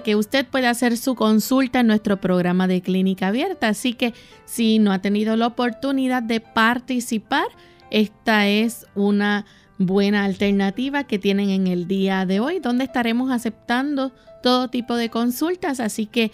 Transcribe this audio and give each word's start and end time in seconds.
Que 0.00 0.16
usted 0.16 0.46
pueda 0.46 0.70
hacer 0.70 0.96
su 0.96 1.14
consulta 1.14 1.80
en 1.80 1.86
nuestro 1.86 2.20
programa 2.20 2.66
de 2.66 2.82
clínica 2.82 3.28
abierta, 3.28 3.68
así 3.68 3.94
que 3.94 4.12
si 4.44 4.78
no 4.78 4.92
ha 4.92 5.00
tenido 5.00 5.36
la 5.36 5.46
oportunidad 5.46 6.22
de 6.22 6.40
participar, 6.40 7.46
esta 7.90 8.48
es 8.48 8.86
una 8.94 9.46
buena 9.78 10.24
alternativa 10.24 11.04
que 11.04 11.18
tienen 11.18 11.50
en 11.50 11.66
el 11.66 11.86
día 11.86 12.24
de 12.26 12.40
hoy, 12.40 12.58
donde 12.58 12.84
estaremos 12.84 13.30
aceptando 13.30 14.12
todo 14.42 14.68
tipo 14.68 14.96
de 14.96 15.10
consultas, 15.10 15.80
así 15.80 16.06
que 16.06 16.32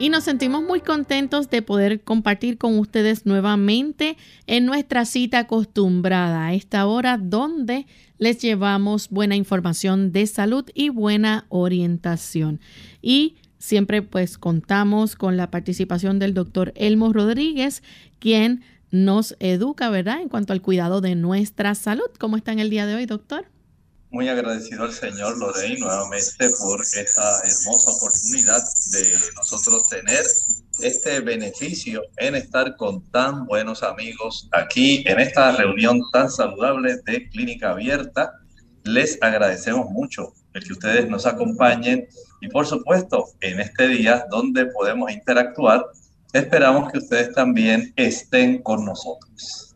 Y 0.00 0.08
nos 0.08 0.24
sentimos 0.24 0.62
muy 0.62 0.80
contentos 0.80 1.50
de 1.50 1.60
poder 1.60 2.00
compartir 2.00 2.56
con 2.56 2.78
ustedes 2.78 3.26
nuevamente 3.26 4.16
en 4.46 4.64
nuestra 4.64 5.04
cita 5.04 5.40
acostumbrada 5.40 6.46
a 6.46 6.54
esta 6.54 6.86
hora 6.86 7.18
donde 7.18 7.86
les 8.16 8.40
llevamos 8.40 9.10
buena 9.10 9.36
información 9.36 10.10
de 10.10 10.26
salud 10.26 10.64
y 10.72 10.88
buena 10.88 11.44
orientación. 11.50 12.60
Y 13.02 13.36
siempre 13.58 14.00
pues 14.00 14.38
contamos 14.38 15.16
con 15.16 15.36
la 15.36 15.50
participación 15.50 16.18
del 16.18 16.32
doctor 16.32 16.72
Elmo 16.76 17.12
Rodríguez, 17.12 17.82
quien 18.20 18.62
nos 18.90 19.36
educa, 19.38 19.90
¿verdad?, 19.90 20.22
en 20.22 20.30
cuanto 20.30 20.54
al 20.54 20.62
cuidado 20.62 21.02
de 21.02 21.14
nuestra 21.14 21.74
salud. 21.74 22.08
¿Cómo 22.18 22.38
está 22.38 22.52
en 22.52 22.60
el 22.60 22.70
día 22.70 22.86
de 22.86 22.94
hoy, 22.94 23.04
doctor? 23.04 23.44
Muy 24.10 24.28
agradecido 24.28 24.84
al 24.84 24.92
Señor 24.92 25.38
Lorey 25.38 25.78
nuevamente 25.78 26.50
por 26.58 26.80
esta 26.80 27.38
hermosa 27.44 27.92
oportunidad 27.92 28.62
de 28.92 29.04
nosotros 29.36 29.88
tener 29.88 30.24
este 30.80 31.20
beneficio 31.20 32.02
en 32.16 32.34
estar 32.34 32.76
con 32.76 33.08
tan 33.10 33.46
buenos 33.46 33.84
amigos 33.84 34.48
aquí 34.50 35.04
en 35.06 35.20
esta 35.20 35.52
reunión 35.52 36.02
tan 36.12 36.28
saludable 36.28 36.96
de 37.06 37.28
Clínica 37.28 37.70
Abierta. 37.70 38.32
Les 38.82 39.16
agradecemos 39.22 39.88
mucho 39.90 40.32
el 40.54 40.64
que 40.64 40.72
ustedes 40.72 41.08
nos 41.08 41.26
acompañen 41.26 42.08
y 42.40 42.48
por 42.48 42.66
supuesto 42.66 43.26
en 43.40 43.60
este 43.60 43.86
día 43.86 44.26
donde 44.28 44.66
podemos 44.66 45.12
interactuar, 45.12 45.84
esperamos 46.32 46.90
que 46.90 46.98
ustedes 46.98 47.32
también 47.32 47.92
estén 47.96 48.60
con 48.62 48.84
nosotros. 48.84 49.69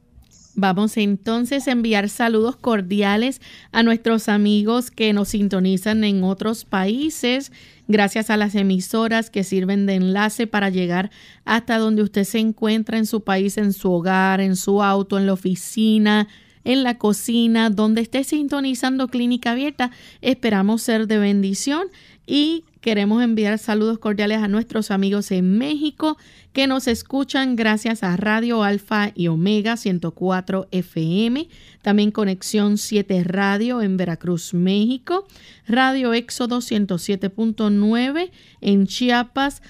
Vamos 0.57 0.97
entonces 0.97 1.67
a 1.67 1.73
enviar 1.73 2.09
saludos 2.09 2.55
cordiales 2.55 3.41
a 3.73 3.83
nuestros 3.83 4.29
amigos 4.29 4.93
que 4.93 5.13
nos 5.13 5.31
sintonizan 5.31 6.05
en 6.05 6.23
otros 6.23 6.65
países, 6.65 7.51
gracias 7.89 8.31
a 8.31 8.37
las 8.37 8.55
emisoras 8.55 9.31
que 9.31 9.43
sirven 9.43 9.85
de 9.87 9.95
enlace 9.95 10.47
para 10.47 10.71
llegar 10.71 11.11
hasta 11.45 11.79
donde 11.79 12.03
usted 12.03 12.23
se 12.23 12.39
encuentra 12.39 12.99
en 12.99 13.07
su 13.07 13.23
país, 13.25 13.59
en 13.59 13.73
su 13.73 13.91
hogar, 13.91 14.41
en 14.41 14.55
su 14.55 14.81
auto, 14.81 15.19
en 15.19 15.27
la 15.27 15.33
oficina, 15.33 16.29
en 16.63 16.85
la 16.85 16.99
cocina, 16.99 17.69
donde 17.69 18.01
esté 18.01 18.23
sintonizando 18.23 19.09
Clínica 19.09 19.53
Abierta. 19.53 19.91
Esperamos 20.23 20.83
ser 20.83 21.09
de 21.09 21.19
bendición 21.19 21.89
y 22.27 22.65
queremos 22.81 23.23
enviar 23.23 23.59
saludos 23.59 23.99
cordiales 23.99 24.39
a 24.43 24.49
nuestros 24.49 24.91
amigos 24.91 25.31
en 25.31 25.57
México 25.57 26.19
que 26.53 26.67
nos 26.67 26.87
escuchan 26.87 27.57
gracias 27.57 28.03
a 28.03 28.17
Radio 28.17 28.63
Alfa 28.63 29.11
y 29.15 29.29
Omega 29.29 29.77
104 29.77 30.69
FM, 30.71 31.49
también 31.83 32.11
Conexión 32.11 32.79
7 32.79 33.25
Radio 33.25 33.83
en 33.83 33.97
Veracruz, 33.97 34.55
México, 34.55 35.27
Radio 35.67 36.13
Éxodo 36.15 36.59
107.9 36.59 38.31
en 38.61 38.87
Chiapas, 38.87 39.63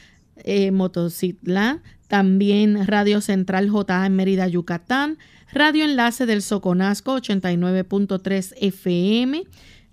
eh, 0.44 0.70
también 2.09 2.87
Radio 2.87 3.20
Central 3.20 3.70
JA 3.70 4.06
en 4.06 4.16
Mérida, 4.16 4.47
Yucatán, 4.47 5.19
Radio 5.53 5.84
Enlace 5.84 6.26
del 6.26 6.43
Soconasco 6.43 7.16
89.3 7.16 8.54
FM, 8.60 9.44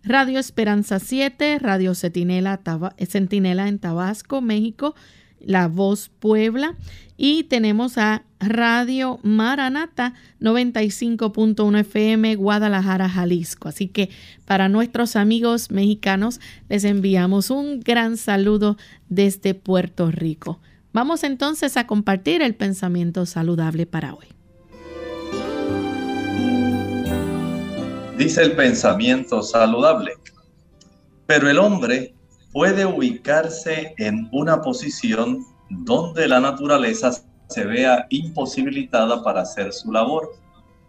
Radio 0.04 0.40
Esperanza 0.40 1.00
7, 1.00 1.60
Radio 1.60 1.94
Sentinela, 1.94 2.60
Sentinela 3.08 3.68
en 3.68 3.78
Tabasco, 3.78 4.42
México, 4.42 4.96
La 5.40 5.68
Voz 5.68 6.10
Puebla 6.10 6.76
y 7.18 7.44
tenemos 7.44 8.00
a 8.00 8.24
Radio 8.40 9.20
Maranata 9.22 10.16
95.1 10.40 11.80
FM 11.82 12.36
Guadalajara, 12.36 13.10
Jalisco. 13.10 13.70
Así 13.70 13.88
que 13.90 14.10
para 14.46 14.70
nuestros 14.70 15.16
amigos 15.16 15.70
mexicanos 15.70 16.40
les 16.68 16.84
enviamos 16.84 17.52
un 17.52 17.80
gran 17.80 18.18
saludo 18.18 18.78
desde 19.08 19.54
Puerto 19.54 20.10
Rico. 20.10 20.60
Vamos 20.94 21.24
entonces 21.24 21.78
a 21.78 21.86
compartir 21.86 22.42
el 22.42 22.56
pensamiento 22.56 23.28
saludable 23.28 23.86
para 23.86 24.16
hoy. 24.16 24.26
Dice 28.24 28.44
el 28.44 28.56
pensamiento 28.56 29.42
saludable. 29.42 30.14
Pero 31.26 31.50
el 31.50 31.58
hombre 31.58 32.14
puede 32.54 32.86
ubicarse 32.86 33.96
en 33.98 34.30
una 34.32 34.62
posición 34.62 35.44
donde 35.72 36.28
la 36.28 36.40
naturaleza 36.40 37.12
se 37.50 37.66
vea 37.66 38.06
imposibilitada 38.12 39.24
para 39.24 39.42
hacer 39.42 39.74
su 39.74 39.92
labor. 39.92 40.34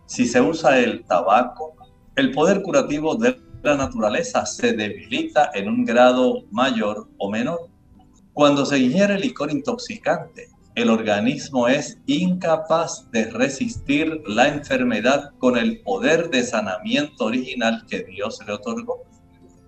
Si 0.04 0.26
se 0.26 0.42
usa 0.42 0.78
el 0.78 1.04
tabaco, 1.04 1.74
el 2.16 2.32
poder 2.32 2.60
curativo 2.60 3.14
de 3.14 3.40
la 3.62 3.78
naturaleza 3.78 4.44
se 4.44 4.74
debilita 4.74 5.52
en 5.54 5.68
un 5.68 5.86
grado 5.86 6.42
mayor 6.50 7.08
o 7.16 7.30
menor. 7.30 7.70
Cuando 8.34 8.66
se 8.66 8.78
ingiere 8.78 9.18
licor 9.18 9.50
intoxicante, 9.50 10.50
el 10.74 10.88
organismo 10.88 11.68
es 11.68 11.98
incapaz 12.06 13.10
de 13.10 13.26
resistir 13.26 14.22
la 14.26 14.48
enfermedad 14.48 15.32
con 15.38 15.58
el 15.58 15.82
poder 15.82 16.30
de 16.30 16.42
sanamiento 16.42 17.26
original 17.26 17.84
que 17.88 18.04
Dios 18.04 18.38
le 18.46 18.54
otorgó. 18.54 19.02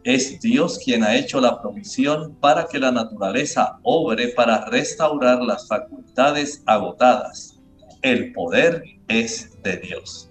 Es 0.03 0.41
Dios 0.41 0.79
quien 0.83 1.05
ha 1.05 1.15
hecho 1.15 1.41
la 1.41 1.61
provisión 1.61 2.35
para 2.41 2.67
que 2.67 2.79
la 2.79 2.91
naturaleza 2.91 3.79
obre 3.83 4.29
para 4.29 4.65
restaurar 4.67 5.43
las 5.43 5.69
facultades 5.69 6.63
agotadas. 6.67 7.61
El 8.01 8.33
poder 8.33 8.83
es 9.09 9.51
de 9.63 9.77
Dios. 9.79 10.31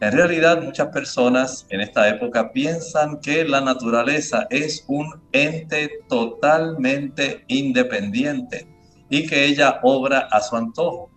En 0.00 0.12
realidad 0.12 0.62
muchas 0.62 0.88
personas 0.88 1.66
en 1.70 1.80
esta 1.80 2.08
época 2.08 2.52
piensan 2.52 3.20
que 3.20 3.44
la 3.44 3.60
naturaleza 3.60 4.46
es 4.50 4.84
un 4.88 5.20
ente 5.32 5.90
totalmente 6.08 7.44
independiente 7.48 8.77
y 9.10 9.26
que 9.26 9.44
ella 9.44 9.80
obra 9.82 10.28
a 10.30 10.40
su 10.40 10.56
antojo. 10.56 11.10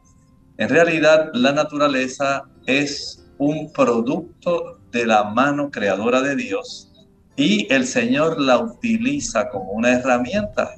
En 0.58 0.70
realidad, 0.70 1.32
la 1.34 1.52
naturaleza 1.52 2.44
es 2.66 3.26
un 3.38 3.72
producto 3.74 4.80
de 4.92 5.06
la 5.06 5.24
mano 5.24 5.72
creadora 5.72 6.22
de 6.22 6.36
Dios 6.36 6.92
y 7.36 7.72
el 7.74 7.88
Señor 7.88 8.40
la 8.40 8.60
utiliza 8.60 9.50
como 9.50 9.72
una 9.72 9.94
herramienta 9.94 10.74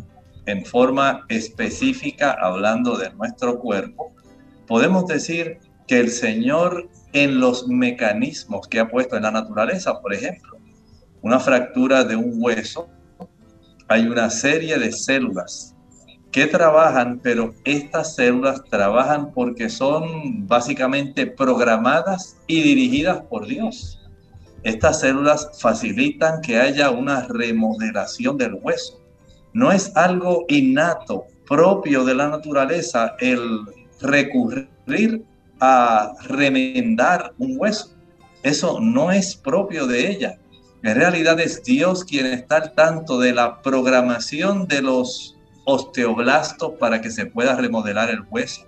en 0.45 0.65
forma 0.65 1.25
específica 1.29 2.37
hablando 2.39 2.97
de 2.97 3.11
nuestro 3.13 3.59
cuerpo. 3.59 4.13
Podemos 4.67 5.07
decir 5.07 5.57
que 5.87 5.99
el 5.99 6.09
Señor 6.09 6.89
en 7.13 7.39
los 7.39 7.67
mecanismos 7.67 8.67
que 8.67 8.79
ha 8.79 8.87
puesto 8.87 9.17
en 9.17 9.23
la 9.23 9.31
naturaleza, 9.31 9.99
por 10.01 10.13
ejemplo, 10.13 10.57
una 11.21 11.39
fractura 11.39 12.03
de 12.03 12.15
un 12.15 12.33
hueso, 12.37 12.87
hay 13.87 14.07
una 14.07 14.29
serie 14.29 14.77
de 14.79 14.91
células 14.91 15.72
que 16.33 16.47
trabajan, 16.47 17.19
pero 17.21 17.53
estas 17.63 18.15
células 18.15 18.63
trabajan 18.65 19.31
porque 19.31 19.69
son 19.69 20.47
básicamente 20.47 21.27
programadas 21.27 22.37
y 22.47 22.63
dirigidas 22.63 23.21
por 23.29 23.45
Dios. 23.45 23.99
Estas 24.63 25.01
células 25.01 25.51
facilitan 25.61 26.41
que 26.41 26.59
haya 26.59 26.89
una 26.89 27.27
remodelación 27.27 28.37
del 28.37 28.55
hueso. 28.55 28.99
No 29.53 29.71
es 29.71 29.95
algo 29.95 30.45
innato, 30.47 31.25
propio 31.47 32.03
de 32.03 32.15
la 32.15 32.29
naturaleza, 32.29 33.15
el 33.19 33.59
recurrir 34.01 35.23
a 35.59 36.13
remendar 36.27 37.33
un 37.37 37.57
hueso. 37.59 37.91
Eso 38.41 38.79
no 38.79 39.11
es 39.11 39.35
propio 39.35 39.85
de 39.85 40.09
ella. 40.09 40.39
En 40.81 40.95
realidad 40.95 41.39
es 41.39 41.63
Dios 41.63 42.03
quien 42.03 42.25
está 42.25 42.57
al 42.57 42.73
tanto 42.73 43.19
de 43.19 43.33
la 43.33 43.61
programación 43.61 44.67
de 44.67 44.81
los 44.81 45.32
osteoblastos 45.65 46.73
para 46.79 47.01
que 47.01 47.09
se 47.09 47.25
pueda 47.25 47.55
remodelar 47.55 48.09
el 48.09 48.23
hueso, 48.29 48.65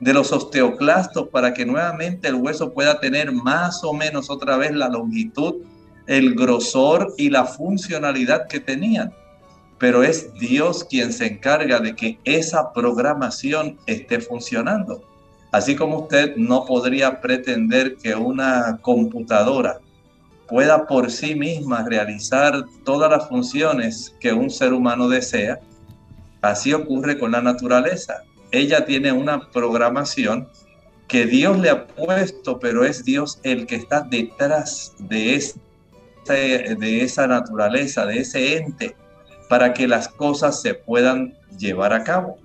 de 0.00 0.12
los 0.12 0.32
osteoclastos 0.32 1.28
para 1.28 1.54
que 1.54 1.64
nuevamente 1.64 2.28
el 2.28 2.34
hueso 2.34 2.72
pueda 2.72 3.00
tener 3.00 3.32
más 3.32 3.82
o 3.84 3.92
menos 3.92 4.28
otra 4.30 4.56
vez 4.56 4.72
la 4.72 4.88
longitud, 4.88 5.56
el 6.06 6.34
grosor 6.34 7.14
y 7.16 7.30
la 7.30 7.44
funcionalidad 7.44 8.46
que 8.46 8.60
tenían. 8.60 9.14
Pero 9.78 10.02
es 10.02 10.32
Dios 10.34 10.84
quien 10.84 11.12
se 11.12 11.26
encarga 11.26 11.80
de 11.80 11.96
que 11.96 12.18
esa 12.24 12.72
programación 12.72 13.78
esté 13.86 14.20
funcionando. 14.20 15.02
Así 15.52 15.76
como 15.76 16.00
usted 16.00 16.36
no 16.36 16.64
podría 16.64 17.20
pretender 17.20 17.96
que 17.96 18.14
una 18.14 18.78
computadora 18.82 19.78
pueda 20.48 20.86
por 20.86 21.10
sí 21.10 21.34
misma 21.34 21.84
realizar 21.88 22.64
todas 22.84 23.10
las 23.10 23.28
funciones 23.28 24.14
que 24.20 24.32
un 24.32 24.50
ser 24.50 24.72
humano 24.72 25.08
desea, 25.08 25.60
Así 26.44 26.74
ocurre 26.74 27.18
con 27.18 27.32
la 27.32 27.40
naturaleza. 27.40 28.22
Ella 28.50 28.84
tiene 28.84 29.12
una 29.12 29.50
programación 29.50 30.46
que 31.08 31.24
Dios 31.24 31.58
le 31.58 31.70
ha 31.70 31.86
puesto, 31.86 32.60
pero 32.60 32.84
es 32.84 33.02
Dios 33.02 33.40
el 33.44 33.66
que 33.66 33.76
está 33.76 34.02
detrás 34.02 34.92
de, 34.98 35.42
esa 37.00 37.26
naturaleza, 37.26 38.04
de 38.04 38.18
ese 38.18 38.58
ente, 38.58 38.94
para 39.48 39.72
que 39.72 39.88
las 39.88 40.06
cosas 40.08 40.60
se 40.60 40.74
puedan 40.74 41.34
llevar 41.58 41.94
a 41.94 42.04
cabo. 42.04 42.36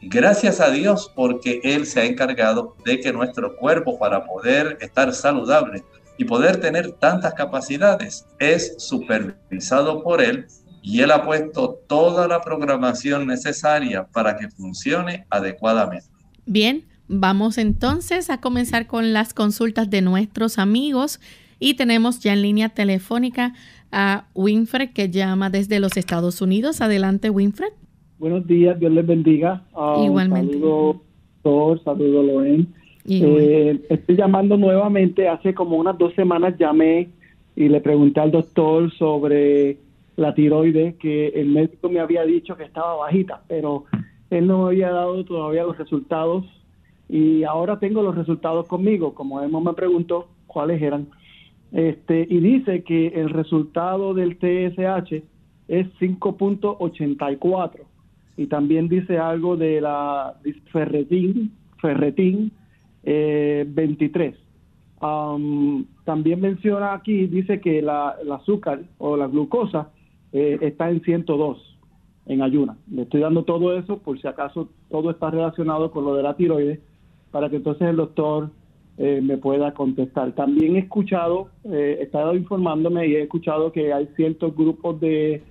Gracias 0.00 0.60
a 0.60 0.70
Dios 0.70 1.10
porque 1.12 1.60
Él 1.64 1.86
se 1.86 2.02
ha 2.02 2.04
encargado 2.04 2.76
de 2.84 3.00
que 3.00 3.12
nuestro 3.12 3.56
cuerpo, 3.56 3.98
para 3.98 4.26
poder 4.26 4.78
estar 4.80 5.12
saludable 5.12 5.82
y 6.18 6.24
poder 6.24 6.60
tener 6.60 6.92
tantas 6.92 7.34
capacidades, 7.34 8.26
es 8.38 8.76
supervisado 8.78 10.04
por 10.04 10.22
Él 10.22 10.46
y 10.84 11.00
Él 11.00 11.10
ha 11.12 11.24
puesto 11.24 11.80
toda 11.88 12.28
la 12.28 12.42
programación 12.42 13.26
necesaria 13.26 14.06
para 14.12 14.36
que 14.36 14.50
funcione 14.50 15.24
adecuadamente. 15.30 16.06
Bien, 16.44 16.84
vamos 17.08 17.56
entonces 17.56 18.28
a 18.28 18.42
comenzar 18.42 18.86
con 18.86 19.14
las 19.14 19.32
consultas 19.32 19.88
de 19.88 20.02
nuestros 20.02 20.58
amigos 20.58 21.20
y 21.58 21.74
tenemos 21.74 22.20
ya 22.20 22.34
en 22.34 22.42
línea 22.42 22.68
telefónica 22.68 23.54
a 23.92 24.26
Winfred 24.34 24.90
que 24.90 25.08
llama 25.08 25.48
desde 25.48 25.80
los 25.80 25.96
Estados 25.96 26.42
Unidos. 26.42 26.82
Adelante, 26.82 27.30
Winfred. 27.30 27.72
Buenos 28.18 28.46
días, 28.46 28.78
Dios 28.78 28.92
les 28.92 29.06
bendiga. 29.06 29.64
Um, 29.74 30.04
Igualmente. 30.04 30.52
Saludo, 30.52 31.00
doctor, 31.42 31.82
saludo, 31.82 32.22
Loen. 32.22 32.68
Eh, 33.06 33.80
estoy 33.88 34.16
llamando 34.16 34.58
nuevamente. 34.58 35.28
Hace 35.28 35.54
como 35.54 35.78
unas 35.78 35.96
dos 35.96 36.14
semanas 36.14 36.56
llamé 36.58 37.08
y 37.56 37.68
le 37.70 37.80
pregunté 37.80 38.20
al 38.20 38.32
doctor 38.32 38.92
sobre 38.92 39.78
la 40.16 40.34
tiroides, 40.34 40.96
que 40.96 41.28
el 41.28 41.48
médico 41.48 41.88
me 41.88 42.00
había 42.00 42.24
dicho 42.24 42.56
que 42.56 42.64
estaba 42.64 42.96
bajita, 42.96 43.42
pero 43.48 43.84
él 44.30 44.46
no 44.46 44.64
me 44.64 44.66
había 44.66 44.90
dado 44.90 45.24
todavía 45.24 45.64
los 45.64 45.78
resultados 45.78 46.44
y 47.08 47.44
ahora 47.44 47.78
tengo 47.78 48.02
los 48.02 48.14
resultados 48.14 48.66
conmigo, 48.68 49.14
como 49.14 49.42
hemos 49.42 49.62
me 49.62 49.74
preguntó 49.74 50.28
cuáles 50.46 50.80
eran. 50.80 51.08
Este, 51.72 52.26
y 52.28 52.38
dice 52.38 52.84
que 52.84 53.08
el 53.08 53.30
resultado 53.30 54.14
del 54.14 54.36
TSH 54.36 55.22
es 55.68 55.88
5.84 55.98 57.80
y 58.36 58.46
también 58.46 58.88
dice 58.88 59.18
algo 59.18 59.56
de 59.56 59.80
la 59.80 60.34
ferretín, 60.72 61.52
ferretín 61.80 62.52
eh, 63.02 63.64
23. 63.68 64.36
también 66.04 66.40
menciona 66.40 66.94
aquí, 66.94 67.26
dice 67.26 67.60
que 67.60 67.82
la, 67.82 68.16
el 68.22 68.30
azúcar 68.32 68.80
o 68.98 69.16
la 69.16 69.26
glucosa 69.26 69.90
eh, 70.34 70.58
está 70.62 70.90
en 70.90 71.00
102 71.00 71.78
en 72.26 72.42
ayuna. 72.42 72.76
Le 72.90 73.02
estoy 73.02 73.20
dando 73.20 73.44
todo 73.44 73.78
eso 73.78 73.98
por 73.98 74.20
si 74.20 74.26
acaso 74.26 74.68
todo 74.90 75.10
está 75.10 75.30
relacionado 75.30 75.92
con 75.92 76.04
lo 76.04 76.16
de 76.16 76.24
la 76.24 76.34
tiroides, 76.34 76.80
para 77.30 77.48
que 77.48 77.56
entonces 77.56 77.86
el 77.88 77.96
doctor 77.96 78.50
eh, 78.98 79.20
me 79.22 79.38
pueda 79.38 79.72
contestar. 79.74 80.32
También 80.32 80.74
he 80.74 80.80
escuchado, 80.80 81.50
eh, 81.62 81.98
he 82.00 82.02
estado 82.02 82.34
informándome 82.34 83.06
y 83.06 83.14
he 83.14 83.22
escuchado 83.22 83.70
que 83.70 83.92
hay 83.92 84.08
ciertos 84.16 84.56
grupos 84.56 85.00
de 85.00 85.42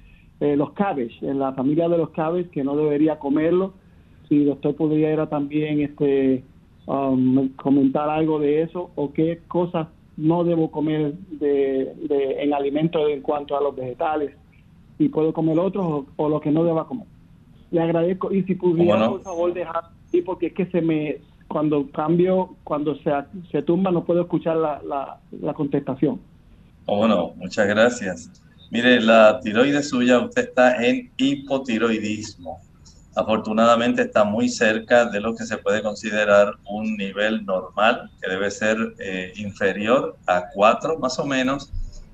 los 0.42 0.74
cabbage, 0.74 1.18
en 1.22 1.40
la 1.40 1.54
familia 1.54 1.88
de 1.88 1.98
los 1.98 2.10
cabbage, 2.10 2.50
que 2.50 2.66
no 2.66 2.76
debería 2.76 3.18
comerlo. 3.18 3.76
Si 4.28 4.40
el 4.40 4.48
doctor 4.48 4.76
podría 4.76 5.26
también 5.28 5.80
este, 5.80 6.44
um, 6.86 7.48
comentar 7.56 8.10
algo 8.10 8.40
de 8.40 8.64
eso 8.64 8.92
o 8.96 9.14
qué 9.14 9.40
cosas 9.48 9.88
no 10.18 10.44
debo 10.44 10.70
comer 10.70 11.14
de, 11.14 11.94
en 12.40 12.54
alimentos 12.54 13.10
en 13.10 13.22
cuanto 13.22 13.56
a 13.56 13.62
los 13.62 13.74
vegetales 13.74 14.36
y 15.04 15.10
puedo 15.10 15.34
comer 15.34 15.60
otro 15.60 16.06
o, 16.16 16.30
lo 16.30 16.40
que 16.40 16.52
no 16.52 16.64
deba 16.64 16.88
comer. 16.88 17.08
Le 17.72 17.82
agradezco 17.82 18.34
y 18.34 18.44
si 18.44 18.56
pudiera 18.56 19.10
por 19.10 19.22
favor 19.22 19.54
dejar 19.54 19.86
y 20.12 20.22
porque 20.22 20.48
es 20.48 20.54
que 20.54 20.66
se 20.68 20.82
me 20.82 21.18
cuando 21.48 21.90
cambio 21.92 22.56
cuando 22.64 22.96
se, 22.96 23.12
se 23.52 23.62
tumba 23.62 23.92
no 23.92 24.04
puedo 24.04 24.22
escuchar 24.22 24.58
la, 24.58 24.82
la, 24.84 25.20
la 25.42 25.54
contestación. 25.54 26.20
bueno, 26.86 27.34
muchas 27.36 27.68
gracias. 27.68 28.32
Mire, 28.72 29.00
la 29.02 29.40
tiroides 29.40 29.90
suya, 29.90 30.20
usted 30.20 30.46
está 30.48 30.84
en 30.84 31.12
hipotiroidismo. 31.18 32.60
Afortunadamente 33.16 34.02
está 34.02 34.24
muy 34.24 34.50
cerca 34.50 35.06
de 35.06 35.20
lo 35.20 35.36
que 35.36 35.46
se 35.46 35.60
puede 35.60 35.84
considerar 35.84 36.56
un 36.66 36.98
nivel 36.98 37.46
normal, 37.46 38.10
que 38.20 38.32
debe 38.32 38.50
ser 38.50 38.96
eh, 38.98 39.32
inferior 39.36 40.18
a 40.26 40.46
4 40.52 40.98
más 40.98 41.20
o 41.20 41.26
menos. 41.26 41.72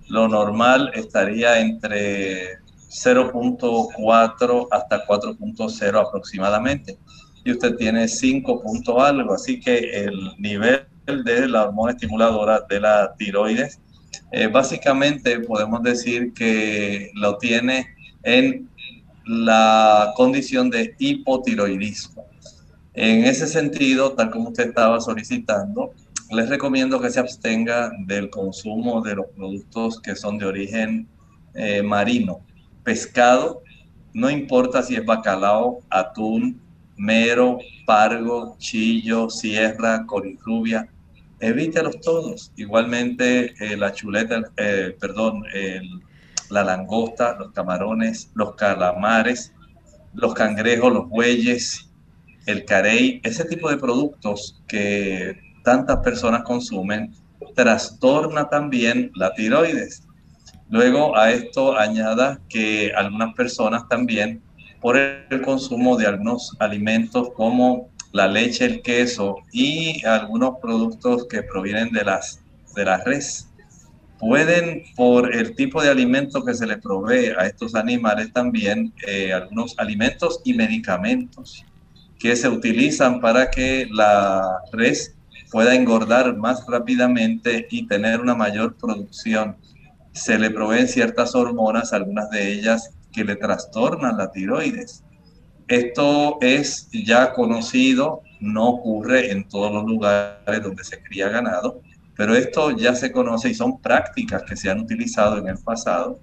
Lo 0.09 0.27
normal 0.27 0.91
estaría 0.95 1.61
entre 1.61 2.57
0.4 2.89 4.67
hasta 4.71 5.05
4.0 5.05 6.07
aproximadamente. 6.07 6.97
Y 7.45 7.51
usted 7.51 7.75
tiene 7.77 8.07
5 8.07 8.61
puntos 8.61 9.01
algo, 9.01 9.33
así 9.33 9.59
que 9.59 9.77
el 10.03 10.33
nivel 10.37 10.85
de 11.05 11.47
la 11.47 11.63
hormona 11.63 11.93
estimuladora 11.93 12.65
de 12.69 12.79
la 12.79 13.15
tiroides, 13.17 13.79
eh, 14.31 14.47
básicamente 14.47 15.39
podemos 15.39 15.81
decir 15.81 16.33
que 16.33 17.11
lo 17.15 17.37
tiene 17.37 17.87
en 18.23 18.69
la 19.25 20.13
condición 20.15 20.69
de 20.69 20.95
hipotiroidismo. 20.97 22.25
En 22.93 23.25
ese 23.25 23.47
sentido, 23.47 24.13
tal 24.13 24.29
como 24.29 24.49
usted 24.49 24.69
estaba 24.69 24.99
solicitando, 24.99 25.93
les 26.31 26.49
recomiendo 26.49 26.99
que 26.99 27.09
se 27.09 27.19
abstenga 27.19 27.91
del 28.05 28.29
consumo 28.29 29.01
de 29.01 29.15
los 29.15 29.27
productos 29.35 29.99
que 29.99 30.15
son 30.15 30.37
de 30.37 30.45
origen 30.45 31.07
eh, 31.55 31.81
marino, 31.81 32.41
pescado, 32.89 33.61
no 34.15 34.31
importa 34.31 34.81
si 34.81 34.95
es 34.95 35.05
bacalao, 35.05 35.81
atún, 35.91 36.59
mero, 36.97 37.59
pargo, 37.85 38.55
chillo, 38.57 39.29
sierra, 39.29 40.07
corirrubia, 40.07 40.89
evítelos 41.39 42.01
todos. 42.01 42.51
Igualmente 42.55 43.53
eh, 43.59 43.77
la 43.77 43.93
chuleta, 43.93 44.41
eh, 44.57 44.97
perdón, 44.99 45.43
la 46.49 46.63
langosta, 46.63 47.35
los 47.37 47.51
camarones, 47.51 48.31
los 48.33 48.55
calamares, 48.55 49.53
los 50.15 50.33
cangrejos, 50.33 50.91
los 50.91 51.07
bueyes, 51.07 51.91
el 52.47 52.65
carey, 52.65 53.21
ese 53.23 53.45
tipo 53.45 53.69
de 53.69 53.77
productos 53.77 54.63
que 54.67 55.39
tantas 55.63 55.97
personas 55.97 56.41
consumen, 56.41 57.13
trastorna 57.55 58.49
también 58.49 59.11
la 59.13 59.31
tiroides. 59.35 60.08
Luego 60.69 61.17
a 61.17 61.31
esto 61.31 61.77
añada 61.77 62.39
que 62.49 62.91
algunas 62.95 63.33
personas 63.33 63.87
también 63.87 64.41
por 64.81 64.95
el 64.97 65.41
consumo 65.41 65.97
de 65.97 66.07
algunos 66.07 66.55
alimentos 66.59 67.29
como 67.35 67.89
la 68.11 68.27
leche, 68.27 68.65
el 68.65 68.81
queso 68.81 69.37
y 69.51 70.05
algunos 70.05 70.59
productos 70.61 71.27
que 71.27 71.43
provienen 71.43 71.91
de 71.91 72.03
las 72.03 72.39
de 72.75 72.85
la 72.85 73.03
res, 73.03 73.49
Pueden, 74.19 74.83
por 74.97 75.33
el 75.33 75.55
tipo 75.55 75.81
de 75.81 75.89
alimento 75.89 76.43
que 76.43 76.53
se 76.53 76.67
les 76.67 76.77
provee 76.79 77.31
a 77.37 77.45
estos 77.45 77.73
animales 77.73 78.33
también, 78.33 78.93
eh, 79.07 79.31
algunos 79.31 79.79
alimentos 79.79 80.41
y 80.43 80.53
medicamentos 80.53 81.63
que 82.19 82.35
se 82.35 82.49
utilizan 82.49 83.21
para 83.21 83.49
que 83.49 83.87
la 83.89 84.59
res 84.73 85.15
pueda 85.49 85.73
engordar 85.73 86.35
más 86.35 86.65
rápidamente 86.67 87.65
y 87.71 87.87
tener 87.87 88.19
una 88.19 88.35
mayor 88.35 88.75
producción. 88.75 89.55
Se 90.13 90.37
le 90.37 90.49
proveen 90.49 90.87
ciertas 90.87 91.35
hormonas, 91.35 91.93
algunas 91.93 92.29
de 92.29 92.51
ellas 92.51 92.91
que 93.11 93.23
le 93.23 93.35
trastornan 93.35 94.17
la 94.17 94.31
tiroides. 94.31 95.03
Esto 95.67 96.37
es 96.41 96.89
ya 96.91 97.33
conocido, 97.33 98.21
no 98.39 98.69
ocurre 98.69 99.31
en 99.31 99.47
todos 99.47 99.71
los 99.71 99.85
lugares 99.85 100.63
donde 100.63 100.83
se 100.83 101.01
cría 101.03 101.29
ganado, 101.29 101.81
pero 102.15 102.35
esto 102.35 102.71
ya 102.71 102.95
se 102.95 103.11
conoce 103.11 103.49
y 103.49 103.53
son 103.53 103.79
prácticas 103.79 104.43
que 104.43 104.55
se 104.55 104.69
han 104.69 104.79
utilizado 104.79 105.37
en 105.37 105.47
el 105.47 105.57
pasado. 105.57 106.19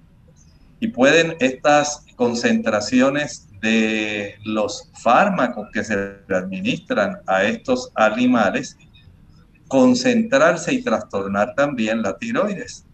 Y 0.79 0.89
pueden 0.89 1.35
estas 1.39 2.05
concentraciones 2.15 3.47
de 3.61 4.35
los 4.43 4.91
fármacos 5.01 5.69
que 5.73 5.83
se 5.83 6.17
administran 6.29 7.19
a 7.25 7.43
estos 7.43 7.91
animales 7.95 8.77
concentrarse 9.67 10.73
y 10.73 10.83
trastornar 10.83 11.55
también 11.55 12.01
la 12.01 12.17
tiroides 12.17 12.86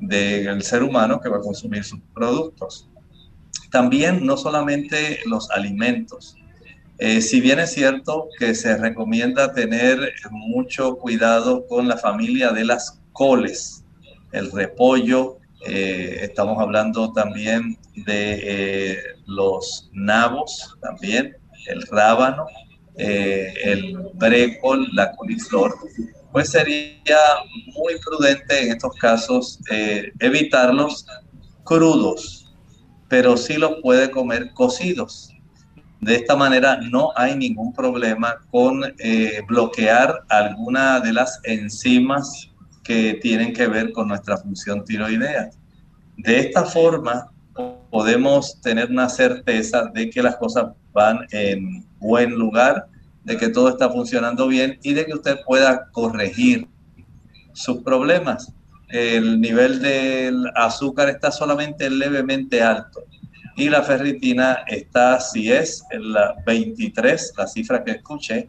del 0.00 0.62
ser 0.62 0.82
humano 0.82 1.20
que 1.20 1.28
va 1.28 1.38
a 1.38 1.40
consumir 1.40 1.84
sus 1.84 2.00
productos. 2.14 2.88
También 3.70 4.26
no 4.26 4.36
solamente 4.36 5.20
los 5.26 5.50
alimentos, 5.50 6.36
eh, 7.02 7.22
si 7.22 7.40
bien 7.40 7.58
es 7.58 7.72
cierto 7.72 8.28
que 8.38 8.54
se 8.54 8.76
recomienda 8.76 9.54
tener 9.54 10.12
mucho 10.30 10.98
cuidado 10.98 11.66
con 11.66 11.88
la 11.88 11.96
familia 11.96 12.50
de 12.50 12.66
las 12.66 13.00
coles, 13.12 13.86
el 14.32 14.52
repollo, 14.52 15.38
eh, 15.66 16.18
estamos 16.20 16.58
hablando 16.58 17.10
también 17.14 17.78
de 18.04 18.40
eh, 18.42 18.98
los 19.24 19.88
nabos, 19.94 20.76
también 20.82 21.38
el 21.68 21.86
rábano, 21.86 22.44
el 22.98 23.96
brécol, 24.12 24.86
la 24.92 25.16
coliflor, 25.16 25.74
pues 26.32 26.50
sería 26.50 27.18
muy 27.74 27.98
prudente 28.04 28.62
en 28.64 28.72
estos 28.72 28.94
casos 28.96 29.58
evitarlos 30.18 31.06
crudos, 31.64 32.52
pero 33.08 33.36
sí 33.36 33.56
los 33.56 33.76
puede 33.82 34.10
comer 34.10 34.52
cocidos 34.52 35.30
de 36.00 36.14
esta 36.14 36.34
manera 36.34 36.78
no 36.78 37.10
hay 37.14 37.36
ningún 37.36 37.72
problema 37.72 38.38
con 38.50 38.82
eh, 38.98 39.42
bloquear 39.46 40.24
alguna 40.28 40.98
de 41.00 41.12
las 41.12 41.40
enzimas 41.44 42.50
que 42.82 43.18
tienen 43.20 43.52
que 43.52 43.66
ver 43.66 43.92
con 43.92 44.08
nuestra 44.08 44.38
función 44.38 44.84
tiroidea. 44.84 45.50
De 46.16 46.38
esta 46.40 46.64
forma 46.64 47.30
podemos 47.90 48.58
tener 48.62 48.90
una 48.90 49.08
certeza 49.08 49.90
de 49.92 50.08
que 50.08 50.22
las 50.22 50.36
cosas 50.36 50.68
van 50.92 51.26
en 51.32 51.84
buen 51.98 52.30
lugar, 52.30 52.86
de 53.24 53.36
que 53.36 53.48
todo 53.48 53.68
está 53.68 53.90
funcionando 53.90 54.48
bien 54.48 54.78
y 54.82 54.94
de 54.94 55.06
que 55.06 55.14
usted 55.14 55.38
pueda 55.46 55.90
corregir 55.92 56.68
sus 57.52 57.82
problemas. 57.82 58.52
El 58.88 59.40
nivel 59.40 59.80
del 59.80 60.50
azúcar 60.54 61.08
está 61.08 61.30
solamente 61.30 61.88
levemente 61.90 62.62
alto 62.62 63.04
y 63.56 63.68
la 63.68 63.82
ferritina 63.82 64.64
está, 64.66 65.20
si 65.20 65.52
es 65.52 65.84
la 65.92 66.34
23, 66.46 67.34
la 67.36 67.46
cifra 67.46 67.84
que 67.84 67.92
escuché, 67.92 68.48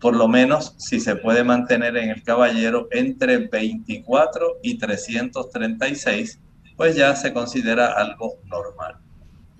por 0.00 0.14
lo 0.14 0.28
menos 0.28 0.74
si 0.78 1.00
se 1.00 1.16
puede 1.16 1.42
mantener 1.42 1.96
en 1.96 2.10
el 2.10 2.22
caballero 2.22 2.88
entre 2.92 3.48
24 3.48 4.58
y 4.62 4.78
336, 4.78 6.40
pues 6.76 6.94
ya 6.96 7.16
se 7.16 7.32
considera 7.32 7.94
algo 7.94 8.34
normal. 8.44 9.03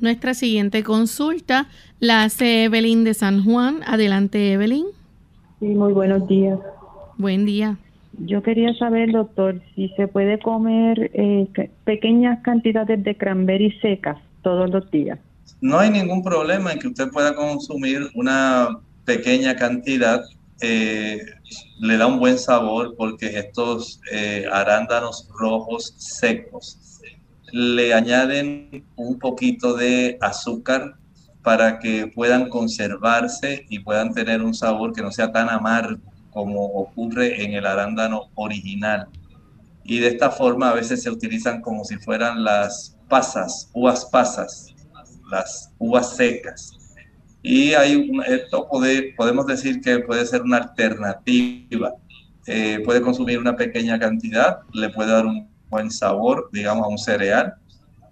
Nuestra 0.00 0.34
siguiente 0.34 0.82
consulta 0.82 1.68
la 2.00 2.24
hace 2.24 2.64
Evelyn 2.64 3.04
de 3.04 3.14
San 3.14 3.44
Juan. 3.44 3.80
Adelante, 3.86 4.52
Evelyn. 4.52 4.86
Sí, 5.60 5.66
muy 5.66 5.92
buenos 5.92 6.26
días. 6.28 6.58
Buen 7.16 7.46
día. 7.46 7.76
Yo 8.18 8.42
quería 8.42 8.74
saber, 8.74 9.12
doctor, 9.12 9.60
si 9.74 9.88
se 9.90 10.08
puede 10.08 10.38
comer 10.38 11.10
eh, 11.14 11.48
pequeñas 11.84 12.40
cantidades 12.42 13.02
de 13.02 13.16
cranberry 13.16 13.72
secas 13.80 14.18
todos 14.42 14.70
los 14.70 14.90
días. 14.90 15.18
No 15.60 15.78
hay 15.78 15.90
ningún 15.90 16.22
problema 16.22 16.72
en 16.72 16.78
que 16.78 16.88
usted 16.88 17.10
pueda 17.10 17.34
consumir 17.34 18.02
una 18.14 18.78
pequeña 19.04 19.56
cantidad. 19.56 20.20
Eh, 20.60 21.18
le 21.80 21.96
da 21.96 22.06
un 22.06 22.18
buen 22.18 22.38
sabor 22.38 22.94
porque 22.96 23.26
estos 23.38 24.00
eh, 24.12 24.44
arándanos 24.50 25.28
rojos 25.38 25.94
secos 25.98 26.78
le 27.54 27.94
añaden 27.94 28.84
un 28.96 29.16
poquito 29.16 29.74
de 29.74 30.18
azúcar 30.20 30.96
para 31.40 31.78
que 31.78 32.08
puedan 32.08 32.48
conservarse 32.48 33.64
y 33.68 33.78
puedan 33.78 34.12
tener 34.12 34.42
un 34.42 34.54
sabor 34.54 34.92
que 34.92 35.02
no 35.02 35.12
sea 35.12 35.30
tan 35.30 35.48
amargo 35.48 36.00
como 36.30 36.64
ocurre 36.64 37.44
en 37.44 37.52
el 37.52 37.64
arándano 37.64 38.24
original. 38.34 39.06
Y 39.84 40.00
de 40.00 40.08
esta 40.08 40.32
forma 40.32 40.70
a 40.70 40.74
veces 40.74 41.04
se 41.04 41.10
utilizan 41.10 41.60
como 41.60 41.84
si 41.84 41.94
fueran 41.96 42.42
las 42.42 42.96
pasas, 43.08 43.70
uvas 43.72 44.04
pasas, 44.06 44.74
las 45.30 45.70
uvas 45.78 46.16
secas. 46.16 46.72
Y 47.40 47.74
hay 47.74 48.10
esto 48.26 48.66
podemos 49.16 49.46
decir 49.46 49.80
que 49.80 50.00
puede 50.00 50.26
ser 50.26 50.42
una 50.42 50.56
alternativa. 50.56 51.94
Eh, 52.48 52.80
puede 52.84 53.00
consumir 53.00 53.38
una 53.38 53.54
pequeña 53.54 53.96
cantidad, 53.96 54.58
le 54.72 54.88
puede 54.88 55.12
dar 55.12 55.24
un 55.24 55.53
buen 55.68 55.90
sabor, 55.90 56.48
digamos, 56.52 56.84
a 56.84 56.88
un 56.88 56.98
cereal. 56.98 57.54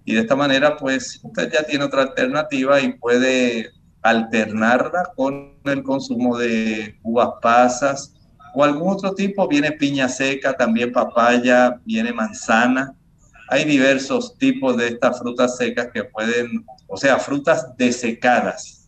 Y 0.05 0.15
de 0.15 0.21
esta 0.21 0.35
manera, 0.35 0.75
pues 0.75 1.19
usted 1.23 1.51
ya 1.51 1.63
tiene 1.63 1.85
otra 1.85 2.03
alternativa 2.03 2.81
y 2.81 2.93
puede 2.93 3.71
alternarla 4.01 5.11
con 5.15 5.53
el 5.63 5.81
consumo 5.83 6.37
de 6.37 6.97
uvas 7.03 7.29
pasas 7.41 8.13
o 8.53 8.63
algún 8.63 8.93
otro 8.93 9.13
tipo. 9.13 9.47
Viene 9.47 9.71
piña 9.71 10.09
seca, 10.09 10.53
también 10.53 10.91
papaya, 10.91 11.79
viene 11.85 12.11
manzana 12.11 12.93
hay 13.53 13.65
diversos 13.65 14.35
tipos 14.37 14.77
de 14.77 14.87
estas 14.87 15.19
frutas 15.19 15.57
secas 15.57 15.89
que 15.93 16.03
pueden, 16.05 16.65
o 16.87 16.97
sea, 16.97 17.19
frutas 17.19 17.77
desecadas, 17.77 18.87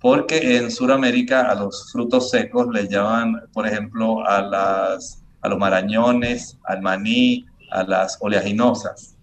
porque 0.00 0.58
en 0.58 0.70
Sudamérica 0.70 1.50
a 1.50 1.54
los 1.54 1.90
frutos 1.92 2.30
secos 2.30 2.68
les 2.72 2.90
llaman, 2.90 3.42
por 3.54 3.66
ejemplo, 3.66 4.26
a, 4.26 4.42
las, 4.42 5.22
a 5.40 5.48
los 5.48 5.58
marañones, 5.58 6.58
al 6.64 6.82
maní, 6.82 7.46
a 7.70 7.82
las 7.82 8.18
oleaginosas. 8.20 9.16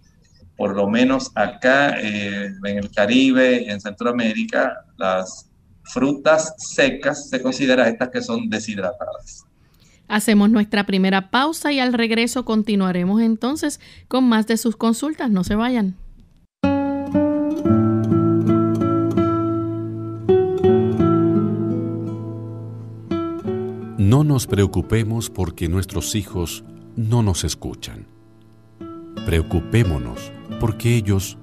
Por 0.56 0.76
lo 0.76 0.88
menos 0.88 1.32
acá 1.34 1.98
eh, 2.00 2.52
en 2.64 2.78
el 2.78 2.90
Caribe, 2.90 3.70
en 3.70 3.80
Centroamérica, 3.80 4.84
las 4.96 5.50
frutas 5.82 6.54
secas 6.58 7.28
se 7.28 7.42
consideran 7.42 7.88
estas 7.88 8.08
que 8.10 8.22
son 8.22 8.48
deshidratadas. 8.48 9.44
Hacemos 10.06 10.50
nuestra 10.50 10.84
primera 10.84 11.30
pausa 11.30 11.72
y 11.72 11.80
al 11.80 11.92
regreso 11.92 12.44
continuaremos 12.44 13.22
entonces 13.22 13.80
con 14.06 14.24
más 14.28 14.46
de 14.46 14.56
sus 14.56 14.76
consultas. 14.76 15.30
No 15.30 15.44
se 15.44 15.54
vayan. 15.54 15.96
No 23.98 24.22
nos 24.22 24.46
preocupemos 24.46 25.30
porque 25.30 25.68
nuestros 25.68 26.14
hijos 26.14 26.62
no 26.94 27.22
nos 27.22 27.42
escuchan. 27.42 28.13
Preocupémonos 29.26 30.32
porque 30.60 30.94
ellos 30.94 31.38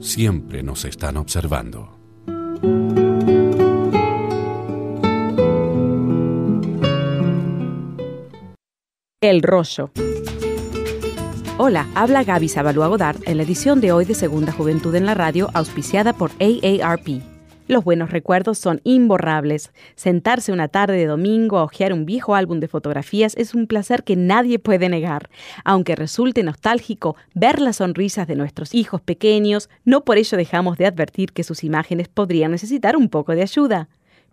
siempre 0.00 0.62
nos 0.62 0.84
están 0.84 1.16
observando. 1.16 1.98
El 9.20 9.42
rollo. 9.42 9.90
Hola, 11.58 11.86
habla 11.94 12.24
Gaby 12.24 12.48
Sabalua 12.48 12.88
Godard 12.88 13.18
en 13.26 13.36
la 13.36 13.44
edición 13.44 13.80
de 13.80 13.92
hoy 13.92 14.04
de 14.04 14.14
Segunda 14.14 14.50
Juventud 14.50 14.94
en 14.94 15.06
la 15.06 15.14
Radio, 15.14 15.48
auspiciada 15.54 16.12
por 16.14 16.30
AARP. 16.40 17.31
Los 17.68 17.84
buenos 17.84 18.10
recuerdos 18.10 18.58
son 18.58 18.80
imborrables. 18.82 19.72
Sentarse 19.94 20.52
una 20.52 20.66
tarde 20.66 20.96
de 20.96 21.06
domingo 21.06 21.58
a 21.58 21.64
hojear 21.64 21.92
un 21.92 22.04
viejo 22.04 22.34
álbum 22.34 22.58
de 22.58 22.66
fotografías 22.66 23.36
es 23.36 23.54
un 23.54 23.68
placer 23.68 24.02
que 24.02 24.16
nadie 24.16 24.58
puede 24.58 24.88
negar. 24.88 25.30
Aunque 25.64 25.94
resulte 25.94 26.42
nostálgico 26.42 27.14
ver 27.34 27.60
las 27.60 27.76
sonrisas 27.76 28.26
de 28.26 28.34
nuestros 28.34 28.74
hijos 28.74 29.00
pequeños, 29.00 29.70
no 29.84 30.04
por 30.04 30.18
ello 30.18 30.36
dejamos 30.36 30.76
de 30.76 30.86
advertir 30.86 31.32
que 31.32 31.44
sus 31.44 31.62
imágenes 31.62 32.08
podrían 32.08 32.50
necesitar 32.50 32.96
un 32.96 33.08
poco 33.08 33.32
de 33.34 33.42
ayuda. 33.42 33.88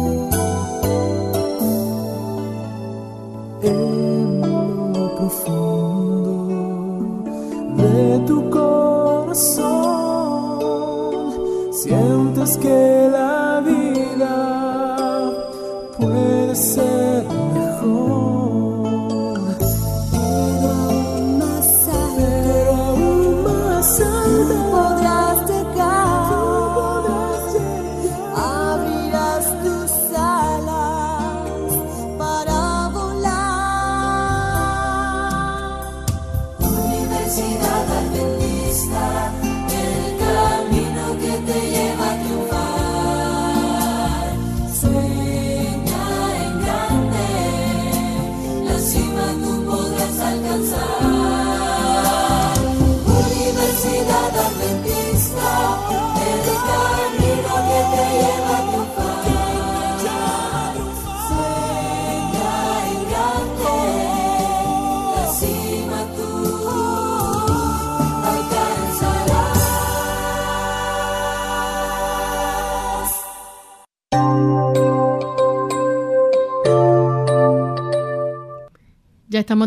tu 8.25 8.49
corazón. 8.49 9.69
Sientes 11.71 12.57
que 12.57 13.09
la 13.11 13.61
vida 13.65 13.78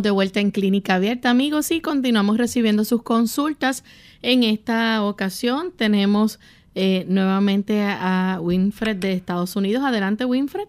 de 0.02 0.10
vuelta 0.10 0.40
en 0.40 0.50
Clínica 0.50 0.96
Abierta, 0.96 1.30
amigos, 1.30 1.70
y 1.70 1.80
continuamos 1.80 2.36
recibiendo 2.36 2.84
sus 2.84 3.02
consultas. 3.02 3.84
En 4.20 4.42
esta 4.42 5.04
ocasión 5.04 5.72
tenemos 5.76 6.40
eh, 6.74 7.04
nuevamente 7.08 7.82
a 7.82 8.38
Winfred 8.42 8.96
de 8.96 9.12
Estados 9.12 9.54
Unidos. 9.56 9.84
Adelante, 9.84 10.24
Winfred. 10.24 10.66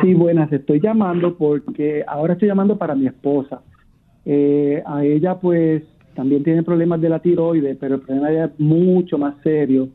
Sí, 0.00 0.14
buenas. 0.14 0.50
Estoy 0.52 0.80
llamando 0.80 1.36
porque 1.36 2.02
ahora 2.06 2.32
estoy 2.32 2.48
llamando 2.48 2.78
para 2.78 2.94
mi 2.94 3.06
esposa. 3.06 3.60
Eh, 4.24 4.82
a 4.86 5.04
ella, 5.04 5.38
pues, 5.38 5.82
también 6.14 6.42
tiene 6.42 6.62
problemas 6.62 7.00
de 7.00 7.08
la 7.10 7.18
tiroides, 7.18 7.76
pero 7.78 7.96
el 7.96 8.00
problema 8.00 8.32
es 8.32 8.50
mucho 8.58 9.18
más 9.18 9.34
serio. 9.42 9.88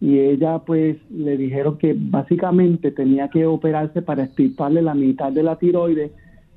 Y 0.00 0.18
ella, 0.18 0.58
pues, 0.58 0.96
le 1.10 1.36
dijeron 1.36 1.78
que 1.78 1.94
básicamente 1.96 2.90
tenía 2.90 3.28
que 3.28 3.46
operarse 3.46 4.02
para 4.02 4.24
extirparle 4.24 4.82
la 4.82 4.94
mitad 4.94 5.32
de 5.32 5.42
la 5.42 5.56
tiroides 5.56 6.10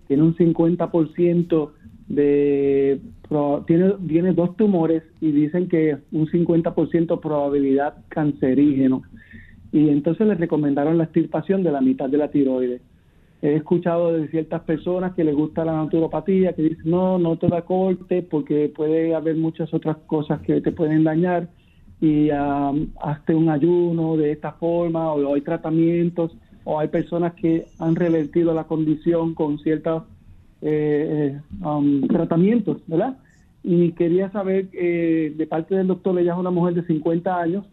tiene 0.08 0.24
un 0.24 0.36
50% 0.36 1.72
de 2.08 3.02
tiene, 3.66 3.94
tiene 4.08 4.34
dos 4.34 4.56
tumores 4.58 5.04
y 5.20 5.32
dicen 5.32 5.68
que 5.68 5.98
un 6.12 6.28
50% 6.28 7.20
probabilidad 7.20 7.96
cancerígeno. 8.10 9.04
Y 9.72 9.89
entonces 9.89 10.28
le 10.28 10.36
recomendaron 10.36 10.98
la 10.98 11.06
extirpación 11.06 11.63
de 11.63 11.72
la 11.72 11.82
mitad 11.82 12.10
de 12.10 12.18
la 12.18 12.30
tiroides. 12.30 12.82
He 13.42 13.56
escuchado 13.56 14.13
de 14.13 14.28
ciertas 14.30 14.62
personas 14.62 15.16
que 15.16 15.24
les 15.24 15.36
gusta 15.36 15.66
la 15.66 15.74
naturopatía, 15.74 16.54
que 16.54 16.62
dicen, 16.62 16.89
no, 16.89 17.18
no 17.18 17.38
te 17.38 17.48
da 17.48 17.63
corte 17.63 18.22
porque 18.22 18.72
puede 18.74 19.16
haber 19.16 19.36
muchas 19.36 19.74
otras 19.74 19.98
cosas 20.06 20.42
que 20.42 20.62
te 20.62 20.72
pueden 20.72 21.04
dañar 21.04 21.50
y 22.00 22.30
um, 22.32 22.88
hazte 23.02 23.34
un 23.34 23.50
ayuno 23.50 24.16
de 24.16 24.32
esta 24.32 24.54
forma 24.54 25.12
o 25.12 25.34
hay 25.34 25.42
tratamientos 25.42 26.36
o 26.63 26.80
hay 26.80 26.88
personas 26.88 27.34
que 27.34 27.67
han 27.80 27.95
revertido 27.95 28.54
la 28.54 28.65
condición 28.65 29.34
con 29.34 29.60
ciertos 29.60 30.04
eh, 30.62 31.36
eh, 31.36 31.65
um, 31.65 32.08
tratamientos, 32.08 32.82
¿verdad? 32.88 33.17
Y 33.63 33.91
quería 33.93 34.32
saber, 34.32 34.69
eh, 34.73 35.34
de 35.36 35.47
parte 35.47 35.76
del 35.76 35.88
doctor, 35.88 36.17
ella 36.19 36.34
es 36.34 36.39
una 36.39 36.52
mujer 36.52 36.73
de 36.73 36.86
50 36.86 37.38
años, 37.38 37.65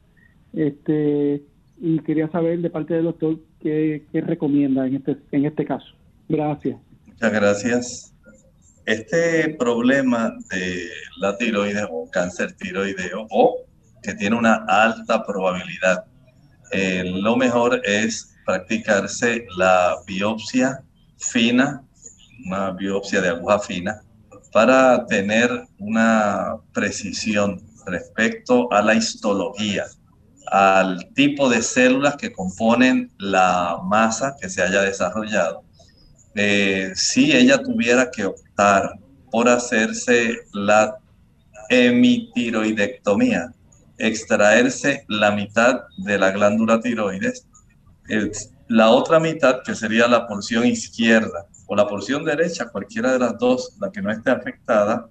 este, 0.53 1.43
y 1.81 1.99
quería 2.01 2.29
saber 2.31 2.61
de 2.61 2.71
parte 2.71 2.95
del 2.95 3.05
doctor 3.05 3.39
qué, 3.61 4.03
recomienda 4.13 4.87
en 4.87 4.97
este, 4.97 5.17
en 5.31 5.45
este 5.45 5.65
caso. 5.65 5.87
Gracias. 6.29 6.79
Muchas 7.07 7.33
gracias. 7.33 8.15
Este 8.87 9.55
problema 9.57 10.35
de 10.51 10.89
la 11.21 11.37
tiroides 11.37 11.87
o 11.91 12.09
cáncer 12.11 12.53
tiroideo 12.55 13.27
o 13.31 13.59
que 14.03 14.15
tiene 14.15 14.37
una 14.37 14.65
alta 14.67 15.25
probabilidad, 15.25 16.07
lo 16.73 17.37
mejor 17.37 17.81
es 17.85 18.37
practicarse 18.45 19.47
la 19.57 19.97
biopsia 20.07 20.83
fina, 21.19 21.85
una 22.47 22.71
biopsia 22.73 23.21
de 23.21 23.29
aguja 23.29 23.59
fina, 23.59 24.03
para 24.53 25.07
tener 25.07 25.67
una 25.79 26.57
precisión 26.73 27.63
respecto 27.87 28.73
a 28.73 28.83
la 28.83 28.95
histología, 28.95 29.87
al 30.47 31.13
tipo 31.15 31.49
de 31.49 31.63
células 31.63 32.17
que 32.17 32.33
componen 32.33 33.13
la 33.19 33.79
masa 33.85 34.35
que 34.41 34.49
se 34.49 34.63
haya 34.63 34.83
desarrollado. 34.83 35.63
Eh, 36.35 36.93
si 36.95 37.33
ella 37.33 37.63
tuviera 37.63 38.11
que 38.11 38.25
optar 38.25 38.99
por 39.31 39.49
hacerse 39.49 40.39
la 40.53 40.97
hemitiroidectomía, 41.69 43.53
extraerse 44.01 45.05
la 45.09 45.31
mitad 45.31 45.83
de 45.99 46.19
la 46.19 46.31
glándula 46.31 46.81
tiroides, 46.81 47.47
la 48.69 48.91
otra 48.91 49.21
mitad, 49.21 49.63
que 49.65 49.75
sería 49.75 50.09
la 50.09 50.27
porción 50.27 50.67
izquierda 50.67 51.47
o 51.67 51.77
la 51.77 51.87
porción 51.87 52.25
derecha, 52.25 52.69
cualquiera 52.69 53.13
de 53.13 53.19
las 53.19 53.39
dos, 53.39 53.77
la 53.81 53.91
que 53.93 54.03
no 54.03 54.11
esté 54.11 54.31
afectada, 54.31 55.09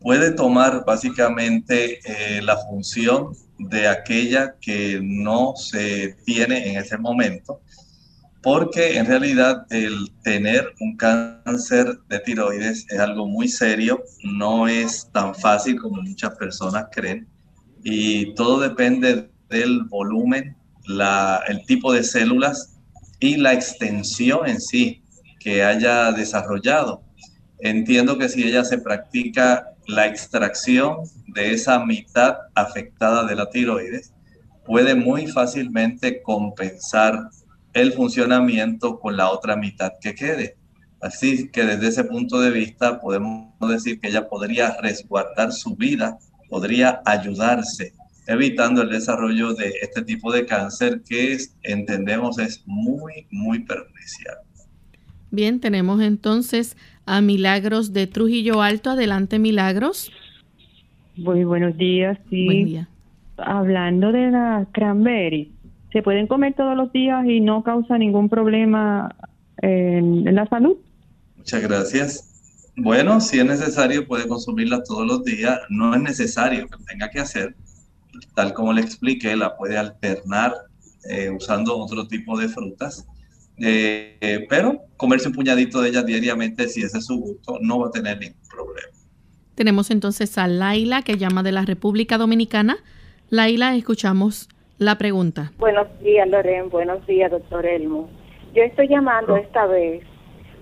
puede 0.00 0.30
tomar 0.30 0.84
básicamente 0.84 2.00
eh, 2.04 2.40
la 2.42 2.56
función 2.56 3.32
de 3.58 3.86
aquella 3.88 4.54
que 4.60 5.00
no 5.02 5.54
se 5.56 6.16
tiene 6.24 6.70
en 6.70 6.78
ese 6.78 6.96
momento, 6.96 7.60
porque 8.42 8.96
en 8.96 9.04
realidad 9.06 9.66
el 9.68 10.10
tener 10.22 10.72
un 10.80 10.96
cáncer 10.96 11.98
de 12.08 12.20
tiroides 12.20 12.86
es 12.88 12.98
algo 12.98 13.26
muy 13.26 13.48
serio, 13.48 14.02
no 14.24 14.66
es 14.68 15.10
tan 15.12 15.34
fácil 15.34 15.78
como 15.78 16.00
muchas 16.00 16.34
personas 16.36 16.86
creen, 16.90 17.28
y 17.82 18.34
todo 18.34 18.60
depende 18.60 19.30
del 19.48 19.84
volumen 19.84 20.56
el 21.48 21.64
tipo 21.66 21.92
de 21.92 22.02
células 22.02 22.78
y 23.20 23.36
la 23.36 23.52
extensión 23.52 24.48
en 24.48 24.60
sí 24.60 25.02
que 25.38 25.62
haya 25.62 26.12
desarrollado. 26.12 27.02
Entiendo 27.60 28.18
que 28.18 28.28
si 28.28 28.42
ella 28.42 28.64
se 28.64 28.78
practica 28.78 29.66
la 29.86 30.06
extracción 30.06 30.98
de 31.28 31.52
esa 31.52 31.84
mitad 31.84 32.36
afectada 32.54 33.26
de 33.26 33.34
la 33.34 33.50
tiroides, 33.50 34.12
puede 34.64 34.94
muy 34.94 35.26
fácilmente 35.26 36.22
compensar 36.22 37.28
el 37.72 37.92
funcionamiento 37.92 38.98
con 38.98 39.16
la 39.16 39.30
otra 39.30 39.56
mitad 39.56 39.92
que 40.00 40.14
quede. 40.14 40.56
Así 41.00 41.48
que 41.50 41.64
desde 41.64 41.88
ese 41.88 42.04
punto 42.04 42.40
de 42.40 42.50
vista 42.50 43.00
podemos 43.00 43.52
decir 43.68 44.00
que 44.00 44.08
ella 44.08 44.28
podría 44.28 44.76
resguardar 44.80 45.52
su 45.52 45.76
vida, 45.76 46.18
podría 46.50 47.00
ayudarse 47.06 47.92
evitando 48.26 48.82
el 48.82 48.90
desarrollo 48.90 49.54
de 49.54 49.72
este 49.82 50.02
tipo 50.02 50.32
de 50.32 50.44
cáncer 50.46 51.00
que 51.08 51.38
entendemos 51.62 52.38
es 52.38 52.62
muy, 52.66 53.26
muy 53.30 53.60
perjudicial. 53.60 54.36
Bien, 55.30 55.60
tenemos 55.60 56.00
entonces 56.02 56.76
a 57.06 57.20
Milagros 57.20 57.92
de 57.92 58.06
Trujillo 58.06 58.62
Alto. 58.62 58.90
Adelante, 58.90 59.38
Milagros. 59.38 60.12
Muy 61.16 61.44
buenos 61.44 61.76
días. 61.76 62.18
Sí. 62.28 62.44
Buen 62.44 62.64
día. 62.66 62.88
Hablando 63.36 64.12
de 64.12 64.30
la 64.30 64.66
cranberry, 64.72 65.50
¿se 65.92 66.02
pueden 66.02 66.26
comer 66.26 66.54
todos 66.54 66.76
los 66.76 66.92
días 66.92 67.24
y 67.26 67.40
no 67.40 67.62
causa 67.62 67.96
ningún 67.96 68.28
problema 68.28 69.14
en, 69.58 70.34
la 70.34 70.46
salud? 70.46 70.76
Muchas 71.36 71.62
gracias. 71.62 72.29
Bueno, 72.82 73.20
si 73.20 73.38
es 73.38 73.44
necesario, 73.44 74.06
puede 74.06 74.26
consumirla 74.26 74.82
todos 74.82 75.06
los 75.06 75.22
días. 75.22 75.60
No 75.68 75.94
es 75.94 76.00
necesario 76.00 76.66
que 76.66 76.78
lo 76.78 76.84
tenga 76.86 77.10
que 77.10 77.20
hacer. 77.20 77.54
Tal 78.34 78.54
como 78.54 78.72
le 78.72 78.80
expliqué, 78.80 79.36
la 79.36 79.54
puede 79.54 79.76
alternar 79.76 80.54
eh, 81.10 81.28
usando 81.28 81.76
otro 81.76 82.08
tipo 82.08 82.38
de 82.38 82.48
frutas. 82.48 83.06
Eh, 83.58 84.46
pero 84.48 84.80
comerse 84.96 85.28
un 85.28 85.34
puñadito 85.34 85.82
de 85.82 85.90
ellas 85.90 86.06
diariamente, 86.06 86.68
si 86.68 86.80
ese 86.80 86.98
es 86.98 87.04
su 87.04 87.18
gusto, 87.20 87.58
no 87.60 87.80
va 87.80 87.88
a 87.88 87.90
tener 87.90 88.18
ningún 88.18 88.40
problema. 88.48 88.88
Tenemos 89.56 89.90
entonces 89.90 90.38
a 90.38 90.48
Laila, 90.48 91.02
que 91.02 91.18
llama 91.18 91.42
de 91.42 91.52
la 91.52 91.66
República 91.66 92.16
Dominicana. 92.16 92.78
Laila, 93.28 93.76
escuchamos 93.76 94.48
la 94.78 94.96
pregunta. 94.96 95.52
Buenos 95.58 95.86
días, 96.00 96.26
Loren. 96.26 96.70
Buenos 96.70 97.06
días, 97.06 97.30
doctor 97.30 97.66
Elmo. 97.66 98.08
Yo 98.54 98.62
estoy 98.62 98.88
llamando 98.88 99.36
esta 99.36 99.66
vez 99.66 100.02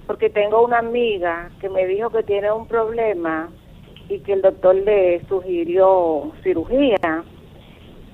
porque 0.08 0.30
tengo 0.30 0.64
una 0.64 0.78
amiga 0.78 1.50
que 1.60 1.68
me 1.68 1.86
dijo 1.86 2.08
que 2.08 2.22
tiene 2.22 2.50
un 2.50 2.66
problema 2.66 3.50
y 4.08 4.20
que 4.20 4.32
el 4.32 4.40
doctor 4.40 4.74
le 4.74 5.22
sugirió 5.28 6.32
cirugía. 6.42 6.96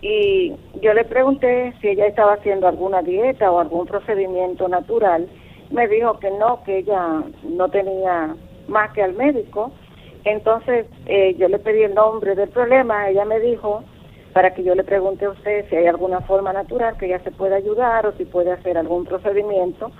Y 0.03 0.53
yo 0.83 0.93
le 0.93 1.05
pregunté 1.05 1.73
si 1.81 1.89
ella 1.91 2.07
estaba 2.07 2.35
haciendo 2.35 2.67
alguna 2.67 3.01
dieta 3.01 3.49
o 3.51 3.61
algún 3.61 3.87
procedimiento 3.87 4.69
natural. 4.69 5.29
Me 5.71 5.87
dijo 5.87 6.19
que 6.19 6.33
no, 6.33 6.65
que 6.65 6.79
ella 6.79 7.23
no 7.45 7.69
tenía 7.69 8.35
más 8.67 8.91
que 8.93 9.03
al 9.05 9.15
médico. 9.15 9.71
Entonces 10.25 10.87
eh, 11.07 11.37
yo 11.39 11.49
le 11.49 11.61
pedí 11.61 11.85
el 11.85 11.95
nombre 11.95 12.35
del 12.35 12.49
problema. 12.49 13.09
Ella 13.09 13.25
me 13.25 13.39
dijo 13.39 13.85
para 14.33 14.53
que 14.53 14.65
yo 14.65 14.75
le 14.75 14.83
pregunte 14.83 15.27
a 15.27 15.31
usted 15.31 15.67
si 15.71 15.77
hay 15.77 15.87
alguna 15.87 16.21
forma 16.23 16.53
natural 16.53 16.97
que 16.99 17.07
ella 17.07 17.21
se 17.21 17.31
pueda 17.31 17.55
ayudar 17.55 18.05
o 18.05 18.13
si 18.17 18.25
puede 18.25 18.51
hacer 18.51 18.77
algún 18.77 19.05
procedimiento. 19.05 19.93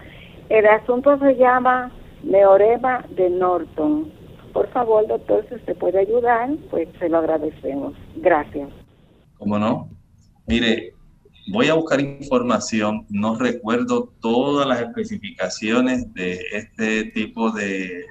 El 0.49 0.67
asunto 0.67 1.19
se 1.19 1.37
llama 1.37 1.93
neorema 2.23 3.05
de 3.17 3.31
Norton. 3.31 4.13
Por 4.53 4.69
favor, 4.71 5.07
doctor, 5.07 5.45
si 5.49 5.57
usted 5.57 5.77
puede 5.77 5.99
ayudar, 6.01 6.51
pues 6.71 6.89
se 6.99 7.09
lo 7.09 7.19
agradecemos. 7.19 7.95
Gracias. 8.17 8.71
¿Cómo 9.39 9.59
no? 9.59 9.89
Mire, 10.47 10.95
voy 11.53 11.69
a 11.69 11.75
buscar 11.75 12.01
información. 12.01 13.07
No 13.09 13.37
recuerdo 13.37 14.13
todas 14.21 14.67
las 14.67 14.81
especificaciones 14.81 16.13
de 16.15 16.39
este 16.53 17.05
tipo 17.11 17.51
de 17.51 18.05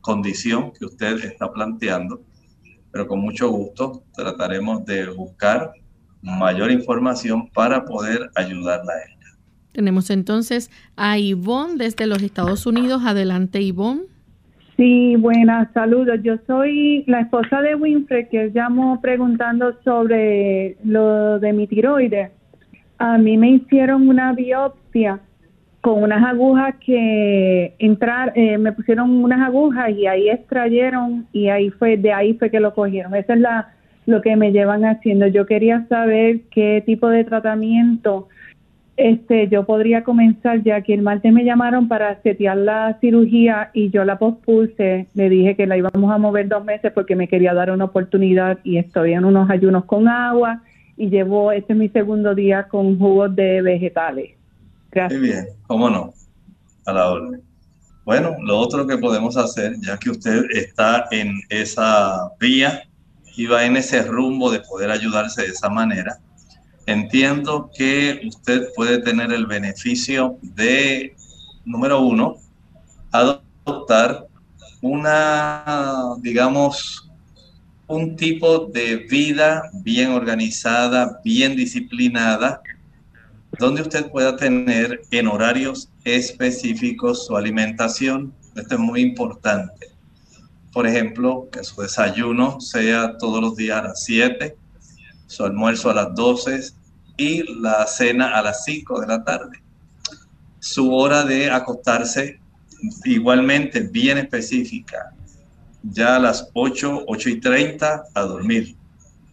condición 0.00 0.72
que 0.72 0.86
usted 0.86 1.24
está 1.24 1.52
planteando 1.52 2.20
pero 2.96 3.08
con 3.08 3.20
mucho 3.20 3.50
gusto 3.50 4.04
trataremos 4.14 4.82
de 4.86 5.10
buscar 5.10 5.70
mayor 6.22 6.70
información 6.70 7.46
para 7.50 7.84
poder 7.84 8.30
ayudarla 8.34 8.90
a 8.90 9.02
ella. 9.04 9.15
Tenemos 9.76 10.08
entonces 10.08 10.70
a 10.96 11.18
Ivonne 11.18 11.76
desde 11.76 12.06
los 12.06 12.22
Estados 12.22 12.64
Unidos. 12.64 13.02
Adelante, 13.04 13.60
Ivonne. 13.60 14.04
Sí, 14.78 15.16
buenas, 15.16 15.70
saludos. 15.74 16.18
Yo 16.22 16.38
soy 16.46 17.04
la 17.06 17.20
esposa 17.20 17.60
de 17.60 17.74
Winfrey, 17.74 18.26
que 18.30 18.50
llamo 18.54 18.98
preguntando 19.02 19.74
sobre 19.84 20.78
lo 20.82 21.38
de 21.40 21.52
mi 21.52 21.66
tiroides. 21.66 22.30
A 22.96 23.18
mí 23.18 23.36
me 23.36 23.50
hicieron 23.50 24.08
una 24.08 24.32
biopsia 24.32 25.20
con 25.82 26.04
unas 26.04 26.24
agujas 26.24 26.74
que 26.76 27.74
entrar, 27.78 28.32
eh, 28.34 28.56
me 28.56 28.72
pusieron 28.72 29.10
unas 29.22 29.46
agujas 29.46 29.90
y 29.90 30.06
ahí 30.06 30.30
extrayeron 30.30 31.26
y 31.34 31.48
ahí 31.48 31.68
fue, 31.68 31.98
de 31.98 32.14
ahí 32.14 32.32
fue 32.32 32.50
que 32.50 32.60
lo 32.60 32.72
cogieron. 32.72 33.14
Esa 33.14 33.34
es 33.34 33.40
la, 33.40 33.74
lo 34.06 34.22
que 34.22 34.36
me 34.36 34.52
llevan 34.52 34.86
haciendo. 34.86 35.26
Yo 35.26 35.44
quería 35.44 35.86
saber 35.90 36.40
qué 36.50 36.82
tipo 36.86 37.10
de 37.10 37.24
tratamiento 37.24 38.28
este 38.96 39.48
yo 39.48 39.64
podría 39.64 40.04
comenzar 40.04 40.62
ya 40.62 40.80
que 40.80 40.94
el 40.94 41.02
martes 41.02 41.32
me 41.32 41.44
llamaron 41.44 41.88
para 41.88 42.20
setear 42.22 42.56
la 42.56 42.98
cirugía 43.00 43.70
y 43.74 43.90
yo 43.90 44.04
la 44.04 44.18
pospuse, 44.18 45.06
le 45.14 45.28
dije 45.28 45.54
que 45.54 45.66
la 45.66 45.76
íbamos 45.76 46.12
a 46.12 46.18
mover 46.18 46.48
dos 46.48 46.64
meses 46.64 46.92
porque 46.92 47.14
me 47.14 47.28
quería 47.28 47.52
dar 47.52 47.70
una 47.70 47.84
oportunidad 47.84 48.58
y 48.64 48.78
estoy 48.78 49.12
en 49.12 49.24
unos 49.24 49.50
ayunos 49.50 49.84
con 49.84 50.08
agua 50.08 50.62
y 50.96 51.10
llevo, 51.10 51.52
este 51.52 51.74
es 51.74 51.78
mi 51.78 51.88
segundo 51.90 52.34
día 52.34 52.68
con 52.68 52.98
jugos 52.98 53.34
de 53.36 53.60
vegetales. 53.60 54.30
Muy 55.10 55.18
bien, 55.18 55.46
cómo 55.66 55.90
no, 55.90 56.14
a 56.86 56.92
la 56.92 57.10
orden. 57.10 57.42
Bueno, 58.06 58.36
lo 58.40 58.58
otro 58.58 58.86
que 58.86 58.96
podemos 58.96 59.36
hacer, 59.36 59.74
ya 59.80 59.98
que 59.98 60.10
usted 60.10 60.44
está 60.52 61.06
en 61.10 61.40
esa 61.50 62.30
vía 62.40 62.84
y 63.36 63.46
va 63.46 63.66
en 63.66 63.76
ese 63.76 64.02
rumbo 64.04 64.50
de 64.50 64.60
poder 64.60 64.90
ayudarse 64.90 65.42
de 65.42 65.48
esa 65.48 65.68
manera, 65.68 66.16
entiendo 66.86 67.70
que 67.76 68.20
usted 68.26 68.68
puede 68.74 68.98
tener 69.02 69.32
el 69.32 69.46
beneficio 69.46 70.38
de, 70.42 71.14
número 71.64 72.00
uno, 72.00 72.36
adoptar 73.10 74.26
una, 74.80 76.14
digamos, 76.20 77.10
un 77.88 78.16
tipo 78.16 78.66
de 78.66 78.96
vida 78.96 79.70
bien 79.82 80.12
organizada, 80.12 81.20
bien 81.24 81.56
disciplinada, 81.56 82.62
donde 83.58 83.82
usted 83.82 84.10
pueda 84.10 84.36
tener 84.36 85.02
en 85.10 85.28
horarios 85.28 85.88
específicos 86.04 87.26
su 87.26 87.36
alimentación. 87.36 88.32
Esto 88.54 88.74
es 88.74 88.80
muy 88.80 89.00
importante. 89.00 89.88
Por 90.72 90.86
ejemplo, 90.86 91.48
que 91.50 91.64
su 91.64 91.80
desayuno 91.80 92.60
sea 92.60 93.16
todos 93.18 93.40
los 93.40 93.56
días 93.56 93.80
a 93.80 93.84
las 93.84 94.04
7, 94.04 94.56
su 95.26 95.44
almuerzo 95.44 95.90
a 95.90 95.94
las 95.94 96.14
12 96.14 96.60
y 97.16 97.60
la 97.60 97.86
cena 97.86 98.36
a 98.36 98.42
las 98.42 98.64
5 98.64 99.00
de 99.00 99.06
la 99.06 99.24
tarde. 99.24 99.62
Su 100.58 100.94
hora 100.94 101.24
de 101.24 101.50
acostarse 101.50 102.40
igualmente 103.04 103.80
bien 103.80 104.18
específica. 104.18 105.12
Ya 105.82 106.16
a 106.16 106.18
las 106.18 106.50
8, 106.54 107.04
8 107.06 107.28
y 107.30 107.40
30 107.40 108.04
a 108.14 108.20
dormir. 108.22 108.76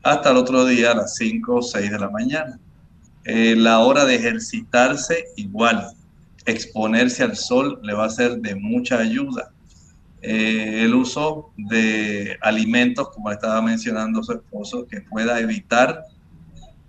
Hasta 0.03 0.31
el 0.31 0.37
otro 0.37 0.65
día 0.65 0.91
a 0.91 0.95
las 0.95 1.15
5 1.15 1.55
o 1.55 1.61
6 1.61 1.91
de 1.91 1.99
la 1.99 2.09
mañana 2.09 2.59
eh, 3.25 3.55
la 3.55 3.79
hora 3.79 4.03
de 4.03 4.15
ejercitarse 4.15 5.27
igual, 5.37 5.87
exponerse 6.45 7.23
al 7.23 7.37
sol 7.37 7.79
le 7.81 7.93
va 7.93 8.05
a 8.05 8.09
ser 8.09 8.37
de 8.39 8.55
mucha 8.55 8.99
ayuda. 8.99 9.52
Eh, 10.25 10.85
el 10.85 10.95
uso 10.95 11.51
de 11.57 12.37
alimentos, 12.41 13.09
como 13.09 13.29
estaba 13.29 13.61
mencionando 13.61 14.23
su 14.23 14.31
esposo, 14.31 14.87
que 14.87 15.01
pueda 15.01 15.37
evitar 15.41 16.05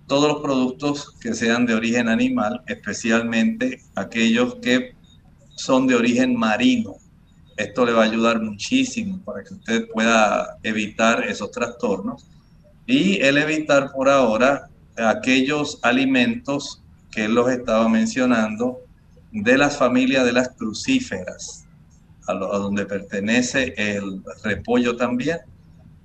todos 0.07 0.31
los 0.31 0.41
productos 0.41 1.11
que 1.19 1.33
sean 1.33 1.65
de 1.65 1.73
origen 1.73 2.07
animal, 2.07 2.63
especialmente 2.65 3.81
aquellos 3.93 4.55
que 4.55 4.95
son 5.55 5.85
de 5.85 5.95
origen 5.95 6.33
marino. 6.33 6.95
Esto 7.57 7.85
le 7.85 7.91
va 7.91 8.03
a 8.03 8.05
ayudar 8.05 8.41
muchísimo 8.41 9.19
para 9.25 9.43
que 9.43 9.53
usted 9.53 9.87
pueda 9.93 10.57
evitar 10.63 11.25
esos 11.25 11.51
trastornos. 11.51 12.25
Y 12.87 13.21
el 13.21 13.37
evitar 13.37 13.91
por 13.91 14.07
ahora 14.07 14.69
aquellos 14.95 15.79
alimentos 15.81 16.81
que 17.11 17.25
él 17.25 17.35
los 17.35 17.49
estaba 17.49 17.89
mencionando 17.89 18.79
de 19.33 19.57
las 19.57 19.77
familias 19.77 20.25
de 20.25 20.31
las 20.31 20.49
crucíferas, 20.49 21.64
a, 22.27 22.33
donde 22.33 22.85
pertenece 22.85 23.73
el 23.77 24.21
repollo 24.43 24.95
también, 24.95 25.39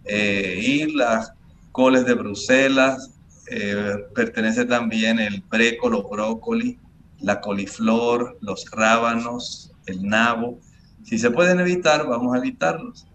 eh, 0.04 0.60
y 0.62 0.92
las 0.92 1.32
coles 1.72 2.04
de 2.04 2.14
Bruselas, 2.14 3.10
eh, 3.50 3.96
pertenece 4.14 4.64
también 4.64 5.18
el 5.18 5.42
brécolo, 5.48 6.02
los 6.02 6.10
brócoli, 6.10 6.78
la 7.20 7.40
coliflor, 7.40 8.38
los 8.40 8.64
rábanos, 8.70 9.72
el 9.86 10.02
nabo. 10.06 10.58
Si 11.04 11.18
se 11.18 11.30
pueden 11.30 11.60
evitar, 11.60 12.06
vamos 12.06 12.34
a 12.34 12.38
evitarlos. 12.38 13.06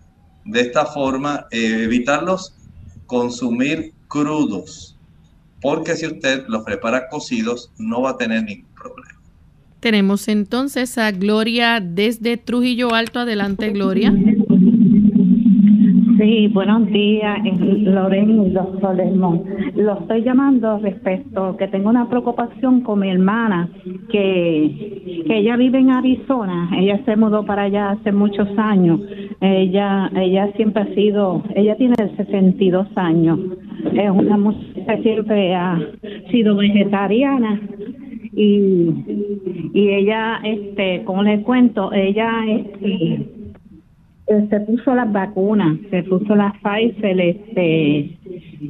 De 0.44 0.62
esta 0.62 0.86
forma, 0.86 1.48
eh, 1.52 1.84
evitarlos 1.84 2.54
consumir 3.06 3.94
crudos, 4.08 4.98
porque 5.62 5.96
si 5.96 6.08
usted 6.08 6.46
los 6.48 6.64
prepara 6.64 7.08
cocidos 7.08 7.72
no 7.78 8.02
va 8.02 8.12
a 8.12 8.18
tener 8.18 8.44
ningún 8.44 8.74
problema. 8.76 9.15
Tenemos 9.86 10.28
entonces 10.30 10.98
a 10.98 11.12
Gloria 11.12 11.80
desde 11.80 12.38
Trujillo 12.38 12.96
Alto. 12.96 13.20
Adelante, 13.20 13.70
Gloria. 13.70 14.12
Sí, 16.18 16.48
buenos 16.48 16.88
días, 16.88 17.38
Loren 17.84 18.48
y 18.48 18.50
doctor 18.50 18.98
Lo 19.76 20.00
estoy 20.00 20.24
llamando 20.24 20.80
respecto 20.80 21.56
que 21.58 21.68
tengo 21.68 21.92
una 21.92 22.10
preocupación 22.10 22.82
con 22.82 23.02
mi 23.02 23.12
hermana, 23.12 23.70
que, 24.10 25.24
que 25.28 25.38
ella 25.38 25.56
vive 25.56 25.78
en 25.78 25.92
Arizona. 25.92 26.72
Ella 26.80 27.00
se 27.06 27.16
mudó 27.16 27.46
para 27.46 27.66
allá 27.66 27.92
hace 27.92 28.12
muchos 28.12 28.48
años. 28.58 29.02
Ella 29.40 30.10
ella 30.16 30.52
siempre 30.56 30.82
ha 30.82 30.96
sido, 30.96 31.44
ella 31.56 31.76
tiene 31.76 31.94
62 32.18 32.88
años. 32.96 33.38
Es 33.94 34.10
una 34.10 34.52
ella 34.76 35.04
siempre 35.04 35.54
ha 35.54 35.80
sido 36.32 36.56
vegetariana 36.56 37.62
y, 38.34 39.72
y 39.74 39.90
ella, 39.90 40.40
este, 40.44 41.04
como 41.04 41.24
les 41.24 41.44
cuento, 41.44 41.92
ella 41.94 42.32
este, 42.48 43.26
eh, 44.28 44.48
se 44.50 44.60
puso 44.62 44.96
las 44.96 45.12
vacunas, 45.12 45.78
se 45.92 46.02
puso 46.04 46.36
las 46.36 46.54
Pfizer, 46.58 47.20
este, 47.20 48.18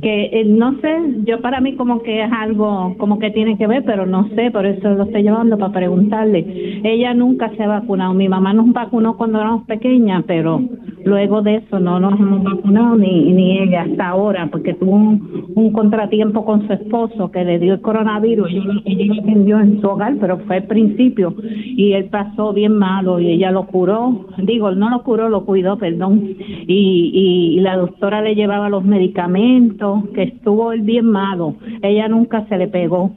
que 0.02 0.30
eh, 0.34 0.44
no 0.46 0.80
sé, 0.82 0.90
yo 1.24 1.42
para 1.42 1.62
mí 1.62 1.76
como 1.76 2.04
que 2.04 2.24
es 2.24 2.32
algo 2.32 2.96
como 2.98 3.20
que 3.20 3.32
tiene 3.32 3.58
que 3.58 3.66
ver, 3.66 3.86
pero 3.86 4.06
no 4.06 4.28
sé, 4.36 4.52
por 4.52 4.66
eso 4.66 4.90
lo 4.90 5.04
estoy 5.04 5.24
llevando 5.24 5.58
para 5.58 5.72
preguntarle. 5.72 6.82
Ella 6.84 7.14
nunca 7.14 7.50
se 7.56 7.64
ha 7.64 7.68
vacunado, 7.68 8.14
mi 8.14 8.28
mamá 8.28 8.54
nos 8.54 8.70
vacunó 8.74 9.16
cuando 9.16 9.40
éramos 9.40 9.64
pequeñas, 9.64 10.26
pero 10.28 10.62
luego 11.06 11.42
de 11.42 11.56
eso 11.58 11.80
no 11.80 12.00
nos 12.00 12.20
hemos 12.20 12.44
vacunado 12.44 12.98
ni, 12.98 13.32
ni 13.32 13.60
ella 13.60 13.84
hasta 13.84 14.10
ahora, 14.10 14.50
porque 14.52 14.74
tuvo 14.74 14.96
un, 14.96 15.72
contratiempo 15.72 16.44
con 16.46 16.66
su 16.68 16.74
esposo 16.74 17.32
que 17.32 17.44
le 17.44 17.60
dio 17.60 17.74
el 17.74 17.82
coronavirus, 17.82 18.50
ella, 18.50 18.64
ella 18.86 19.14
lo 19.14 19.22
atendió 19.22 19.60
en 19.60 19.82
su 19.82 19.88
hogar, 19.88 20.16
pero 20.20 20.38
fue 20.40 20.58
al 20.58 20.64
principio 20.64 21.36
y 21.44 21.94
él 21.94 22.06
pasó 22.06 22.54
bien 22.54 22.78
malo 22.78 23.20
y 23.20 23.30
ella 23.30 23.52
lo 23.52 23.68
curó, 23.68 24.28
digo, 24.38 24.72
no 24.72 24.90
lo 24.90 25.04
curó, 25.04 25.30
lo 25.30 25.46
cuidó, 25.46 25.78
perdón, 25.78 26.36
y, 26.68 27.56
y 27.56 27.60
la 27.60 27.78
doctora 27.78 28.22
le 28.22 28.36
llevaba 28.36 28.70
los 28.70 28.84
medicamentos, 28.84 30.10
que 30.10 30.24
estuvo 30.24 30.72
el 30.72 30.82
bien 30.82 31.06
malo, 31.06 31.56
ella 31.82 32.08
nunca 32.08 32.46
se 32.48 32.58
le 32.58 32.68
pegó. 32.68 33.12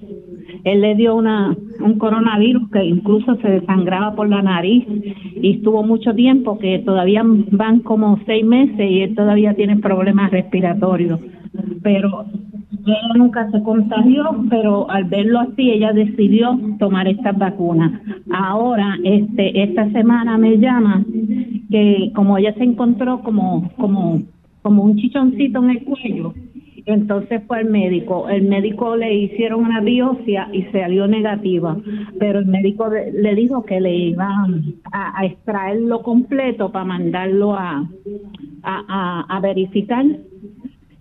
Él 0.65 0.81
le 0.81 0.95
dio 0.95 1.15
una, 1.17 1.57
un 1.81 1.99
coronavirus 1.99 2.71
que 2.71 2.85
incluso 2.85 3.37
se 3.37 3.49
desangraba 3.49 4.15
por 4.15 4.29
la 4.29 4.43
nariz 4.43 4.85
y 5.41 5.57
estuvo 5.57 5.83
mucho 5.83 6.15
tiempo, 6.15 6.59
que 6.59 6.81
todavía 6.81 7.23
van 7.25 7.81
como 7.81 8.19
seis 8.27 8.45
meses 8.45 8.91
y 8.91 9.01
él 9.03 9.15
todavía 9.15 9.55
tiene 9.55 9.77
problemas 9.77 10.31
respiratorios. 10.31 11.21
Pero 11.83 12.27
ella 12.87 13.15
nunca 13.17 13.51
se 13.51 13.63
contagió, 13.63 14.25
pero 14.49 14.91
al 14.91 15.05
verlo 15.05 15.41
así 15.41 15.71
ella 15.71 15.93
decidió 15.93 16.59
tomar 16.79 17.07
estas 17.09 17.37
vacunas. 17.37 18.01
Ahora, 18.31 18.97
este, 19.05 19.63
esta 19.63 19.91
semana 19.91 20.39
me 20.39 20.59
llama 20.59 21.05
que 21.71 22.13
como 22.15 22.39
ella 22.39 22.55
se 22.55 22.65
encontró 22.65 23.21
como, 23.21 23.71
como, 23.77 24.23
como 24.63 24.85
un 24.85 24.97
chichoncito 24.97 25.63
en 25.63 25.71
el 25.71 25.85
cuello, 25.85 26.35
entonces 26.93 27.43
fue 27.47 27.59
al 27.59 27.67
médico. 27.67 28.29
El 28.29 28.49
médico 28.49 28.97
le 28.97 29.15
hicieron 29.15 29.65
una 29.65 29.81
biopsia 29.81 30.49
y 30.53 30.63
salió 30.65 31.07
negativa, 31.07 31.77
pero 32.19 32.39
el 32.39 32.47
médico 32.47 32.89
le 32.89 33.35
dijo 33.35 33.65
que 33.65 33.81
le 33.81 33.95
iban 33.95 34.75
a, 34.93 35.25
extraerlo 35.27 36.03
completo 36.03 36.73
para 36.73 36.85
mandarlo 36.85 37.55
a, 37.55 37.89
a, 38.63 39.27
a, 39.29 39.41
verificar 39.41 40.05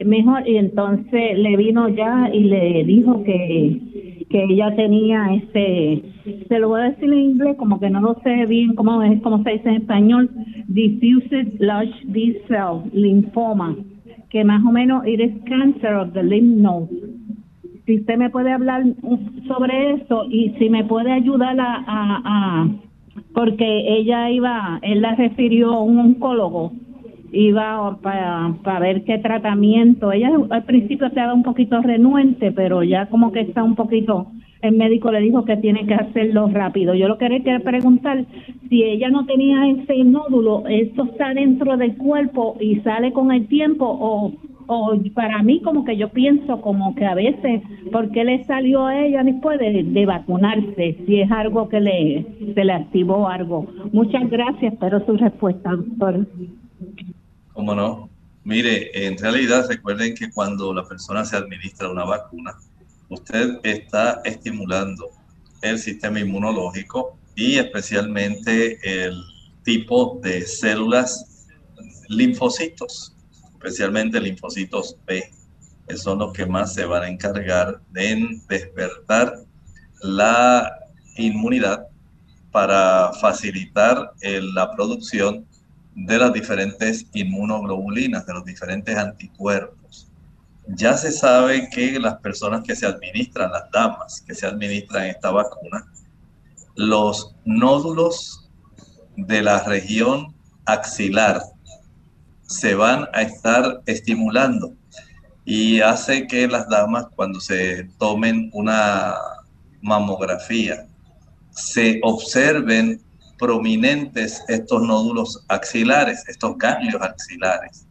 mejor. 0.06 0.48
Y 0.48 0.58
entonces 0.58 1.38
le 1.38 1.56
vino 1.56 1.88
ya 1.90 2.30
y 2.34 2.44
le 2.44 2.84
dijo 2.84 3.24
que, 3.24 4.26
que 4.30 4.44
ella 4.44 4.76
tenía 4.76 5.34
este, 5.36 6.04
se 6.48 6.60
lo 6.60 6.70
voy 6.70 6.82
a 6.82 6.90
decir 6.90 7.12
en 7.12 7.20
inglés, 7.20 7.56
como 7.58 7.80
que 7.80 7.90
no 7.90 8.02
lo 8.02 8.16
sé 8.24 8.46
bien 8.46 8.76
cómo, 8.76 9.02
es, 9.04 9.22
cómo 9.22 9.44
se 9.44 9.52
dice 9.52 9.70
en 9.70 9.76
español, 9.76 10.30
diffuse 10.68 11.54
large 11.60 11.94
B-cell 12.06 12.90
linfoma 12.92 13.76
que 14.30 14.44
más 14.44 14.64
o 14.66 14.72
menos 14.72 15.06
it 15.08 15.20
is 15.20 15.32
cancer 15.46 15.94
of 15.96 16.14
the 16.14 16.24
lymph 16.24 16.58
node. 16.58 16.90
Si 17.86 18.00
usted 18.00 18.18
me 18.18 18.30
puede 18.30 18.52
hablar 18.52 18.84
sobre 19.48 19.92
eso 19.92 20.26
y 20.30 20.50
si 20.60 20.70
me 20.70 20.84
puede 20.84 21.12
ayudar 21.12 21.58
a, 21.60 21.84
a, 21.88 22.68
porque 23.34 23.98
ella 23.98 24.30
iba, 24.30 24.80
él 24.82 25.02
la 25.02 25.16
refirió 25.16 25.74
a 25.74 25.84
un 25.84 26.00
oncólogo, 26.00 26.74
iba 27.32 27.98
para, 28.02 28.56
para 28.64 28.80
ver 28.80 29.04
qué 29.04 29.18
tratamiento. 29.18 30.12
Ella 30.12 30.32
al 30.50 30.64
principio 30.64 31.08
estaba 31.08 31.34
un 31.34 31.44
poquito 31.44 31.82
renuente, 31.82 32.52
pero 32.52 32.84
ya 32.84 33.08
como 33.08 33.32
que 33.32 33.42
está 33.42 33.64
un 33.64 33.76
poquito 33.76 34.28
el 34.62 34.76
médico 34.76 35.12
le 35.12 35.22
dijo 35.22 35.46
que 35.46 35.58
tiene 35.58 35.86
que 35.86 35.94
hacerlo 35.94 36.48
rápido. 36.48 36.94
Yo 36.96 37.08
lo 37.08 37.18
que 37.18 37.28
quería 37.28 37.60
preguntar 37.60 38.26
si 38.70 38.84
ella 38.84 39.10
no 39.10 39.26
tenía 39.26 39.68
ese 39.68 40.04
nódulo, 40.04 40.64
¿esto 40.68 41.04
está 41.04 41.34
dentro 41.34 41.78
del 41.78 41.96
cuerpo 41.98 42.58
y 42.60 42.78
sale 42.78 43.14
con 43.14 43.32
el 43.32 43.48
tiempo 43.48 43.86
o, 43.86 44.34
o 44.68 44.94
para 45.14 45.42
mí 45.44 45.62
como 45.62 45.86
que 45.86 45.98
yo 45.98 46.10
pienso 46.10 46.62
como 46.62 46.96
que 46.96 47.06
a 47.06 47.16
veces, 47.16 47.62
¿por 47.92 48.12
qué 48.12 48.24
le 48.24 48.44
salió 48.46 48.86
a 48.86 49.00
ella 49.00 49.24
después 49.24 49.60
de, 49.60 50.06
vacunarse? 50.06 50.98
Si 51.06 51.22
es 51.22 51.32
algo 51.32 51.70
que 51.70 51.80
le, 51.80 52.26
se 52.54 52.66
le 52.66 52.74
activó 52.74 53.28
algo. 53.28 53.68
Muchas 53.94 54.30
gracias, 54.30 54.74
espero 54.74 55.06
su 55.06 55.18
respuesta, 55.18 55.72
doctor. 55.72 56.26
¿Cómo 57.58 57.74
no? 57.74 58.08
Mire, 58.44 59.08
en 59.08 59.18
realidad 59.18 59.68
recuerden 59.68 60.14
que 60.14 60.30
cuando 60.30 60.72
la 60.76 60.88
persona 60.88 61.26
se 61.26 61.38
administra 61.38 61.90
una 61.90 62.04
vacuna, 62.04 62.56
usted 63.10 63.58
está 63.64 64.22
estimulando 64.26 65.10
el 65.64 65.80
sistema 65.80 66.20
inmunológico 66.20 67.18
y 67.36 67.56
especialmente 67.56 68.78
el 68.84 69.20
tipo 69.64 70.20
de 70.22 70.44
células 70.46 71.48
linfocitos, 72.10 73.16
especialmente 73.54 74.22
linfocitos 74.22 74.96
B, 75.08 75.24
que 75.88 75.98
son 75.98 76.20
los 76.20 76.34
que 76.34 76.46
más 76.46 76.76
se 76.76 76.86
van 76.86 77.02
a 77.02 77.10
encargar 77.10 77.82
de 77.90 78.40
despertar 78.48 79.34
la 80.04 80.72
inmunidad 81.16 81.88
para 82.52 83.14
facilitar 83.14 84.14
la 84.22 84.76
producción 84.76 85.48
de 85.98 86.20
las 86.20 86.32
diferentes 86.32 87.08
inmunoglobulinas, 87.14 88.26
de 88.28 88.34
los 88.34 88.46
diferentes 88.46 88.96
anticuerpos. 88.96 90.08
Ya 90.68 90.96
se 90.96 91.12
sabe 91.12 91.70
que 91.72 92.00
las 92.00 92.18
personas 92.20 92.62
que 92.64 92.76
se 92.76 92.86
administran, 92.86 93.52
las 93.52 93.72
damas 93.72 94.22
que 94.22 94.36
se 94.36 94.46
administran 94.46 95.06
esta 95.06 95.32
vacuna, 95.32 95.88
los 96.76 97.36
nódulos 97.46 98.48
de 99.16 99.42
la 99.42 99.64
región 99.64 100.36
axilar 100.66 101.42
se 102.44 102.76
van 102.76 103.08
a 103.14 103.24
estar 103.24 103.82
estimulando 103.88 104.74
y 105.46 105.82
hace 105.82 106.28
que 106.28 106.48
las 106.48 106.70
damas 106.70 107.08
cuando 107.16 107.40
se 107.40 107.86
tomen 107.98 108.52
una 108.54 109.16
mamografía 109.82 110.88
se 111.50 112.00
observen 112.04 113.02
prominentes 113.38 114.44
estos 114.48 114.82
nódulos 114.82 115.44
axilares, 115.48 116.24
estos 116.28 116.58
ganglios 116.58 117.02
axilares. 117.02 117.86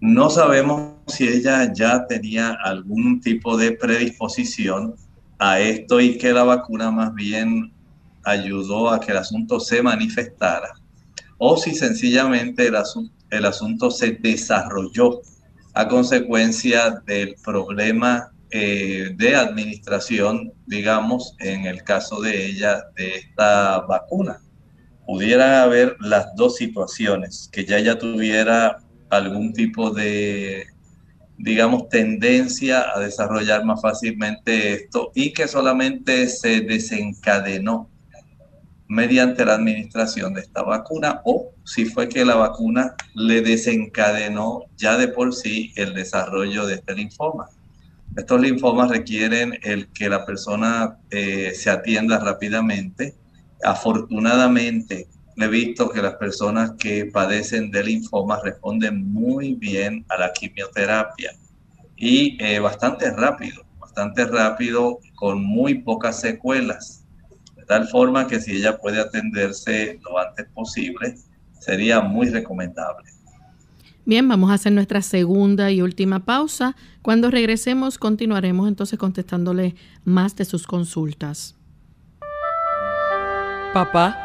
No 0.00 0.30
sabemos 0.30 0.92
si 1.08 1.26
ella 1.26 1.72
ya 1.72 2.06
tenía 2.06 2.56
algún 2.62 3.20
tipo 3.20 3.56
de 3.56 3.72
predisposición 3.72 4.94
a 5.38 5.58
esto 5.58 6.00
y 6.00 6.18
que 6.18 6.32
la 6.32 6.44
vacuna 6.44 6.90
más 6.90 7.14
bien 7.14 7.72
ayudó 8.24 8.90
a 8.90 9.00
que 9.00 9.12
el 9.12 9.18
asunto 9.18 9.58
se 9.58 9.82
manifestara 9.82 10.72
o 11.38 11.56
si 11.56 11.74
sencillamente 11.74 12.66
el, 12.66 13.46
asunto, 13.46 13.90
se 13.90 14.12
desarrolló 14.12 15.22
a 15.74 15.86
consecuencia 15.86 17.02
del 17.06 17.36
problema 17.44 18.32
eh, 18.50 19.10
de 19.16 19.36
administración, 19.36 20.52
digamos, 20.66 21.36
en 21.38 21.66
el 21.66 21.84
caso 21.84 22.20
de 22.20 22.46
ella, 22.46 22.82
de 22.96 23.16
esta 23.16 23.80
vacuna. 23.80 24.40
Pudiera 25.08 25.62
haber 25.62 25.96
las 26.00 26.36
dos 26.36 26.56
situaciones, 26.56 27.48
que 27.50 27.64
ya 27.64 27.78
ella 27.78 27.98
tuviera 27.98 28.76
algún 29.08 29.54
tipo 29.54 29.90
de, 29.90 30.66
digamos, 31.38 31.88
tendencia 31.88 32.84
a 32.94 33.00
desarrollar 33.00 33.64
más 33.64 33.80
fácilmente 33.80 34.74
esto 34.74 35.10
y 35.14 35.32
que 35.32 35.48
solamente 35.48 36.28
se 36.28 36.60
desencadenó 36.60 37.88
mediante 38.86 39.46
la 39.46 39.54
administración 39.54 40.34
de 40.34 40.42
esta 40.42 40.62
vacuna 40.62 41.22
o 41.24 41.52
si 41.64 41.86
fue 41.86 42.10
que 42.10 42.26
la 42.26 42.36
vacuna 42.36 42.94
le 43.14 43.40
desencadenó 43.40 44.64
ya 44.76 44.98
de 44.98 45.08
por 45.08 45.34
sí 45.34 45.72
el 45.76 45.94
desarrollo 45.94 46.66
de 46.66 46.74
este 46.74 46.94
linfoma. 46.94 47.48
Estos 48.14 48.42
linfomas 48.42 48.90
requieren 48.90 49.58
el 49.62 49.88
que 49.88 50.10
la 50.10 50.26
persona 50.26 50.98
eh, 51.10 51.52
se 51.54 51.70
atienda 51.70 52.18
rápidamente. 52.18 53.14
Afortunadamente, 53.64 55.08
he 55.36 55.48
visto 55.48 55.90
que 55.90 56.02
las 56.02 56.14
personas 56.14 56.72
que 56.78 57.06
padecen 57.06 57.70
de 57.70 57.84
linfoma 57.84 58.40
responden 58.42 59.12
muy 59.12 59.54
bien 59.54 60.04
a 60.08 60.18
la 60.18 60.32
quimioterapia 60.32 61.32
y 61.96 62.36
eh, 62.42 62.58
bastante 62.58 63.10
rápido, 63.10 63.64
bastante 63.78 64.24
rápido 64.24 64.98
con 65.14 65.42
muy 65.42 65.74
pocas 65.74 66.20
secuelas. 66.20 67.04
De 67.56 67.64
tal 67.64 67.88
forma 67.88 68.26
que 68.26 68.40
si 68.40 68.56
ella 68.56 68.78
puede 68.78 69.00
atenderse 69.00 69.98
lo 70.02 70.18
antes 70.18 70.46
posible, 70.54 71.16
sería 71.60 72.00
muy 72.00 72.28
recomendable. 72.30 73.10
Bien, 74.04 74.26
vamos 74.26 74.50
a 74.50 74.54
hacer 74.54 74.72
nuestra 74.72 75.02
segunda 75.02 75.70
y 75.70 75.82
última 75.82 76.24
pausa. 76.24 76.76
Cuando 77.02 77.30
regresemos 77.30 77.98
continuaremos 77.98 78.66
entonces 78.66 78.98
contestándole 78.98 79.74
más 80.04 80.34
de 80.34 80.46
sus 80.46 80.66
consultas. 80.66 81.57
Papá 83.72 84.16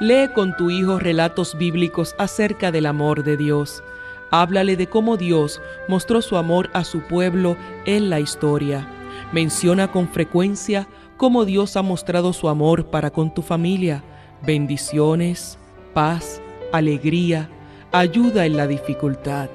Lee 0.00 0.28
con 0.34 0.56
tu 0.56 0.70
hijo 0.70 0.98
relatos 0.98 1.56
bíblicos 1.56 2.14
acerca 2.18 2.70
del 2.70 2.86
amor 2.86 3.24
de 3.24 3.36
Dios. 3.36 3.82
Háblale 4.30 4.76
de 4.76 4.88
cómo 4.88 5.16
Dios 5.16 5.60
mostró 5.88 6.20
su 6.20 6.36
amor 6.36 6.70
a 6.74 6.84
su 6.84 7.00
pueblo 7.00 7.56
en 7.86 8.10
la 8.10 8.20
historia. 8.20 8.86
Menciona 9.32 9.90
con 9.90 10.08
frecuencia 10.08 10.86
cómo 11.16 11.44
Dios 11.46 11.76
ha 11.76 11.82
mostrado 11.82 12.32
su 12.34 12.48
amor 12.48 12.86
para 12.86 13.10
con 13.10 13.32
tu 13.32 13.40
familia. 13.40 14.02
Bendiciones, 14.42 15.58
paz, 15.94 16.42
alegría, 16.72 17.48
ayuda 17.92 18.44
en 18.44 18.56
la 18.56 18.66
dificultad. 18.66 19.48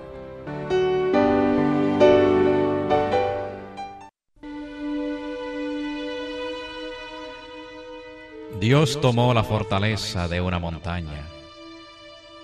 Dios 8.62 9.02
tomó 9.02 9.34
la 9.34 9.44
fortaleza 9.44 10.28
de 10.28 10.40
una 10.40 10.60
montaña, 10.60 11.24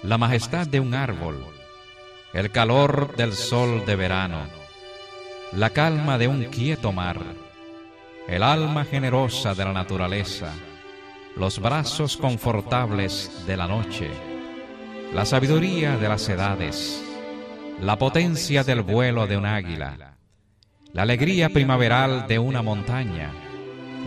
la 0.01 0.17
majestad 0.17 0.65
de 0.65 0.79
un 0.79 0.95
árbol, 0.95 1.45
el 2.33 2.49
calor 2.49 3.15
del 3.15 3.33
sol 3.33 3.85
de 3.85 3.95
verano, 3.95 4.39
la 5.51 5.69
calma 5.69 6.17
de 6.17 6.27
un 6.27 6.45
quieto 6.45 6.91
mar, 6.91 7.19
el 8.27 8.41
alma 8.41 8.83
generosa 8.83 9.53
de 9.53 9.63
la 9.63 9.73
naturaleza, 9.73 10.53
los 11.35 11.59
brazos 11.59 12.17
confortables 12.17 13.45
de 13.45 13.55
la 13.55 13.67
noche, 13.67 14.09
la 15.13 15.23
sabiduría 15.23 15.97
de 15.97 16.09
las 16.09 16.27
edades, 16.29 16.99
la 17.79 17.99
potencia 17.99 18.63
del 18.63 18.81
vuelo 18.81 19.27
de 19.27 19.37
un 19.37 19.45
águila, 19.45 20.15
la 20.93 21.03
alegría 21.03 21.49
primaveral 21.49 22.25
de 22.27 22.39
una 22.39 22.63
montaña, 22.63 23.46